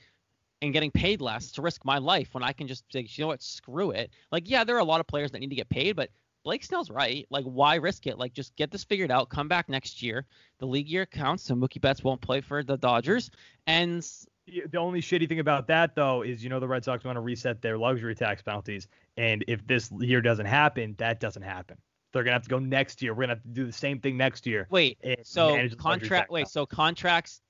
and 0.62 0.72
getting 0.74 0.90
paid 0.90 1.22
less 1.22 1.50
to 1.52 1.62
risk 1.62 1.84
my 1.84 1.98
life 1.98 2.28
when 2.32 2.42
I 2.42 2.52
can 2.52 2.66
just 2.66 2.84
say, 2.92 3.06
you 3.08 3.24
know 3.24 3.28
what, 3.28 3.42
screw 3.42 3.92
it. 3.92 4.10
Like, 4.30 4.48
yeah, 4.50 4.62
there 4.62 4.76
are 4.76 4.80
a 4.80 4.84
lot 4.84 5.00
of 5.00 5.06
players 5.06 5.30
that 5.30 5.38
need 5.38 5.48
to 5.50 5.56
get 5.56 5.70
paid, 5.70 5.96
but 5.96 6.10
Blake 6.42 6.64
Snell's 6.64 6.90
right. 6.90 7.26
Like, 7.30 7.44
why 7.44 7.74
risk 7.76 8.06
it? 8.06 8.18
Like, 8.18 8.32
just 8.32 8.56
get 8.56 8.70
this 8.70 8.84
figured 8.84 9.10
out. 9.10 9.28
Come 9.28 9.48
back 9.48 9.68
next 9.68 10.02
year. 10.02 10.26
The 10.58 10.66
league 10.66 10.88
year 10.88 11.06
counts, 11.06 11.44
so 11.44 11.54
Mookie 11.54 11.80
Betts 11.80 12.02
won't 12.02 12.20
play 12.20 12.40
for 12.40 12.62
the 12.62 12.76
Dodgers. 12.78 13.30
And 13.66 14.06
The 14.46 14.78
only 14.78 15.00
shitty 15.00 15.28
thing 15.28 15.40
about 15.40 15.66
that 15.68 15.94
though 15.94 16.22
is 16.22 16.42
you 16.42 16.48
know 16.50 16.58
the 16.58 16.66
Red 16.68 16.84
Sox 16.84 17.04
want 17.04 17.16
to 17.16 17.20
reset 17.20 17.62
their 17.62 17.78
luxury 17.78 18.14
tax 18.14 18.42
penalties, 18.42 18.88
and 19.16 19.44
if 19.46 19.64
this 19.66 19.90
year 20.00 20.20
doesn't 20.20 20.46
happen, 20.46 20.94
that 20.98 21.20
doesn't 21.20 21.42
happen. 21.42 21.76
They're 22.12 22.24
gonna 22.24 22.34
have 22.34 22.42
to 22.42 22.48
go 22.48 22.58
next 22.58 23.00
year. 23.02 23.14
We're 23.14 23.22
gonna 23.24 23.34
have 23.34 23.42
to 23.42 23.48
do 23.48 23.66
the 23.66 23.72
same 23.72 24.00
thing 24.00 24.16
next 24.16 24.46
year. 24.46 24.66
Wait, 24.70 24.98
so 25.22 25.54
manage 25.54 25.76
the 25.76 25.82
luxury 25.82 26.08
contract. 26.08 26.30
Wait, 26.32 26.48
so 26.48 26.66
contracts, 26.66 27.42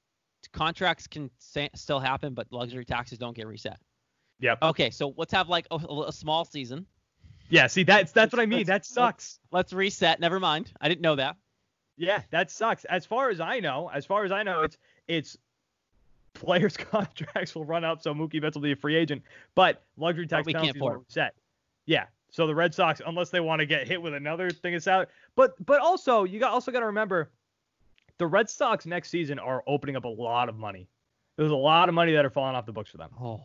contracts 0.52 1.06
can 1.06 1.30
sa- 1.38 1.68
still 1.74 2.00
happen, 2.00 2.34
but 2.34 2.46
luxury 2.50 2.84
taxes 2.84 3.16
don't 3.16 3.34
get 3.34 3.46
reset. 3.46 3.78
Yep. 4.40 4.58
Okay, 4.62 4.90
so 4.90 5.14
let's 5.16 5.32
have 5.32 5.48
like 5.48 5.66
a, 5.70 5.76
a 6.08 6.12
small 6.12 6.44
season. 6.44 6.86
Yeah. 7.50 7.66
See, 7.66 7.82
that's 7.82 8.12
that's 8.12 8.32
what 8.32 8.40
I 8.40 8.46
mean. 8.46 8.64
That 8.66 8.86
sucks. 8.86 9.38
Let's 9.50 9.72
reset. 9.72 10.20
Never 10.20 10.40
mind. 10.40 10.72
I 10.80 10.88
didn't 10.88 11.02
know 11.02 11.16
that. 11.16 11.36
Yeah, 12.00 12.22
that 12.30 12.50
sucks. 12.50 12.86
As 12.86 13.04
far 13.04 13.28
as 13.28 13.40
I 13.40 13.60
know, 13.60 13.90
as 13.92 14.06
far 14.06 14.24
as 14.24 14.32
I 14.32 14.42
know, 14.42 14.62
it's 14.62 14.78
it's 15.06 15.36
players' 16.32 16.76
contracts 16.90 17.54
will 17.54 17.66
run 17.66 17.84
up, 17.84 18.00
so 18.00 18.14
Mookie 18.14 18.40
Betts 18.40 18.56
will 18.56 18.62
be 18.62 18.72
a 18.72 18.76
free 18.76 18.96
agent, 18.96 19.22
but 19.54 19.82
luxury 19.98 20.26
tax 20.26 20.46
can't 20.46 20.56
penalties 20.56 20.80
won't 20.80 21.04
reset. 21.06 21.34
Yeah. 21.84 22.06
So 22.30 22.46
the 22.46 22.54
Red 22.54 22.74
Sox, 22.74 23.02
unless 23.04 23.30
they 23.30 23.40
want 23.40 23.60
to 23.60 23.66
get 23.66 23.86
hit 23.86 24.00
with 24.00 24.14
another 24.14 24.50
thing 24.50 24.74
of 24.74 24.82
salary, 24.82 25.06
but 25.36 25.54
but 25.66 25.80
also 25.80 26.24
you 26.24 26.40
got 26.40 26.52
also 26.52 26.72
got 26.72 26.80
to 26.80 26.86
remember, 26.86 27.30
the 28.18 28.26
Red 28.26 28.48
Sox 28.48 28.86
next 28.86 29.10
season 29.10 29.38
are 29.38 29.62
opening 29.66 29.96
up 29.96 30.04
a 30.04 30.08
lot 30.08 30.48
of 30.48 30.56
money. 30.56 30.88
There's 31.36 31.50
a 31.50 31.56
lot 31.56 31.88
of 31.88 31.94
money 31.94 32.12
that 32.12 32.24
are 32.24 32.30
falling 32.30 32.56
off 32.56 32.66
the 32.66 32.72
books 32.72 32.90
for 32.90 32.98
them. 32.98 33.10
Oh. 33.20 33.42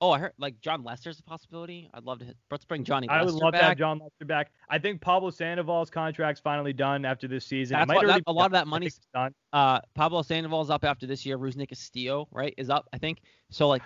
Oh, 0.00 0.10
I 0.10 0.18
heard 0.18 0.32
like 0.38 0.60
Jon 0.60 0.84
Lester's 0.84 1.18
a 1.18 1.22
possibility. 1.22 1.88
I'd 1.94 2.04
love 2.04 2.18
to. 2.18 2.26
Hit, 2.26 2.36
let's 2.50 2.66
bring 2.66 2.84
Johnny 2.84 3.08
I 3.08 3.22
would 3.22 3.32
Lester 3.32 3.44
love 3.44 3.54
to 3.54 3.58
have 3.62 3.78
Jon 3.78 3.98
Lester 3.98 4.26
back. 4.26 4.52
I 4.68 4.78
think 4.78 5.00
Pablo 5.00 5.30
Sandoval's 5.30 5.88
contract's 5.88 6.40
finally 6.40 6.74
done 6.74 7.06
after 7.06 7.26
this 7.26 7.46
season. 7.46 7.78
That's 7.78 7.88
might 7.88 7.96
what- 7.96 8.06
that- 8.08 8.22
a 8.26 8.32
lot 8.32 8.46
of 8.46 8.52
that 8.52 8.66
money's- 8.66 9.00
done. 9.14 9.34
Uh, 9.54 9.80
Pablo 9.94 10.20
Sandoval's 10.20 10.68
up 10.68 10.84
after 10.84 11.06
this 11.06 11.24
year. 11.24 11.38
Rusney 11.38 11.66
Castillo, 11.66 12.28
right, 12.30 12.52
is 12.58 12.68
up. 12.68 12.88
I 12.92 12.98
think. 12.98 13.22
So 13.50 13.68
like, 13.68 13.82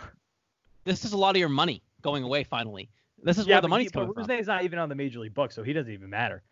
this 0.84 1.04
is 1.04 1.12
a 1.12 1.16
lot 1.16 1.36
of 1.36 1.40
your 1.40 1.48
money 1.48 1.82
going 2.02 2.24
away 2.24 2.42
finally. 2.42 2.90
This 3.22 3.38
is 3.38 3.46
yeah, 3.46 3.56
where 3.56 3.60
the 3.60 3.66
but 3.66 3.70
money's 3.70 3.86
he, 3.86 3.90
but 3.92 4.00
coming 4.00 4.14
from. 4.14 4.24
Rusney's 4.24 4.46
not 4.48 4.64
even 4.64 4.78
on 4.80 4.88
the 4.88 4.94
major 4.96 5.20
league 5.20 5.34
book, 5.34 5.52
so 5.52 5.62
he 5.62 5.72
doesn't 5.72 5.92
even 5.92 6.10
matter. 6.10 6.42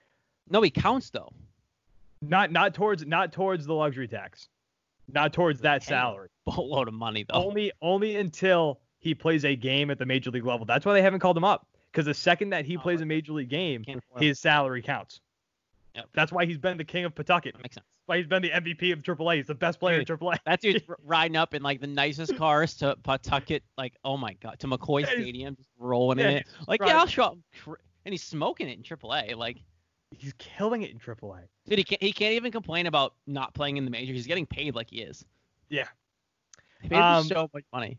No, 0.50 0.62
he 0.62 0.70
counts 0.70 1.10
though. 1.10 1.32
Not 2.20 2.52
not 2.52 2.74
towards 2.74 3.04
not 3.06 3.32
towards 3.32 3.66
the 3.66 3.74
luxury 3.74 4.06
tax. 4.06 4.48
Not 5.12 5.32
towards 5.32 5.60
that 5.62 5.82
salary. 5.82 6.28
Boatload 6.46 6.88
of 6.88 6.94
money 6.94 7.24
though. 7.28 7.42
Only 7.44 7.72
only 7.82 8.16
until 8.16 8.80
he 9.00 9.14
plays 9.14 9.44
a 9.44 9.54
game 9.56 9.90
at 9.90 9.98
the 9.98 10.06
major 10.06 10.30
league 10.30 10.44
level. 10.44 10.66
That's 10.66 10.84
why 10.86 10.92
they 10.94 11.02
haven't 11.02 11.20
called 11.20 11.36
him 11.36 11.44
up. 11.44 11.66
Because 11.92 12.04
the 12.06 12.14
second 12.14 12.50
that 12.50 12.64
he 12.64 12.76
Oh, 12.76 12.80
plays 12.80 13.00
a 13.00 13.06
major 13.06 13.32
league 13.32 13.48
game, 13.48 13.84
Can't 13.84 13.98
afford 13.98 14.22
it. 14.22 14.26
his 14.26 14.38
salary 14.38 14.82
counts. 14.82 15.20
Yep. 15.94 16.08
That's 16.14 16.30
why 16.32 16.44
he's 16.44 16.58
been 16.58 16.76
the 16.76 16.84
king 16.84 17.04
of 17.04 17.14
Pawtucket. 17.14 17.54
That 17.54 17.62
makes 17.62 17.74
sense. 17.76 17.86
That's 17.86 18.08
why 18.08 18.16
he's 18.18 18.26
been 18.26 18.42
the 18.42 18.50
MVP 18.50 18.92
of 18.92 19.02
AAA. 19.02 19.36
He's 19.36 19.46
the 19.46 19.54
best 19.54 19.80
player 19.80 19.98
in 19.98 20.04
AAA. 20.04 20.36
That 20.44 20.60
dude's 20.60 20.84
riding 21.04 21.36
up 21.36 21.54
in 21.54 21.62
like 21.62 21.80
the 21.80 21.86
nicest 21.86 22.36
cars 22.36 22.74
to 22.76 22.94
Pawtucket, 23.02 23.62
like 23.78 23.94
oh 24.04 24.16
my 24.16 24.34
god, 24.34 24.58
to 24.60 24.66
McCoy 24.66 25.00
Yeah, 25.00 25.06
Stadium, 25.12 25.56
just 25.56 25.68
rolling 25.78 26.18
yeah, 26.18 26.28
in 26.28 26.36
it. 26.38 26.46
Like 26.66 26.80
yeah, 26.84 26.98
I'll 26.98 27.06
show 27.06 27.22
up, 27.24 27.38
and 27.66 28.12
he's 28.12 28.22
smoking 28.22 28.68
it 28.68 28.76
in 28.76 28.82
AAA. 28.82 29.34
Like 29.36 29.58
He's 30.16 30.32
killing 30.38 30.82
it 30.82 30.90
in 30.90 30.98
AAA. 30.98 31.40
dude, 31.68 31.78
he 31.78 31.84
can't 31.84 32.02
he 32.02 32.12
can't 32.12 32.32
even 32.34 32.50
complain 32.52 32.86
about 32.86 33.14
not 33.26 33.52
playing 33.54 33.76
in 33.78 33.84
the 33.84 33.90
major. 33.90 34.12
He's 34.12 34.26
getting 34.26 34.46
paid 34.46 34.74
like 34.74 34.88
he 34.90 35.00
is. 35.02 35.24
Yeah. 35.68 35.88
He 36.82 36.88
him 36.88 37.02
Um, 37.02 37.24
so 37.24 37.50
much 37.52 37.64
money. 37.72 37.98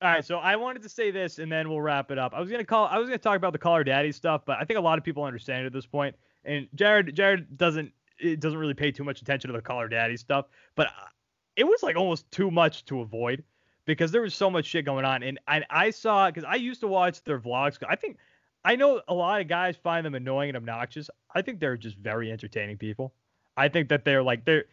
All 0.00 0.08
right, 0.08 0.24
so 0.24 0.38
I 0.38 0.54
wanted 0.54 0.82
to 0.82 0.88
say 0.88 1.10
this, 1.10 1.38
and 1.40 1.50
then 1.50 1.68
we'll 1.68 1.80
wrap 1.80 2.12
it 2.12 2.18
up. 2.18 2.32
I 2.32 2.40
was 2.40 2.50
gonna 2.50 2.64
call, 2.64 2.86
I 2.86 2.98
was 2.98 3.08
gonna 3.08 3.18
talk 3.18 3.36
about 3.36 3.52
the 3.52 3.58
Call 3.58 3.76
Her 3.76 3.84
Daddy 3.84 4.12
stuff, 4.12 4.42
but 4.46 4.58
I 4.60 4.64
think 4.64 4.78
a 4.78 4.82
lot 4.82 4.96
of 4.96 5.04
people 5.04 5.24
understand 5.24 5.64
it 5.64 5.66
at 5.66 5.72
this 5.72 5.86
point. 5.86 6.14
And 6.44 6.68
Jared, 6.76 7.14
Jared 7.16 7.58
doesn't, 7.58 7.92
it 8.20 8.38
doesn't 8.38 8.58
really 8.58 8.74
pay 8.74 8.92
too 8.92 9.02
much 9.04 9.22
attention 9.22 9.48
to 9.48 9.56
the 9.56 9.62
Call 9.62 9.80
Her 9.80 9.88
Daddy 9.88 10.16
stuff, 10.16 10.46
but 10.76 10.86
uh, 10.86 11.08
it 11.56 11.64
was 11.64 11.82
like 11.82 11.96
almost 11.96 12.30
too 12.30 12.50
much 12.50 12.84
to 12.84 13.00
avoid 13.00 13.42
because 13.86 14.12
there 14.12 14.22
was 14.22 14.34
so 14.34 14.48
much 14.48 14.66
shit 14.66 14.84
going 14.84 15.04
on. 15.04 15.24
And 15.24 15.40
I, 15.48 15.64
I 15.68 15.90
saw, 15.90 16.30
because 16.30 16.44
I 16.44 16.54
used 16.54 16.80
to 16.82 16.86
watch 16.86 17.24
their 17.24 17.40
vlogs. 17.40 17.78
I 17.88 17.96
think, 17.96 18.18
I 18.64 18.76
know 18.76 19.00
a 19.08 19.14
lot 19.14 19.40
of 19.40 19.48
guys 19.48 19.76
find 19.76 20.06
them 20.06 20.14
annoying 20.14 20.50
and 20.50 20.56
obnoxious. 20.56 21.10
I 21.34 21.42
think 21.42 21.58
they're 21.58 21.76
just 21.76 21.96
very 21.96 22.30
entertaining 22.30 22.76
people. 22.76 23.14
I 23.56 23.68
think 23.68 23.88
that 23.88 24.04
they're 24.04 24.22
like 24.22 24.44
they're 24.44 24.66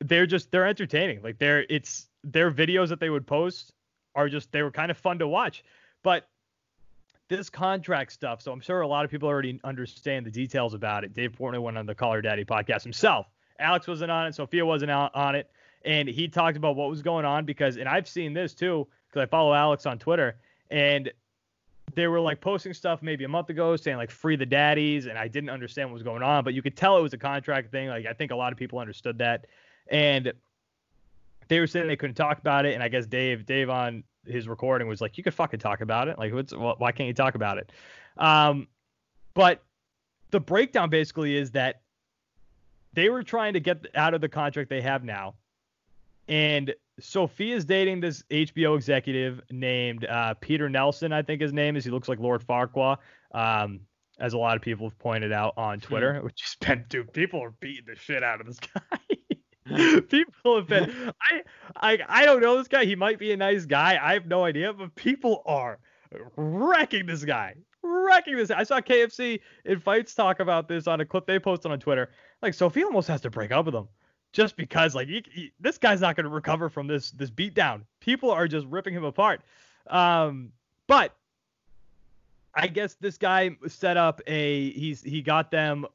they're 0.00 0.26
just 0.26 0.50
they're 0.50 0.66
entertaining. 0.66 1.22
Like 1.22 1.38
they're 1.38 1.64
it's 1.70 2.08
their 2.24 2.50
videos 2.50 2.88
that 2.88 3.00
they 3.00 3.08
would 3.08 3.26
post 3.26 3.72
are 4.16 4.28
just 4.28 4.50
they 4.50 4.62
were 4.62 4.72
kind 4.72 4.90
of 4.90 4.96
fun 4.96 5.20
to 5.20 5.28
watch. 5.28 5.62
But 6.02 6.26
this 7.28 7.50
contract 7.50 8.12
stuff, 8.12 8.40
so 8.40 8.50
I'm 8.52 8.60
sure 8.60 8.80
a 8.80 8.88
lot 8.88 9.04
of 9.04 9.10
people 9.10 9.28
already 9.28 9.60
understand 9.62 10.26
the 10.26 10.30
details 10.30 10.74
about 10.74 11.04
it. 11.04 11.12
Dave 11.12 11.32
Portnoy 11.32 11.60
went 11.60 11.78
on 11.78 11.86
the 11.86 11.94
Call 11.94 12.12
Her 12.12 12.22
Daddy 12.22 12.44
podcast 12.44 12.82
himself. 12.82 13.26
Alex 13.58 13.86
wasn't 13.86 14.10
on 14.10 14.26
it, 14.26 14.34
Sophia 14.34 14.64
wasn't 14.64 14.90
on 14.90 15.34
it, 15.34 15.50
and 15.84 16.08
he 16.08 16.28
talked 16.28 16.56
about 16.56 16.76
what 16.76 16.90
was 16.90 17.02
going 17.02 17.24
on 17.24 17.44
because, 17.44 17.76
and 17.76 17.88
I've 17.88 18.08
seen 18.08 18.32
this 18.32 18.54
too 18.54 18.86
because 19.08 19.22
I 19.22 19.26
follow 19.26 19.54
Alex 19.54 19.86
on 19.86 19.98
Twitter, 19.98 20.36
and 20.70 21.10
they 21.94 22.06
were 22.06 22.20
like 22.20 22.40
posting 22.40 22.74
stuff 22.74 23.02
maybe 23.02 23.24
a 23.24 23.28
month 23.28 23.48
ago 23.48 23.76
saying 23.76 23.96
like 23.96 24.10
free 24.10 24.36
the 24.36 24.46
daddies, 24.46 25.06
and 25.06 25.18
I 25.18 25.28
didn't 25.28 25.50
understand 25.50 25.88
what 25.88 25.94
was 25.94 26.02
going 26.02 26.22
on, 26.22 26.44
but 26.44 26.54
you 26.54 26.62
could 26.62 26.76
tell 26.76 26.98
it 26.98 27.02
was 27.02 27.14
a 27.14 27.18
contract 27.18 27.70
thing. 27.70 27.88
Like 27.88 28.06
I 28.06 28.12
think 28.12 28.30
a 28.30 28.36
lot 28.36 28.52
of 28.52 28.58
people 28.58 28.78
understood 28.78 29.18
that, 29.18 29.46
and 29.90 30.32
they 31.48 31.60
were 31.60 31.66
saying 31.66 31.86
they 31.86 31.96
couldn't 31.96 32.16
talk 32.16 32.38
about 32.38 32.66
it, 32.66 32.74
and 32.74 32.82
I 32.82 32.88
guess 32.88 33.06
Dave 33.06 33.46
Dave 33.46 33.70
on 33.70 34.04
his 34.26 34.48
recording 34.48 34.88
was 34.88 35.00
like, 35.00 35.16
you 35.16 35.24
could 35.24 35.34
fucking 35.34 35.60
talk 35.60 35.80
about 35.80 36.08
it. 36.08 36.18
Like, 36.18 36.32
what's 36.32 36.52
why 36.52 36.92
can't 36.92 37.06
you 37.06 37.14
talk 37.14 37.34
about 37.34 37.58
it? 37.58 37.72
Um, 38.18 38.68
but 39.34 39.62
the 40.30 40.40
breakdown 40.40 40.90
basically 40.90 41.36
is 41.36 41.50
that 41.52 41.82
they 42.92 43.10
were 43.10 43.22
trying 43.22 43.52
to 43.52 43.60
get 43.60 43.86
out 43.94 44.14
of 44.14 44.20
the 44.20 44.28
contract 44.28 44.70
they 44.70 44.80
have 44.80 45.04
now, 45.04 45.34
and 46.28 46.74
Sophia's 46.98 47.64
dating 47.64 48.00
this 48.00 48.22
HBO 48.30 48.74
executive 48.74 49.42
named 49.50 50.06
uh, 50.06 50.34
Peter 50.34 50.68
Nelson, 50.68 51.12
I 51.12 51.22
think 51.22 51.40
his 51.40 51.52
name 51.52 51.76
is. 51.76 51.84
He 51.84 51.90
looks 51.90 52.08
like 52.08 52.18
Lord 52.18 52.46
Farquaad, 52.46 52.98
um, 53.32 53.80
as 54.18 54.32
a 54.32 54.38
lot 54.38 54.56
of 54.56 54.62
people 54.62 54.88
have 54.88 54.98
pointed 54.98 55.32
out 55.32 55.54
on 55.56 55.78
Twitter, 55.78 56.18
hmm. 56.18 56.24
which 56.24 56.40
has 56.42 56.56
been, 56.66 56.84
dude, 56.88 57.12
people 57.12 57.42
are 57.42 57.52
beating 57.60 57.84
the 57.86 57.96
shit 57.96 58.22
out 58.22 58.40
of 58.40 58.46
this 58.46 58.58
guy. 58.74 59.16
people 60.08 60.56
have 60.56 60.66
been 60.68 61.12
I, 61.20 61.42
I 61.76 61.98
I 62.08 62.26
don't 62.26 62.40
know 62.40 62.56
this 62.56 62.68
guy. 62.68 62.84
He 62.84 62.96
might 62.96 63.18
be 63.18 63.32
a 63.32 63.36
nice 63.36 63.64
guy. 63.64 63.98
I 64.00 64.14
have 64.14 64.26
no 64.26 64.44
idea, 64.44 64.72
but 64.72 64.94
people 64.94 65.42
are 65.46 65.78
wrecking 66.36 67.06
this 67.06 67.24
guy. 67.24 67.54
Wrecking 67.82 68.36
this. 68.36 68.50
I 68.50 68.64
saw 68.64 68.80
KFC 68.80 69.40
in 69.64 69.80
Feits 69.80 70.14
talk 70.14 70.40
about 70.40 70.68
this 70.68 70.86
on 70.86 71.00
a 71.00 71.04
clip 71.04 71.26
they 71.26 71.38
posted 71.38 71.72
on 71.72 71.78
Twitter. 71.80 72.10
Like 72.42 72.54
Sophie 72.54 72.84
almost 72.84 73.08
has 73.08 73.20
to 73.22 73.30
break 73.30 73.52
up 73.52 73.66
with 73.66 73.74
him 73.74 73.88
just 74.32 74.56
because 74.56 74.94
like 74.94 75.08
he, 75.08 75.24
he, 75.30 75.52
this 75.60 75.78
guy's 75.78 76.00
not 76.00 76.14
going 76.16 76.24
to 76.24 76.30
recover 76.30 76.68
from 76.68 76.86
this 76.86 77.10
this 77.12 77.30
beatdown. 77.30 77.82
People 78.00 78.30
are 78.30 78.46
just 78.46 78.66
ripping 78.66 78.94
him 78.94 79.04
apart. 79.04 79.40
Um, 79.88 80.52
but 80.86 81.14
I 82.54 82.68
guess 82.68 82.94
this 82.94 83.18
guy 83.18 83.56
set 83.66 83.96
up 83.96 84.20
a 84.26 84.70
he's 84.72 85.02
he 85.02 85.22
got 85.22 85.50
them 85.50 85.86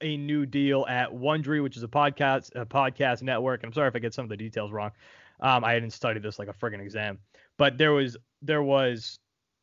a 0.00 0.16
new 0.16 0.46
deal 0.46 0.86
at 0.88 1.10
Wondery, 1.10 1.62
which 1.62 1.76
is 1.76 1.82
a 1.82 1.88
podcast 1.88 2.50
a 2.54 2.66
podcast 2.66 3.22
network. 3.22 3.62
I'm 3.64 3.72
sorry 3.72 3.88
if 3.88 3.96
I 3.96 3.98
get 3.98 4.14
some 4.14 4.24
of 4.24 4.28
the 4.28 4.36
details 4.36 4.72
wrong. 4.72 4.90
Um, 5.40 5.64
I 5.64 5.74
didn't 5.74 5.92
study 5.92 6.20
this 6.20 6.38
like 6.38 6.48
a 6.48 6.52
friggin' 6.52 6.80
exam, 6.80 7.18
but 7.58 7.78
there 7.78 7.92
was 7.92 8.16
there 8.42 8.62
was 8.62 9.18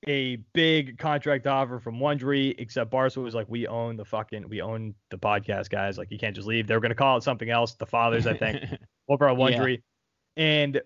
a 0.08 0.36
big 0.54 0.98
contract 0.98 1.48
offer 1.48 1.80
from 1.80 1.98
Wondery, 1.98 2.56
except 2.58 2.92
Barstool 2.92 3.24
was 3.24 3.34
like, 3.34 3.48
we 3.50 3.68
own 3.68 3.96
the 3.96 4.06
fucking 4.06 4.48
we 4.50 4.62
own 4.62 4.94
the 5.10 5.18
podcast 5.18 5.70
guys. 5.70 5.98
Like 5.98 6.12
you 6.12 6.20
can't 6.20 6.36
just 6.36 6.48
leave. 6.48 6.68
They 6.68 6.76
were 6.76 6.82
gonna 6.82 6.96
call 6.96 7.18
it 7.18 7.24
something 7.24 7.50
else. 7.50 7.74
The 7.74 7.86
fathers, 7.86 8.28
I 8.28 8.36
think, 8.36 8.64
over 9.10 9.28
at 9.28 9.36
Wondery, 9.36 9.82
yeah. 10.36 10.44
and 10.44 10.82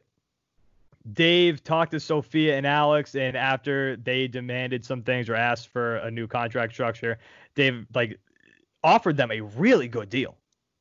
Dave 1.14 1.64
talked 1.64 1.92
to 1.92 2.00
Sophia 2.00 2.58
and 2.58 2.68
Alex, 2.68 3.16
and 3.16 3.38
after 3.38 3.96
they 3.98 4.28
demanded 4.28 4.84
some 4.84 5.04
things 5.04 5.30
or 5.30 5.36
asked 5.36 5.70
for 5.70 5.98
a 5.98 6.12
new 6.12 6.28
contract 6.28 6.74
structure, 6.74 7.18
Dave 7.56 7.86
like 7.94 8.20
offered 8.88 9.18
them 9.18 9.32
a 9.32 9.42
really 9.42 9.90
good 9.90 10.10
deal. 10.10 10.38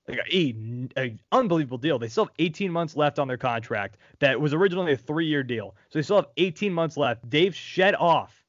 Like 0.07 0.21
a, 0.33 0.55
a 0.97 1.17
unbelievable 1.33 1.79
deal. 1.79 1.99
They 1.99 2.09
still 2.09 2.27
have 2.27 2.35
18 2.39 2.71
months 2.71 2.95
left 2.95 3.19
on 3.19 3.27
their 3.27 3.37
contract 3.37 3.97
that 4.21 4.41
was 4.41 4.55
originally 4.55 4.93
a 4.93 4.97
three 4.97 5.27
year 5.27 5.43
deal. 5.43 5.75
So 5.89 5.99
they 5.99 6.03
still 6.05 6.17
have 6.17 6.29
18 6.37 6.73
months 6.73 6.97
left. 6.97 7.29
Dave 7.29 7.57
shed 7.57 7.97
off 7.97 8.45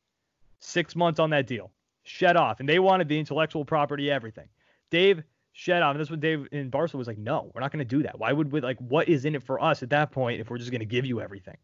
six 0.60 0.96
months 0.96 1.20
on 1.20 1.32
that 1.32 1.48
deal. 1.48 1.72
Shed 2.04 2.38
off. 2.38 2.60
And 2.60 2.70
they 2.70 2.78
wanted 2.78 3.10
the 3.10 3.18
intellectual 3.18 3.66
property, 3.66 4.12
everything. 4.12 4.48
Dave 4.92 5.24
shed 5.54 5.82
off. 5.82 5.92
And 5.92 6.00
that's 6.00 6.12
what 6.12 6.20
Dave 6.20 6.48
in 6.52 6.70
Barstool 6.70 7.00
was 7.00 7.08
like, 7.08 7.18
no, 7.18 7.52
we're 7.56 7.62
not 7.62 7.72
going 7.72 7.80
to 7.80 7.96
do 7.96 8.04
that. 8.04 8.20
Why 8.20 8.32
would 8.32 8.52
we, 8.52 8.62
like, 8.62 8.78
what 8.78 9.10
is 9.10 9.26
in 9.26 9.34
it 9.34 9.42
for 9.42 9.60
us 9.60 9.82
at 9.82 9.90
that 9.90 10.12
point 10.12 10.40
if 10.40 10.52
we're 10.52 10.60
just 10.60 10.70
going 10.70 10.82
to 10.82 10.86
give 10.86 11.08
you 11.08 11.20
everything? 11.20 11.58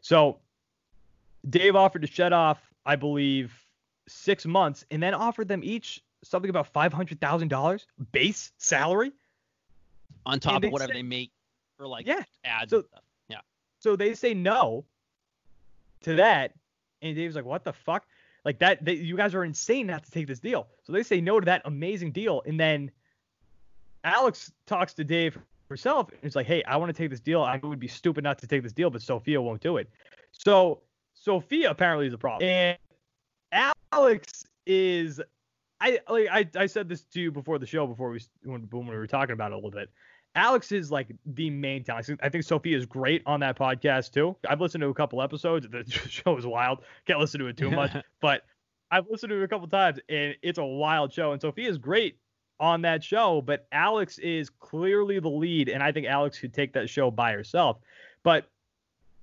So 0.00 0.40
Dave 1.48 1.76
offered 1.76 2.02
to 2.02 2.08
shed 2.08 2.32
off, 2.32 2.58
I 2.84 2.96
believe, 2.96 3.54
six 4.08 4.44
months 4.44 4.84
and 4.90 5.00
then 5.00 5.14
offered 5.14 5.46
them 5.46 5.60
each 5.62 6.02
something 6.22 6.50
about 6.50 6.68
five 6.68 6.92
hundred 6.92 7.20
thousand 7.20 7.48
dollars 7.48 7.86
base 8.12 8.52
salary 8.58 9.12
on 10.26 10.40
top 10.40 10.62
of 10.62 10.70
whatever 10.70 10.92
say, 10.92 11.00
they 11.00 11.02
make 11.02 11.30
for 11.76 11.86
like 11.86 12.06
yeah. 12.06 12.22
ads 12.44 12.70
so, 12.70 12.84
Yeah. 13.28 13.40
So 13.80 13.96
they 13.96 14.14
say 14.14 14.34
no 14.34 14.84
to 16.02 16.14
that, 16.14 16.54
and 17.00 17.16
Dave's 17.16 17.34
like, 17.34 17.44
"What 17.44 17.64
the 17.64 17.72
fuck? 17.72 18.06
Like 18.44 18.58
that? 18.60 18.84
They, 18.84 18.94
you 18.94 19.16
guys 19.16 19.34
are 19.34 19.44
insane 19.44 19.86
not 19.86 20.04
to 20.04 20.10
take 20.10 20.26
this 20.26 20.40
deal." 20.40 20.68
So 20.84 20.92
they 20.92 21.02
say 21.02 21.20
no 21.20 21.40
to 21.40 21.44
that 21.46 21.62
amazing 21.64 22.12
deal, 22.12 22.42
and 22.46 22.58
then 22.58 22.90
Alex 24.04 24.52
talks 24.66 24.94
to 24.94 25.04
Dave 25.04 25.38
herself, 25.68 26.10
and 26.10 26.20
it's 26.22 26.36
like, 26.36 26.46
"Hey, 26.46 26.62
I 26.64 26.76
want 26.76 26.90
to 26.90 26.92
take 26.92 27.10
this 27.10 27.20
deal. 27.20 27.42
I 27.42 27.58
would 27.62 27.80
be 27.80 27.88
stupid 27.88 28.24
not 28.24 28.38
to 28.38 28.46
take 28.46 28.62
this 28.62 28.72
deal, 28.72 28.90
but 28.90 29.02
Sophia 29.02 29.40
won't 29.40 29.60
do 29.60 29.76
it." 29.76 29.88
So 30.32 30.82
Sophia 31.14 31.70
apparently 31.70 32.06
is 32.06 32.14
a 32.14 32.18
problem, 32.18 32.48
and 32.48 32.78
Alex 33.92 34.44
is 34.66 35.20
I 35.82 35.98
like 36.08 36.28
I, 36.30 36.62
I 36.62 36.66
said 36.66 36.88
this 36.88 37.02
to 37.02 37.20
you 37.20 37.32
before 37.32 37.58
the 37.58 37.66
show 37.66 37.86
before 37.88 38.10
we 38.10 38.20
when, 38.44 38.68
when 38.70 38.86
we 38.86 38.94
were 38.94 39.08
talking 39.08 39.32
about 39.32 39.50
it 39.50 39.54
a 39.54 39.56
little 39.56 39.72
bit. 39.72 39.90
Alex 40.34 40.70
is 40.72 40.90
like 40.90 41.08
the 41.26 41.50
main 41.50 41.82
talent. 41.82 42.08
I 42.22 42.28
think 42.28 42.44
Sophia 42.44 42.76
is 42.76 42.86
great 42.86 43.22
on 43.26 43.40
that 43.40 43.58
podcast 43.58 44.12
too. 44.12 44.36
I've 44.48 44.60
listened 44.60 44.80
to 44.82 44.88
a 44.88 44.94
couple 44.94 45.20
episodes. 45.20 45.66
The 45.70 45.84
show 46.08 46.36
is 46.38 46.46
wild. 46.46 46.84
Can't 47.06 47.18
listen 47.18 47.40
to 47.40 47.48
it 47.48 47.56
too 47.56 47.70
much, 47.70 47.90
but 48.20 48.42
I've 48.90 49.06
listened 49.10 49.30
to 49.30 49.40
it 49.40 49.42
a 49.42 49.48
couple 49.48 49.66
times 49.66 49.98
and 50.08 50.36
it's 50.40 50.58
a 50.58 50.64
wild 50.64 51.12
show. 51.12 51.32
And 51.32 51.40
Sophia 51.40 51.68
is 51.68 51.78
great 51.78 52.16
on 52.60 52.82
that 52.82 53.02
show, 53.02 53.42
but 53.42 53.66
Alex 53.72 54.18
is 54.18 54.48
clearly 54.48 55.18
the 55.18 55.28
lead, 55.28 55.68
and 55.68 55.82
I 55.82 55.90
think 55.90 56.06
Alex 56.06 56.38
could 56.38 56.54
take 56.54 56.72
that 56.74 56.88
show 56.88 57.10
by 57.10 57.32
herself. 57.32 57.78
But 58.22 58.51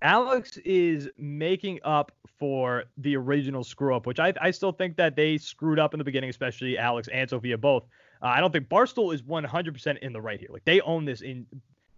Alex 0.01 0.57
is 0.57 1.09
making 1.17 1.79
up 1.83 2.11
for 2.37 2.85
the 2.97 3.15
original 3.17 3.63
screw 3.63 3.95
up, 3.95 4.05
which 4.05 4.19
I, 4.19 4.33
I 4.41 4.51
still 4.51 4.71
think 4.71 4.95
that 4.97 5.15
they 5.15 5.37
screwed 5.37 5.77
up 5.77 5.93
in 5.93 5.97
the 5.97 6.03
beginning, 6.03 6.29
especially 6.29 6.77
Alex 6.77 7.09
and 7.11 7.29
Sophia 7.29 7.57
both. 7.57 7.83
Uh, 8.21 8.27
I 8.27 8.39
don't 8.39 8.51
think 8.51 8.69
Barstool 8.69 9.13
is 9.13 9.21
100% 9.21 9.97
in 9.99 10.13
the 10.13 10.21
right 10.21 10.39
here. 10.39 10.49
Like 10.51 10.65
they 10.65 10.81
own 10.81 11.05
this. 11.05 11.21
In 11.21 11.45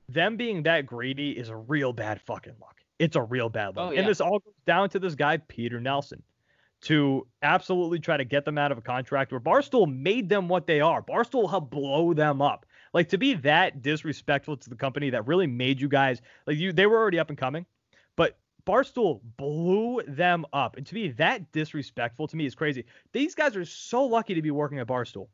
them 0.10 0.36
being 0.36 0.64
that 0.64 0.86
greedy 0.86 1.32
is 1.32 1.49
a 1.49 1.56
real 1.56 1.93
bad 1.93 2.20
fucking 2.22 2.56
luck. 2.60 2.78
It's 2.99 3.16
a 3.16 3.22
real 3.22 3.49
bad 3.49 3.76
luck. 3.76 3.89
Oh, 3.89 3.91
yeah. 3.91 3.99
And 3.99 4.10
this 4.10 4.20
all 4.20 4.39
goes 4.39 4.54
down 4.66 4.89
to 4.89 4.99
this 4.99 5.16
guy 5.16 5.38
Peter 5.38 5.80
Nelson 5.80 6.22
to 6.82 7.28
absolutely 7.43 7.99
try 7.99 8.18
to 8.18 8.26
get 8.26 8.43
them 8.43 8.58
out 8.58 8.72
of 8.72 8.78
a 8.78 8.82
contract 8.82 9.32
where 9.32 9.39
Barstool 9.39 9.88
made 9.88 10.28
them 10.28 10.47
what 10.47 10.66
they 10.66 10.82
are. 10.82 11.02
Barstool 11.02 11.49
helped 11.49 11.70
blow 11.70 12.14
them 12.14 12.41
up. 12.41 12.66
Like 12.93 13.10
to 13.10 13.18
be 13.18 13.36
that 13.36 13.82
disrespectful 13.82 14.58
to 14.58 14.70
the 14.70 14.76
company 14.76 15.12
that 15.12 15.28
really 15.28 15.47
made 15.47 15.80
you 15.80 15.88
guys 15.88 16.22
like 16.45 16.58
you 16.58 16.74
they 16.74 16.88
were 16.88 16.97
already 16.97 17.20
up 17.20 17.30
and 17.30 17.38
coming 17.38 17.66
Barstool 18.66 19.22
blew 19.38 20.01
them 20.07 20.45
up. 20.53 20.78
And 20.78 20.86
to 20.86 20.95
me, 20.95 21.09
that 21.09 21.51
disrespectful 21.51 22.28
to 22.28 22.36
me 22.36 22.45
is 22.45 22.55
crazy. 22.55 22.86
These 23.14 23.36
guys 23.36 23.55
are 23.55 23.66
so 23.66 24.05
lucky 24.05 24.34
to 24.34 24.41
be 24.41 24.51
working 24.51 24.80
at 24.80 24.88
Barstool. 24.88 25.28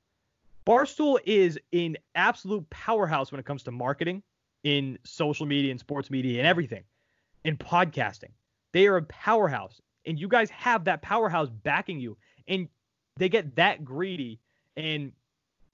Barstool 0.65 1.19
is 1.25 1.57
an 1.73 1.97
absolute 2.15 2.69
powerhouse 2.69 3.31
when 3.31 3.39
it 3.39 3.45
comes 3.45 3.63
to 3.63 3.71
marketing 3.71 4.21
in 4.63 4.97
social 5.05 5.45
media 5.45 5.71
and 5.71 5.79
sports 5.79 6.09
media 6.09 6.39
and 6.39 6.47
everything, 6.47 6.83
in 7.45 7.57
podcasting. 7.57 8.31
They 8.73 8.87
are 8.87 8.97
a 8.97 9.03
powerhouse. 9.03 9.81
And 10.05 10.19
you 10.19 10.27
guys 10.27 10.49
have 10.49 10.85
that 10.85 11.01
powerhouse 11.01 11.49
backing 11.49 11.99
you. 11.99 12.17
And 12.47 12.67
they 13.17 13.29
get 13.29 13.55
that 13.55 13.83
greedy. 13.85 14.39
And 14.75 15.11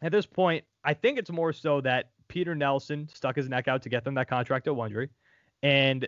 at 0.02 0.12
this 0.12 0.26
point, 0.26 0.64
I 0.84 0.94
think 0.94 1.18
it's 1.18 1.32
more 1.32 1.54
so 1.54 1.82
that 1.82 2.10
Peter 2.28 2.56
Nelson 2.56 3.10
stuck 3.14 3.36
his 3.36 3.50
neck 3.50 3.68
out 3.68 3.82
to 3.84 3.90
get 3.90 4.04
them 4.04 4.16
that 4.16 4.28
contract 4.28 4.68
at 4.68 4.74
Wondery. 4.74 5.10
And 5.62 6.08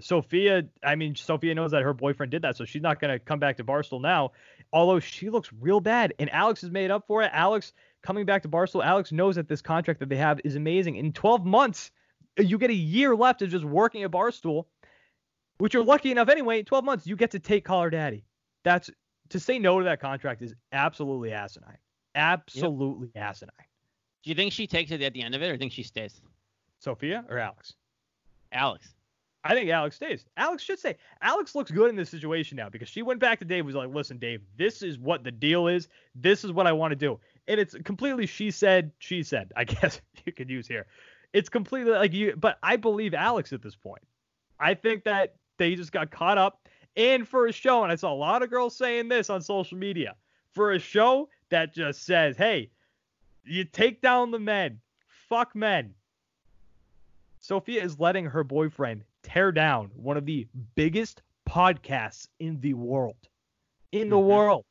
Sophia, 0.00 0.64
I 0.82 0.94
mean, 0.94 1.14
Sophia 1.14 1.54
knows 1.54 1.72
that 1.72 1.82
her 1.82 1.92
boyfriend 1.92 2.30
did 2.30 2.42
that, 2.42 2.56
so 2.56 2.64
she's 2.64 2.82
not 2.82 3.00
going 3.00 3.12
to 3.12 3.18
come 3.18 3.38
back 3.38 3.56
to 3.58 3.64
Barstool 3.64 4.00
now. 4.00 4.32
Although 4.72 5.00
she 5.00 5.28
looks 5.28 5.50
real 5.60 5.80
bad, 5.80 6.14
and 6.18 6.30
Alex 6.32 6.62
has 6.62 6.70
made 6.70 6.90
up 6.90 7.06
for 7.06 7.22
it. 7.22 7.30
Alex 7.32 7.72
coming 8.02 8.24
back 8.24 8.42
to 8.42 8.48
Barstool, 8.48 8.84
Alex 8.84 9.12
knows 9.12 9.36
that 9.36 9.48
this 9.48 9.62
contract 9.62 10.00
that 10.00 10.08
they 10.08 10.16
have 10.16 10.40
is 10.44 10.56
amazing. 10.56 10.96
In 10.96 11.12
12 11.12 11.44
months, 11.44 11.90
you 12.38 12.58
get 12.58 12.70
a 12.70 12.74
year 12.74 13.14
left 13.14 13.42
of 13.42 13.50
just 13.50 13.64
working 13.64 14.02
at 14.02 14.10
Barstool, 14.10 14.64
which 15.58 15.74
you're 15.74 15.84
lucky 15.84 16.10
enough 16.10 16.28
anyway. 16.28 16.60
In 16.60 16.64
12 16.64 16.84
months, 16.84 17.06
you 17.06 17.16
get 17.16 17.32
to 17.32 17.38
take 17.38 17.64
Call 17.64 17.82
Her 17.82 17.90
Daddy. 17.90 18.24
That's 18.64 18.90
to 19.30 19.40
say 19.40 19.58
no 19.58 19.78
to 19.78 19.84
that 19.84 20.00
contract 20.00 20.42
is 20.42 20.54
absolutely 20.72 21.32
asinine. 21.32 21.78
Absolutely 22.14 23.10
yep. 23.14 23.24
asinine. 23.24 23.52
Do 24.22 24.30
you 24.30 24.36
think 24.36 24.52
she 24.52 24.66
takes 24.66 24.90
it 24.90 25.02
at 25.02 25.12
the 25.12 25.22
end 25.22 25.34
of 25.34 25.42
it, 25.42 25.50
or 25.50 25.56
think 25.56 25.72
she 25.72 25.82
stays? 25.82 26.20
Sophia 26.78 27.24
or 27.28 27.38
Alex? 27.38 27.74
Alex. 28.52 28.94
I 29.44 29.54
think 29.54 29.70
Alex 29.70 29.96
stays. 29.96 30.24
Alex 30.36 30.62
should 30.62 30.78
stay. 30.78 30.96
Alex 31.20 31.54
looks 31.54 31.70
good 31.70 31.90
in 31.90 31.96
this 31.96 32.10
situation 32.10 32.56
now 32.56 32.68
because 32.68 32.88
she 32.88 33.02
went 33.02 33.18
back 33.18 33.40
to 33.40 33.44
Dave 33.44 33.66
was 33.66 33.74
like, 33.74 33.92
listen, 33.92 34.18
Dave, 34.18 34.40
this 34.56 34.82
is 34.82 34.98
what 34.98 35.24
the 35.24 35.32
deal 35.32 35.66
is. 35.66 35.88
This 36.14 36.44
is 36.44 36.52
what 36.52 36.68
I 36.68 36.72
want 36.72 36.92
to 36.92 36.96
do. 36.96 37.18
And 37.48 37.58
it's 37.58 37.74
completely 37.84 38.26
she 38.26 38.52
said, 38.52 38.92
she 38.98 39.22
said, 39.22 39.52
I 39.56 39.64
guess 39.64 40.00
you 40.24 40.32
could 40.32 40.48
use 40.48 40.68
here. 40.68 40.86
It's 41.32 41.48
completely 41.48 41.92
like 41.92 42.12
you, 42.12 42.36
but 42.36 42.58
I 42.62 42.76
believe 42.76 43.14
Alex 43.14 43.52
at 43.52 43.62
this 43.62 43.74
point. 43.74 44.02
I 44.60 44.74
think 44.74 45.04
that 45.04 45.34
they 45.56 45.74
just 45.74 45.92
got 45.92 46.10
caught 46.10 46.38
up. 46.38 46.68
And 46.96 47.26
for 47.26 47.46
a 47.46 47.52
show, 47.52 47.82
and 47.82 47.90
I 47.90 47.96
saw 47.96 48.12
a 48.12 48.14
lot 48.14 48.42
of 48.42 48.50
girls 48.50 48.76
saying 48.76 49.08
this 49.08 49.30
on 49.30 49.40
social 49.40 49.78
media, 49.78 50.14
for 50.52 50.72
a 50.72 50.78
show 50.78 51.30
that 51.48 51.74
just 51.74 52.04
says, 52.04 52.36
hey, 52.36 52.70
you 53.44 53.64
take 53.64 54.02
down 54.02 54.30
the 54.30 54.38
men, 54.38 54.78
fuck 55.06 55.56
men. 55.56 55.94
Sophia 57.40 57.82
is 57.82 57.98
letting 57.98 58.26
her 58.26 58.44
boyfriend 58.44 59.02
tear 59.22 59.52
down 59.52 59.90
one 59.94 60.16
of 60.16 60.26
the 60.26 60.46
biggest 60.74 61.22
podcasts 61.48 62.28
in 62.40 62.60
the 62.60 62.74
world. 62.74 63.16
In 63.92 64.08
the 64.08 64.16
Mhm. 64.16 64.26
world. 64.26 64.64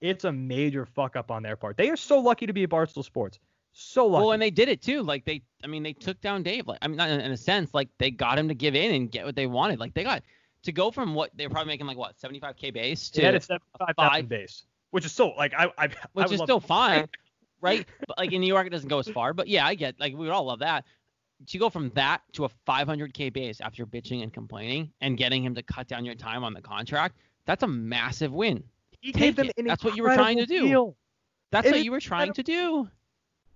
It's 0.00 0.24
a 0.24 0.32
major 0.32 0.84
fuck 0.84 1.14
up 1.16 1.30
on 1.30 1.42
their 1.42 1.56
part. 1.56 1.76
They 1.76 1.88
are 1.90 1.96
so 1.96 2.18
lucky 2.18 2.46
to 2.46 2.52
be 2.52 2.64
at 2.64 2.70
Barstool 2.70 3.04
Sports. 3.04 3.38
So 3.72 4.06
lucky. 4.06 4.22
Well, 4.22 4.32
and 4.32 4.42
they 4.42 4.50
did 4.50 4.68
it 4.68 4.82
too. 4.82 5.02
Like 5.02 5.24
they, 5.24 5.42
I 5.64 5.66
mean, 5.66 5.82
they 5.82 5.92
took 5.92 6.20
down 6.20 6.42
Dave. 6.42 6.66
Like 6.66 6.78
I 6.82 6.88
mean, 6.88 6.96
not 6.96 7.08
in, 7.08 7.20
in 7.20 7.32
a 7.32 7.36
sense, 7.36 7.72
like 7.72 7.88
they 7.98 8.10
got 8.10 8.38
him 8.38 8.48
to 8.48 8.54
give 8.54 8.74
in 8.74 8.94
and 8.94 9.10
get 9.10 9.24
what 9.24 9.36
they 9.36 9.46
wanted. 9.46 9.78
Like 9.80 9.94
they 9.94 10.02
got 10.04 10.22
to 10.64 10.72
go 10.72 10.90
from 10.90 11.14
what 11.14 11.30
they 11.36 11.46
were 11.46 11.50
probably 11.52 11.72
making 11.72 11.86
like 11.86 11.96
what 11.96 12.16
75k 12.18 12.72
base 12.74 13.08
to 13.10 13.22
a 13.22 13.40
75,000 13.40 14.28
base, 14.28 14.64
which 14.90 15.04
is 15.06 15.12
so 15.12 15.30
like 15.30 15.54
I 15.54 15.66
I, 15.78 15.84
I 15.84 15.86
which 16.12 16.26
would 16.26 16.32
is 16.32 16.40
still 16.40 16.60
to- 16.60 16.66
fine, 16.66 17.08
right? 17.62 17.86
But 18.06 18.18
like 18.18 18.32
in 18.32 18.40
New 18.40 18.46
York, 18.46 18.66
it 18.66 18.70
doesn't 18.70 18.88
go 18.88 18.98
as 18.98 19.08
far. 19.08 19.32
But 19.32 19.48
yeah, 19.48 19.66
I 19.66 19.74
get 19.74 19.98
like 19.98 20.12
we 20.12 20.18
would 20.26 20.30
all 20.30 20.44
love 20.44 20.58
that. 20.58 20.84
To 21.46 21.58
go 21.58 21.70
from 21.70 21.90
that 21.94 22.22
to 22.34 22.44
a 22.44 22.50
500k 22.68 23.32
base 23.32 23.60
after 23.60 23.84
bitching 23.86 24.22
and 24.22 24.32
complaining 24.32 24.92
and 25.00 25.16
getting 25.16 25.42
him 25.44 25.54
to 25.54 25.62
cut 25.62 25.88
down 25.88 26.04
your 26.04 26.14
time 26.14 26.44
on 26.44 26.54
the 26.54 26.60
contract, 26.62 27.16
that's 27.46 27.62
a 27.62 27.68
massive 27.68 28.32
win. 28.32 28.62
He 29.00 29.12
Take 29.12 29.20
gave 29.22 29.36
them 29.36 29.50
it. 29.56 29.66
That's 29.66 29.82
what 29.84 29.96
you 29.96 30.02
were 30.04 30.14
trying 30.14 30.38
to 30.38 30.46
do. 30.46 30.60
deal. 30.66 30.96
That's 31.50 31.66
It 31.66 31.72
what 31.72 31.84
you 31.84 31.90
were 31.90 32.00
trying 32.00 32.32
to 32.34 32.42
do. 32.42 32.88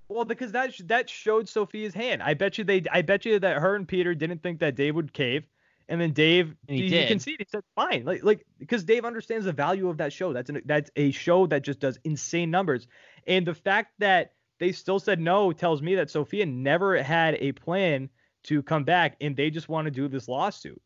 Well, 0.09 0.25
because 0.25 0.53
that 0.53 0.75
sh- 0.75 0.83
that 0.87 1.09
showed 1.11 1.49
Sophia's 1.49 1.95
hand. 1.95 2.23
I 2.23 2.35
bet 2.35 2.59
you 2.59 2.65
they 2.65 2.83
I 2.93 3.03
bet 3.03 3.25
you 3.25 3.39
that 3.41 3.59
her 3.61 3.75
and 3.75 3.87
Peter 3.89 4.15
didn't 4.15 4.43
think 4.43 4.61
that 4.61 4.77
Dave 4.77 4.95
would 4.95 5.13
cave, 5.13 5.47
and 5.89 6.01
then 6.01 6.13
Dave 6.13 6.55
And 6.69 6.77
he 6.77 6.85
he, 6.85 6.89
did. 6.91 7.09
conceded. 7.09 7.47
He 7.47 7.51
said 7.51 7.63
fine, 7.75 8.05
like 8.05 8.23
like 8.23 8.47
because 8.59 8.85
Dave 8.85 9.05
understands 9.05 9.47
the 9.47 9.53
value 9.53 9.89
of 9.89 9.99
that 9.99 10.13
show. 10.13 10.33
That's 10.33 10.51
an 10.51 10.63
that's 10.65 10.91
a 10.97 11.11
show 11.11 11.47
that 11.49 11.63
just 11.63 11.81
does 11.81 11.99
insane 12.05 12.51
numbers, 12.51 12.87
and 13.27 13.47
the 13.47 13.55
fact 13.55 13.95
that 13.99 14.33
they 14.59 14.73
still 14.73 14.99
said 14.99 15.21
no 15.21 15.53
tells 15.53 15.83
me 15.83 15.95
that 15.97 16.11
Sophia 16.11 16.47
never 16.47 17.03
had 17.03 17.37
a 17.41 17.53
plan 17.53 18.09
to 18.45 18.63
come 18.63 18.85
back, 18.85 19.17
and 19.21 19.37
they 19.37 19.51
just 19.51 19.69
want 19.69 19.87
to 19.87 19.91
do 19.91 20.09
this 20.09 20.29
lawsuit. 20.29 20.81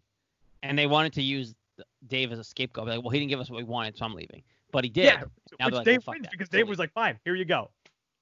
And 0.62 0.78
they 0.78 0.86
wanted 0.86 1.12
to 1.14 1.22
use 1.22 1.54
Dave 2.06 2.32
as 2.32 2.38
a 2.38 2.44
scapegoat. 2.44 2.88
Like, 2.88 3.02
well, 3.02 3.10
he 3.10 3.18
didn't 3.18 3.30
give 3.30 3.40
us 3.40 3.50
what 3.50 3.58
we 3.58 3.64
wanted, 3.64 3.96
so 3.96 4.04
I'm 4.04 4.14
leaving. 4.14 4.42
But 4.72 4.84
he 4.84 4.90
did. 4.90 5.04
Yeah, 5.04 5.22
Now 5.58 5.66
which 5.66 5.74
like, 5.74 5.84
Dave 5.84 6.06
well, 6.06 6.14
wins 6.14 6.24
that. 6.24 6.32
because 6.32 6.48
Dave 6.48 6.68
was 6.68 6.78
like, 6.78 6.92
fine, 6.92 7.18
here 7.24 7.34
you 7.34 7.44
go. 7.44 7.70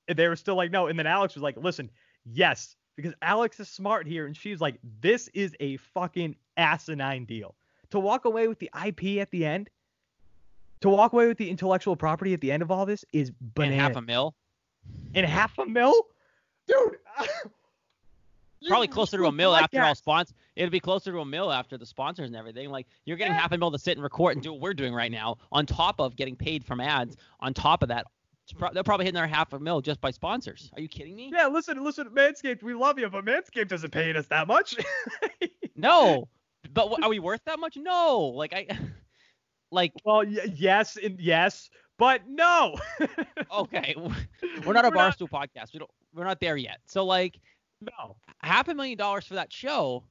And 0.08 0.18
they 0.18 0.28
were 0.28 0.36
still 0.36 0.54
like, 0.54 0.70
no. 0.70 0.86
And 0.86 0.98
then 0.98 1.06
Alex 1.06 1.34
was 1.34 1.42
like, 1.42 1.56
listen, 1.56 1.90
yes, 2.24 2.76
because 2.96 3.12
Alex 3.22 3.60
is 3.60 3.68
smart 3.68 4.06
here. 4.06 4.26
And 4.26 4.36
she's 4.36 4.60
like, 4.60 4.78
this 5.00 5.28
is 5.34 5.54
a 5.60 5.76
fucking 5.76 6.36
asinine 6.56 7.24
deal. 7.26 7.54
To 7.90 8.00
walk 8.00 8.24
away 8.24 8.48
with 8.48 8.58
the 8.58 8.70
IP 8.86 9.20
at 9.20 9.30
the 9.30 9.44
end, 9.44 9.70
to 10.80 10.88
walk 10.88 11.12
away 11.12 11.26
with 11.26 11.38
the 11.38 11.50
intellectual 11.50 11.96
property 11.96 12.34
at 12.34 12.40
the 12.40 12.52
end 12.52 12.62
of 12.62 12.70
all 12.70 12.86
this 12.86 13.04
is 13.12 13.32
and 13.56 13.74
half 13.74 13.96
a 13.96 14.02
mil. 14.02 14.34
And 15.14 15.24
half 15.26 15.58
a 15.58 15.66
mil? 15.66 15.94
Dude. 16.66 16.96
Probably 18.66 18.88
closer 18.88 19.12
to 19.12 19.16
a 19.18 19.20
ruined 19.22 19.36
mil 19.36 19.54
after 19.54 19.80
all 19.82 19.94
sponsors. 19.94 20.34
It'll 20.56 20.70
be 20.70 20.80
closer 20.80 21.12
to 21.12 21.20
a 21.20 21.24
mil 21.24 21.52
after 21.52 21.78
the 21.78 21.86
sponsors 21.86 22.26
and 22.26 22.34
everything. 22.36 22.70
Like 22.70 22.86
you're 23.04 23.16
getting 23.16 23.32
Yeah. 23.34 23.40
half 23.40 23.52
a 23.52 23.58
mil 23.58 23.70
to 23.70 23.78
sit 23.78 23.92
and 23.96 24.02
record 24.02 24.34
and 24.34 24.42
do 24.42 24.50
what 24.52 24.60
we're 24.60 24.74
doing 24.74 24.92
right 24.92 25.12
now, 25.12 25.36
on 25.52 25.64
top 25.64 26.00
of 26.00 26.16
getting 26.16 26.34
paid 26.34 26.64
from 26.64 26.80
ads. 26.80 27.16
On 27.38 27.54
top 27.54 27.82
of 27.84 27.88
that, 27.90 28.06
pro- 28.58 28.72
they're 28.72 28.82
probably 28.82 29.04
hitting 29.06 29.14
their 29.14 29.28
half 29.28 29.52
a 29.52 29.60
mil 29.60 29.80
just 29.80 30.00
by 30.00 30.10
sponsors. 30.10 30.70
Are 30.74 30.80
you 30.80 30.88
kidding 30.88 31.14
me? 31.14 31.30
Yeah, 31.32 31.46
listen, 31.46 31.82
listen, 31.84 32.08
Manscaped, 32.08 32.64
we 32.64 32.74
love 32.74 32.98
you, 32.98 33.08
but 33.08 33.24
Manscaped 33.24 33.68
doesn't 33.68 33.90
pay 33.92 34.12
us 34.14 34.26
that 34.26 34.46
much. 34.48 34.74
No, 35.80 36.26
but 36.74 36.88
wh- 36.88 37.04
are 37.04 37.08
we 37.08 37.20
worth 37.20 37.42
that 37.46 37.60
much? 37.60 37.76
No. 37.76 38.32
Like 38.34 38.52
I, 38.52 38.66
like 39.70 39.92
well, 40.04 40.24
y- 40.26 40.52
yes, 40.56 40.96
and 40.96 41.20
yes, 41.20 41.70
but 41.98 42.22
no. 42.28 42.76
okay, 43.58 43.94
we're 44.64 44.72
not 44.72 44.84
a 44.84 44.88
We're 44.88 44.94
not- 44.94 45.18
barstool 45.18 45.28
podcast. 45.28 45.72
We 45.72 45.78
don't. 45.80 45.90
We're 46.14 46.24
not 46.24 46.40
there 46.40 46.56
yet. 46.56 46.78
So 46.86 47.04
like 47.04 47.38
No. 47.80 48.16
half 48.42 48.68
a 48.68 48.74
million 48.74 48.96
dollars 48.98 49.26
for 49.26 49.34
that 49.34 49.52
show, 49.52 50.02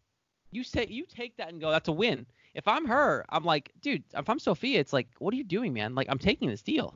you 0.51 0.63
say 0.63 0.85
you 0.89 1.05
take 1.05 1.35
that 1.37 1.49
and 1.49 1.59
go, 1.59 1.71
that's 1.71 1.87
a 1.89 1.91
win. 1.91 2.25
If 2.53 2.67
I'm 2.67 2.85
her, 2.85 3.25
I'm 3.29 3.43
like, 3.43 3.71
dude, 3.81 4.03
if 4.15 4.29
I'm 4.29 4.39
Sophia, 4.39 4.79
it's 4.79 4.93
like, 4.93 5.07
what 5.19 5.33
are 5.33 5.37
you 5.37 5.43
doing, 5.43 5.73
man? 5.73 5.93
Like, 5.95 6.07
I'm 6.09 6.17
taking 6.19 6.49
this 6.49 6.61
deal. 6.61 6.95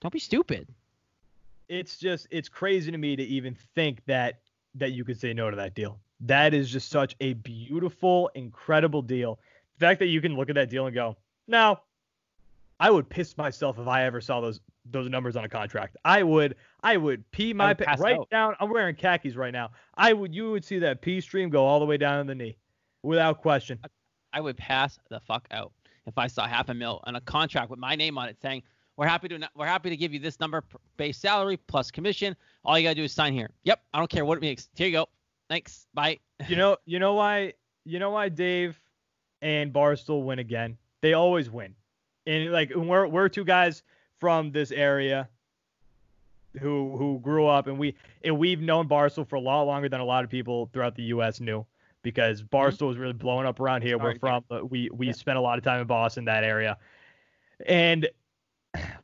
Don't 0.00 0.12
be 0.12 0.18
stupid. 0.18 0.68
it's 1.68 1.96
just 1.96 2.26
it's 2.30 2.48
crazy 2.48 2.90
to 2.90 2.98
me 2.98 3.16
to 3.16 3.22
even 3.22 3.54
think 3.74 4.04
that 4.06 4.40
that 4.74 4.92
you 4.92 5.04
could 5.04 5.18
say 5.18 5.32
no 5.32 5.50
to 5.50 5.56
that 5.56 5.74
deal. 5.74 5.98
That 6.20 6.52
is 6.54 6.70
just 6.70 6.90
such 6.90 7.16
a 7.20 7.32
beautiful, 7.34 8.30
incredible 8.34 9.02
deal. 9.02 9.38
The 9.78 9.86
fact 9.86 9.98
that 10.00 10.06
you 10.06 10.20
can 10.20 10.36
look 10.36 10.48
at 10.48 10.54
that 10.56 10.68
deal 10.70 10.86
and 10.86 10.94
go, 10.94 11.16
no, 11.48 11.78
I 12.80 12.90
would 12.90 13.08
piss 13.08 13.36
myself 13.36 13.78
if 13.78 13.86
I 13.86 14.04
ever 14.04 14.20
saw 14.20 14.40
those 14.40 14.60
those 14.90 15.08
numbers 15.08 15.36
on 15.36 15.44
a 15.44 15.48
contract. 15.48 15.96
I 16.04 16.22
would 16.22 16.56
I 16.82 16.96
would 16.96 17.30
pee 17.30 17.54
my 17.54 17.68
would 17.68 17.78
pa- 17.78 17.96
right 17.98 18.18
out. 18.18 18.30
down. 18.30 18.54
I'm 18.60 18.70
wearing 18.70 18.94
khakis 18.94 19.36
right 19.36 19.52
now. 19.52 19.70
I 19.96 20.12
would 20.12 20.34
you 20.34 20.50
would 20.50 20.64
see 20.64 20.78
that 20.80 21.00
pee 21.00 21.20
stream 21.20 21.50
go 21.50 21.64
all 21.64 21.80
the 21.80 21.86
way 21.86 21.96
down 21.96 22.24
to 22.24 22.28
the 22.28 22.34
knee, 22.34 22.56
without 23.02 23.40
question. 23.40 23.78
I 24.32 24.40
would 24.40 24.56
pass 24.56 24.98
the 25.10 25.20
fuck 25.20 25.46
out 25.50 25.72
if 26.06 26.18
I 26.18 26.26
saw 26.26 26.46
half 26.46 26.68
a 26.68 26.74
mil 26.74 27.00
on 27.04 27.16
a 27.16 27.20
contract 27.20 27.70
with 27.70 27.78
my 27.78 27.94
name 27.94 28.18
on 28.18 28.28
it 28.28 28.36
saying, 28.42 28.62
we're 28.96 29.06
happy 29.06 29.28
to 29.28 29.48
we're 29.56 29.66
happy 29.66 29.90
to 29.90 29.96
give 29.96 30.12
you 30.12 30.18
this 30.18 30.38
number 30.40 30.62
base 30.96 31.18
salary 31.18 31.56
plus 31.56 31.90
commission. 31.90 32.36
All 32.64 32.78
you 32.78 32.84
gotta 32.84 32.94
do 32.94 33.04
is 33.04 33.12
sign 33.12 33.32
here. 33.32 33.50
Yep, 33.64 33.80
I 33.92 33.98
don't 33.98 34.10
care 34.10 34.24
what 34.24 34.38
it 34.38 34.40
makes. 34.40 34.68
Here 34.74 34.86
you 34.86 34.92
go. 34.92 35.06
Thanks. 35.48 35.86
Bye. 35.94 36.20
you 36.48 36.56
know 36.56 36.76
you 36.84 36.98
know 36.98 37.14
why 37.14 37.54
you 37.84 37.98
know 37.98 38.10
why 38.10 38.28
Dave 38.28 38.78
and 39.42 39.72
Barstool 39.72 40.24
win 40.24 40.38
again? 40.38 40.76
They 41.02 41.12
always 41.12 41.50
win. 41.50 41.74
And 42.26 42.52
like 42.52 42.72
we're 42.74 43.06
we're 43.06 43.28
two 43.28 43.44
guys 43.44 43.82
from 44.18 44.50
this 44.52 44.70
area 44.70 45.28
who 46.60 46.96
who 46.96 47.18
grew 47.20 47.46
up 47.46 47.66
and 47.66 47.78
we 47.78 47.94
and 48.22 48.38
we've 48.38 48.60
known 48.60 48.88
Barstool 48.88 49.26
for 49.28 49.36
a 49.36 49.40
lot 49.40 49.62
longer 49.64 49.88
than 49.88 50.00
a 50.00 50.04
lot 50.04 50.24
of 50.24 50.30
people 50.30 50.70
throughout 50.72 50.94
the 50.94 51.02
US 51.04 51.40
knew 51.40 51.66
because 52.02 52.42
Barstool 52.42 52.88
was 52.88 52.96
really 52.96 53.12
blowing 53.12 53.46
up 53.46 53.58
around 53.60 53.82
here. 53.82 53.98
We're 53.98 54.18
from 54.18 54.44
but 54.48 54.70
we 54.70 54.88
we 54.90 55.08
Yeah. 55.08 55.12
spent 55.12 55.38
a 55.38 55.40
lot 55.40 55.58
of 55.58 55.64
time 55.64 55.80
in 55.80 55.86
Boston 55.86 56.24
that 56.26 56.44
area. 56.44 56.78
And 57.66 58.08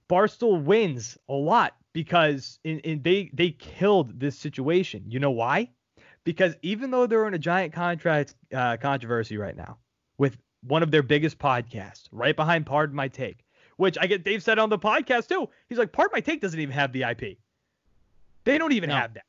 Barstool 0.08 0.62
wins 0.62 1.18
a 1.28 1.34
lot 1.34 1.76
because 1.92 2.58
in, 2.64 2.78
in 2.80 3.02
they 3.02 3.30
they 3.32 3.50
killed 3.50 4.18
this 4.18 4.38
situation. 4.38 5.04
You 5.08 5.18
know 5.18 5.30
why? 5.30 5.70
Because 6.24 6.54
even 6.62 6.90
though 6.90 7.06
they're 7.06 7.26
in 7.26 7.34
a 7.34 7.38
giant 7.38 7.72
contract 7.72 8.34
uh, 8.54 8.76
controversy 8.76 9.36
right 9.36 9.56
now 9.56 9.78
one 10.62 10.82
of 10.82 10.90
their 10.90 11.02
biggest 11.02 11.38
podcasts, 11.38 12.08
right 12.12 12.36
behind 12.36 12.66
Pardon 12.66 12.94
My 12.94 13.08
Take, 13.08 13.44
which 13.76 13.96
I 14.00 14.06
get 14.06 14.24
Dave 14.24 14.42
said 14.42 14.58
on 14.58 14.68
the 14.68 14.78
podcast 14.78 15.28
too. 15.28 15.48
He's 15.68 15.78
like, 15.78 15.92
Pardon 15.92 16.12
My 16.14 16.20
Take 16.20 16.40
doesn't 16.40 16.58
even 16.60 16.72
have 16.74 16.92
the 16.92 17.02
IP. 17.04 17.38
They 18.44 18.58
don't 18.58 18.72
even 18.72 18.90
No. 18.90 18.96
have 18.96 19.14
that. 19.14 19.24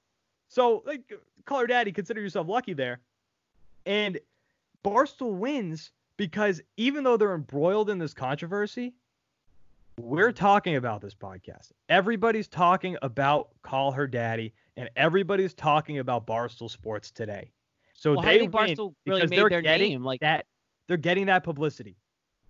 So 0.50 0.84
like, 0.86 1.12
call 1.46 1.60
her 1.60 1.68
daddy. 1.68 1.92
Consider 1.92 2.22
yourself 2.22 2.48
lucky 2.48 2.74
there. 2.74 3.00
And 3.86 4.20
Barstool 4.84 5.34
wins 5.34 5.92
because 6.18 6.62
even 6.78 7.04
though 7.04 7.18
they're 7.18 7.34
embroiled 7.34 7.90
in 7.90 7.98
this 7.98 8.14
controversy, 8.14 8.94
we're 10.00 10.32
talking 10.32 10.76
about 10.76 11.02
this 11.02 11.14
podcast. 11.14 11.72
Everybody's 11.90 12.48
talking 12.48 12.98
about 13.02 13.50
Call 13.62 13.92
Her 13.92 14.08
Daddy, 14.08 14.54
and 14.78 14.90
everybody's 14.96 15.54
talking 15.54 16.00
about 16.00 16.26
Barstool 16.26 16.70
Sports 16.70 17.12
today. 17.12 17.52
So 17.94 18.14
Well, 18.14 18.22
they 18.24 18.48
Barstool 18.48 18.94
really 19.06 19.22
because 19.22 19.30
made 19.30 19.40
they're 19.40 19.50
their 19.50 19.62
getting 19.62 19.92
name? 19.92 20.04
Like, 20.04 20.22
that 20.22 20.46
they're 20.92 20.98
getting 20.98 21.28
that 21.28 21.42
publicity. 21.46 21.96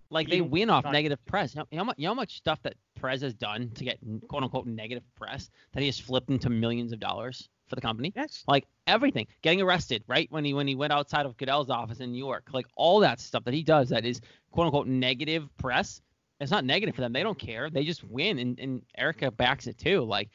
like 0.09 0.27
they 0.27 0.41
win 0.41 0.71
off 0.71 0.83
negative 0.85 1.23
press. 1.27 1.53
You 1.53 1.59
know, 1.59 1.67
you 1.69 1.77
know, 1.77 1.83
how 1.83 1.85
much, 1.85 1.95
you 1.99 2.05
know 2.05 2.09
how 2.09 2.15
much 2.15 2.37
stuff 2.37 2.59
that 2.63 2.73
Perez 2.95 3.21
has 3.21 3.35
done 3.35 3.69
to 3.75 3.83
get 3.83 3.99
quote 4.27 4.41
unquote 4.41 4.65
negative 4.65 5.03
press 5.15 5.51
that 5.73 5.81
he 5.81 5.85
has 5.85 5.99
flipped 5.99 6.31
into 6.31 6.49
millions 6.49 6.91
of 6.91 6.99
dollars 6.99 7.47
for 7.67 7.75
the 7.75 7.81
company. 7.81 8.11
Yes. 8.15 8.43
Like 8.47 8.65
everything, 8.87 9.27
getting 9.43 9.61
arrested, 9.61 10.03
right? 10.07 10.25
When 10.31 10.43
he 10.43 10.55
when 10.55 10.67
he 10.67 10.73
went 10.73 10.91
outside 10.91 11.27
of 11.27 11.37
Goodell's 11.37 11.69
office 11.69 11.99
in 11.99 12.11
New 12.11 12.17
York, 12.17 12.49
like 12.51 12.65
all 12.75 12.99
that 13.01 13.19
stuff 13.19 13.43
that 13.43 13.53
he 13.53 13.61
does 13.61 13.89
that 13.89 14.05
is 14.05 14.21
quote 14.49 14.65
unquote 14.65 14.87
negative 14.87 15.47
press. 15.57 16.01
It's 16.39 16.49
not 16.49 16.65
negative 16.65 16.95
for 16.95 17.01
them. 17.01 17.13
They 17.13 17.21
don't 17.21 17.37
care. 17.37 17.69
They 17.69 17.83
just 17.83 18.03
win, 18.03 18.39
and, 18.39 18.59
and 18.59 18.81
Erika 18.97 19.29
backs 19.29 19.67
it 19.67 19.77
too. 19.77 20.01
Like 20.01 20.31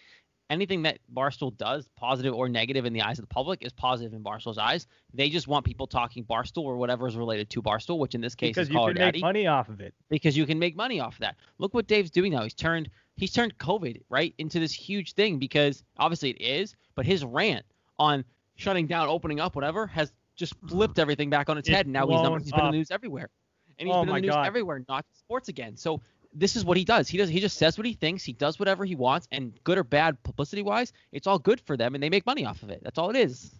anything 0.50 0.82
that 0.82 0.98
Barstool 1.12 1.56
does, 1.56 1.88
positive 1.96 2.34
or 2.34 2.48
negative 2.48 2.84
in 2.84 2.92
the 2.92 3.02
eyes 3.02 3.18
of 3.18 3.24
the 3.24 3.34
public, 3.34 3.64
is 3.64 3.72
positive 3.72 4.12
in 4.12 4.22
Barstool's 4.22 4.58
eyes. 4.58 4.86
They 5.12 5.28
just 5.28 5.48
want 5.48 5.64
people 5.64 5.86
talking 5.86 6.24
Barstool 6.24 6.64
or 6.64 6.76
whatever 6.76 7.06
is 7.08 7.16
related 7.16 7.50
to 7.50 7.62
Barstool, 7.62 7.98
which 7.98 8.14
in 8.14 8.20
this 8.20 8.34
case 8.34 8.50
Because 8.50 8.68
is 8.68 8.74
you 8.74 8.80
can 8.86 8.94
make 8.94 9.20
money 9.20 9.46
off 9.46 9.68
of 9.68 9.80
it. 9.80 9.94
because 10.08 10.36
you 10.36 10.46
can 10.46 10.58
make 10.58 10.76
money 10.76 11.00
off 11.00 11.14
of 11.14 11.20
that. 11.20 11.36
Look 11.58 11.74
what 11.74 11.86
Dave's 11.86 12.10
doing 12.10 12.32
now. 12.32 12.42
He's 12.42 12.54
turned 12.54 12.90
he's 13.16 13.32
turned 13.32 13.56
COVID 13.58 14.02
right 14.10 14.34
into 14.38 14.60
this 14.60 14.72
huge 14.72 15.14
thing 15.14 15.38
because 15.38 15.82
obviously 15.98 16.30
it 16.30 16.40
is, 16.40 16.74
but 16.94 17.06
his 17.06 17.24
rant 17.24 17.64
on 17.98 18.24
shutting 18.56 18.86
down, 18.86 19.08
opening 19.08 19.40
up, 19.40 19.54
whatever, 19.56 19.86
has 19.86 20.12
just 20.36 20.54
flipped 20.68 20.98
everything 20.98 21.30
back 21.30 21.48
on 21.48 21.58
its, 21.58 21.68
head, 21.68 21.86
and 21.86 21.92
now 21.92 22.06
he's, 22.06 22.20
he's 22.44 22.52
been 22.52 22.60
in 22.66 22.70
the 22.72 22.76
news 22.76 22.90
everywhere, 22.90 23.30
and 23.78 23.88
he's 23.88 23.94
Oh 23.94 24.00
been 24.00 24.08
in 24.08 24.10
oh 24.10 24.12
my 24.12 24.18
the 24.20 24.26
news 24.26 24.34
God. 24.34 24.46
everywhere, 24.46 24.84
not 24.88 25.04
sports 25.12 25.48
again. 25.48 25.76
So 25.76 26.00
this 26.38 26.56
is 26.56 26.64
what 26.64 26.76
he 26.76 26.84
does. 26.84 27.08
He 27.08 27.18
does 27.18 27.28
he 27.28 27.40
just 27.40 27.56
says 27.56 27.78
what 27.78 27.86
he 27.86 27.94
thinks. 27.94 28.22
He 28.22 28.32
does 28.32 28.58
whatever 28.58 28.84
he 28.84 28.94
wants, 28.94 29.26
and 29.32 29.52
good 29.64 29.78
or 29.78 29.84
bad 29.84 30.22
publicity 30.22 30.62
wise, 30.62 30.92
it's 31.12 31.26
all 31.26 31.38
good 31.38 31.60
for 31.60 31.76
them, 31.76 31.94
and 31.94 32.02
they 32.02 32.10
make 32.10 32.26
money 32.26 32.44
off 32.44 32.62
of 32.62 32.70
it. 32.70 32.80
That's 32.82 32.98
all 32.98 33.10
it 33.10 33.16
is. 33.16 33.54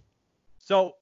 So, 0.59 0.97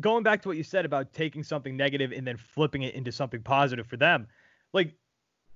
going 0.00 0.22
back 0.22 0.42
to 0.42 0.48
what 0.48 0.56
you 0.56 0.62
said 0.62 0.84
about 0.84 1.12
taking 1.12 1.42
something 1.42 1.76
negative 1.76 2.12
and 2.12 2.26
then 2.26 2.36
flipping 2.36 2.82
it 2.82 2.94
into 2.94 3.12
something 3.12 3.42
positive 3.42 3.86
for 3.86 3.96
them, 3.96 4.26
like 4.72 4.94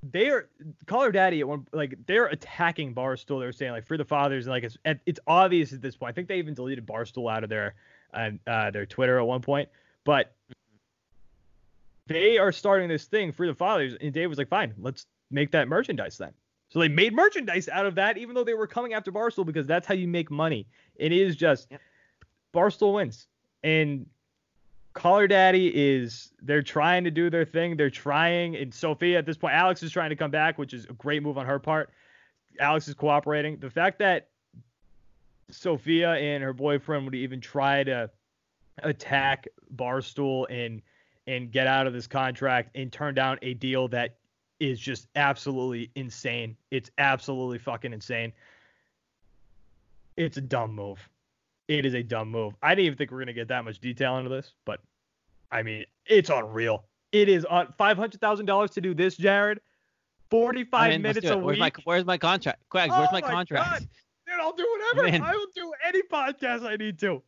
they 0.03 0.29
are 0.29 0.49
Call 0.87 1.03
Her 1.03 1.13
Daddy 1.13 1.41
at 1.41 1.49
one 1.49 1.67
like 1.73 1.97
they're 2.07 2.27
attacking 2.27 2.95
Barstool. 2.95 3.41
They're 3.41 3.53
saying 3.53 3.73
like 3.73 3.87
for 3.87 3.97
the 3.97 4.05
fathers, 4.05 4.47
and 4.47 4.53
like 4.53 4.65
it's 4.65 4.77
it's 5.07 5.21
obvious 5.27 5.73
at 5.73 5.81
this 5.81 5.97
point. 5.97 6.11
I 6.11 6.15
think 6.15 6.29
they 6.29 6.39
even 6.39 6.55
deleted 6.55 6.87
Barstool 6.87 7.33
out 7.33 7.45
of 7.45 7.51
their 7.51 7.75
uh, 8.13 8.31
uh, 8.47 8.71
their 8.71 8.85
Twitter 8.85 9.19
at 9.19 9.27
one 9.27 9.41
point, 9.41 9.69
but 10.05 10.35
they 12.07 12.37
are 12.39 12.53
starting 12.53 12.89
this 12.89 13.07
thing 13.07 13.33
for 13.33 13.47
the 13.47 13.55
fathers. 13.55 13.97
And 14.01 14.13
Dave 14.13 14.29
was 14.29 14.39
like, 14.39 14.49
fine, 14.49 14.75
let's 14.79 15.07
make 15.31 15.51
that 15.53 15.69
merchandise 15.69 16.19
then. 16.19 16.33
So 16.69 16.81
they 16.81 16.89
made 16.89 17.15
merchandise 17.15 17.69
out 17.69 17.87
of 17.87 17.95
that, 17.95 18.19
even 18.19 18.35
though 18.35 18.45
they 18.45 18.55
were 18.55 18.67
coming 18.67 18.95
after 18.95 19.13
Barstool 19.13 19.47
because 19.47 19.67
that's 19.67 19.87
how 19.87 19.95
you 19.95 20.09
make 20.09 20.31
money. 20.31 20.67
It 20.97 21.13
is 21.13 21.37
just 21.37 21.71
Yep. 21.71 21.81
Barstool 22.53 22.95
wins. 22.95 23.27
And 23.63 24.07
Call 24.95 25.19
Her 25.19 25.27
Daddy 25.27 25.73
is 25.75 26.33
they're 26.43 26.63
trying 26.63 27.05
to 27.05 27.11
do 27.11 27.29
their 27.29 27.45
thing. 27.45 27.77
They're 27.77 27.91
trying, 27.91 28.57
and 28.57 28.73
Sophia 28.73 29.19
at 29.19 29.27
this 29.27 29.37
point, 29.37 29.55
Alex 29.55 29.83
is 29.83 29.91
trying 29.91 30.11
to 30.11 30.17
come 30.17 30.31
back, 30.31 30.57
which 30.57 30.73
is 30.73 30.85
a 30.85 30.93
great 30.93 31.23
move 31.23 31.37
on 31.37 31.47
her 31.47 31.59
part. 31.59 31.91
Alex 32.61 32.87
is 32.87 32.95
cooperating. 32.95 33.57
The 33.59 33.71
fact 33.71 33.99
that 33.99 34.29
Sophia 35.51 36.13
and 36.15 36.43
her 36.43 36.53
boyfriend 36.53 37.05
would 37.05 37.15
even 37.15 37.41
try 37.41 37.83
to 37.85 38.09
attack 38.83 39.49
Barstool 39.75 40.47
and 40.49 40.81
and 41.27 41.51
get 41.51 41.67
out 41.67 41.87
of 41.87 41.93
this 41.93 42.07
contract 42.07 42.77
and 42.77 42.93
turn 42.93 43.15
down 43.15 43.39
a 43.43 43.55
deal 43.55 43.89
that 43.89 44.17
is 44.71 44.79
just 44.81 45.09
absolutely 45.17 45.91
insane. 45.95 46.57
It's 46.71 46.91
absolutely 46.99 47.59
fucking 47.59 47.93
insane. 47.93 48.33
It's 50.17 50.37
a 50.37 50.41
dumb 50.41 50.75
move. 50.75 50.99
It 51.69 51.87
is 51.87 51.95
a 51.95 52.03
dumb 52.03 52.31
move. 52.31 52.55
I 52.63 52.75
didn't 52.75 52.87
even 52.87 52.99
think 52.99 53.11
we 53.11 53.17
are 53.17 53.21
gonna 53.21 53.33
get 53.33 53.49
that 53.49 53.65
much 53.65 53.81
detail 53.81 54.19
into 54.19 54.31
this, 54.31 54.55
but 54.65 54.81
I 55.51 55.63
mean, 55.63 55.85
it's 56.07 56.31
unreal. 56.31 56.85
It 57.13 57.29
is 57.29 57.45
on 57.45 57.73
five 57.79 57.97
hundred 57.97 58.21
thousand 58.21 58.47
dollars 58.47 58.71
to 58.73 58.81
do 58.81 58.95
this, 58.95 59.17
Jared. 59.17 59.61
Forty-five 60.31 60.93
I'm 60.93 61.03
minutes 61.03 61.29
a. 61.29 61.39
Where's 61.39 61.59
my 61.59 61.67
week. 61.67 61.77
where's 61.85 62.05
my 62.05 62.19
contract? 62.19 62.63
Quags, 62.71 62.89
Oh 62.91 62.99
where's 62.99 63.13
my 63.13 63.21
oh 63.21 63.23
my 63.23 63.31
contract? 63.31 63.71
God. 63.71 63.89
Dude, 64.27 64.41
I'll 64.41 64.53
do 64.53 64.67
whatever. 64.95 65.25
I 65.25 65.33
will 65.33 65.47
do 65.55 65.73
any 65.87 66.03
podcast 66.03 66.67
I 66.67 66.77
need 66.77 66.99
to. 67.01 67.23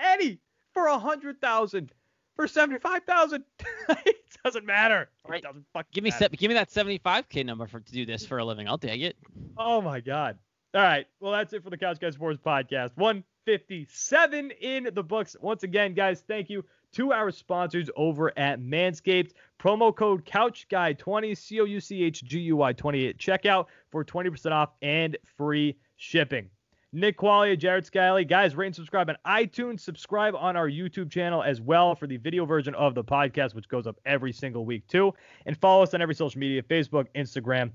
Any 0.00 0.38
for 0.72 0.86
a 0.86 0.98
hundred 0.98 1.40
thousand, 1.40 1.92
for 2.38 2.46
seventy-five 2.46 3.02
thousand. 3.02 3.42
it 4.06 4.16
doesn't 4.44 4.64
matter. 4.64 5.08
Right. 5.26 5.40
It 5.40 5.42
doesn't 5.42 5.64
fucking 5.72 5.88
Give 5.92 6.04
me 6.04 6.10
matter. 6.10 6.26
se- 6.30 6.36
give 6.36 6.48
me 6.48 6.54
that 6.54 6.70
75k 6.70 7.44
number 7.44 7.66
for 7.66 7.80
to 7.80 7.92
do 7.92 8.06
this 8.06 8.24
for 8.24 8.38
a 8.38 8.44
living. 8.44 8.68
I'll 8.68 8.78
take 8.78 9.00
it. 9.02 9.16
Oh 9.56 9.80
my 9.80 9.98
God. 10.00 10.38
All 10.74 10.82
right. 10.82 11.06
Well, 11.18 11.32
that's 11.32 11.52
it 11.52 11.64
for 11.64 11.70
the 11.70 11.76
Couch 11.76 11.98
Guy 11.98 12.10
Sports 12.10 12.38
Podcast. 12.44 12.90
157 12.96 14.50
in 14.60 14.88
the 14.94 15.02
books. 15.02 15.34
Once 15.40 15.64
again, 15.64 15.94
guys, 15.94 16.22
thank 16.28 16.48
you 16.48 16.64
to 16.92 17.12
our 17.12 17.30
sponsors 17.32 17.90
over 17.96 18.32
at 18.38 18.60
Manscaped. 18.60 19.32
Promo 19.60 19.94
code 19.94 20.24
CouchGuy20, 20.24 21.36
C 21.36 21.60
O 21.60 21.64
U 21.64 21.80
C 21.80 22.04
H 22.04 22.22
G 22.22 22.38
U 22.40 22.56
Y 22.58 22.72
20 22.72 23.08
at 23.08 23.18
checkout 23.18 23.66
for 23.90 24.04
20% 24.04 24.52
off 24.52 24.70
and 24.82 25.16
free 25.36 25.76
shipping. 25.96 26.48
Nick 26.92 27.18
Qualia, 27.18 27.58
Jared 27.58 27.84
Scally. 27.84 28.24
Guys, 28.24 28.56
rate 28.56 28.66
and 28.66 28.74
subscribe 28.74 29.10
on 29.10 29.16
iTunes. 29.26 29.80
Subscribe 29.80 30.34
on 30.34 30.56
our 30.56 30.68
YouTube 30.68 31.10
channel 31.10 31.42
as 31.42 31.60
well 31.60 31.94
for 31.94 32.06
the 32.06 32.16
video 32.16 32.46
version 32.46 32.74
of 32.74 32.94
the 32.94 33.04
podcast, 33.04 33.54
which 33.54 33.68
goes 33.68 33.86
up 33.86 33.96
every 34.06 34.32
single 34.32 34.64
week, 34.64 34.86
too. 34.86 35.12
And 35.44 35.56
follow 35.56 35.82
us 35.82 35.92
on 35.92 36.00
every 36.00 36.14
social 36.14 36.38
media 36.38 36.62
Facebook, 36.62 37.06
Instagram, 37.14 37.72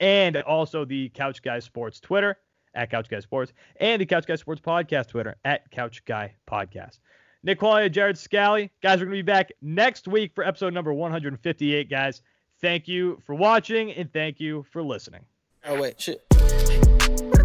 and 0.00 0.36
also 0.38 0.84
the 0.84 1.08
Couch 1.10 1.42
Guy 1.42 1.60
Sports 1.60 2.00
Twitter 2.00 2.36
at 2.74 2.90
Couch 2.90 3.08
Guy 3.08 3.20
Sports 3.20 3.52
and 3.76 4.00
the 4.00 4.06
Couch 4.06 4.26
Guy 4.26 4.34
Sports 4.34 4.60
Podcast 4.60 5.08
Twitter 5.08 5.36
at 5.44 5.70
Couch 5.70 6.04
Guy 6.04 6.34
Podcast. 6.50 6.98
Nick 7.44 7.60
Qualia, 7.60 7.90
Jared 7.90 8.18
Scally. 8.18 8.70
Guys, 8.82 8.98
we're 8.98 9.06
going 9.06 9.18
to 9.18 9.22
be 9.22 9.22
back 9.22 9.52
next 9.60 10.08
week 10.08 10.32
for 10.34 10.44
episode 10.44 10.72
number 10.72 10.92
158, 10.92 11.90
guys. 11.90 12.22
Thank 12.60 12.86
you 12.88 13.20
for 13.26 13.34
watching 13.34 13.92
and 13.92 14.12
thank 14.12 14.40
you 14.40 14.64
for 14.70 14.82
listening. 14.82 15.24
Oh 15.64 15.80
wait, 15.80 16.00
shit. 16.00 17.41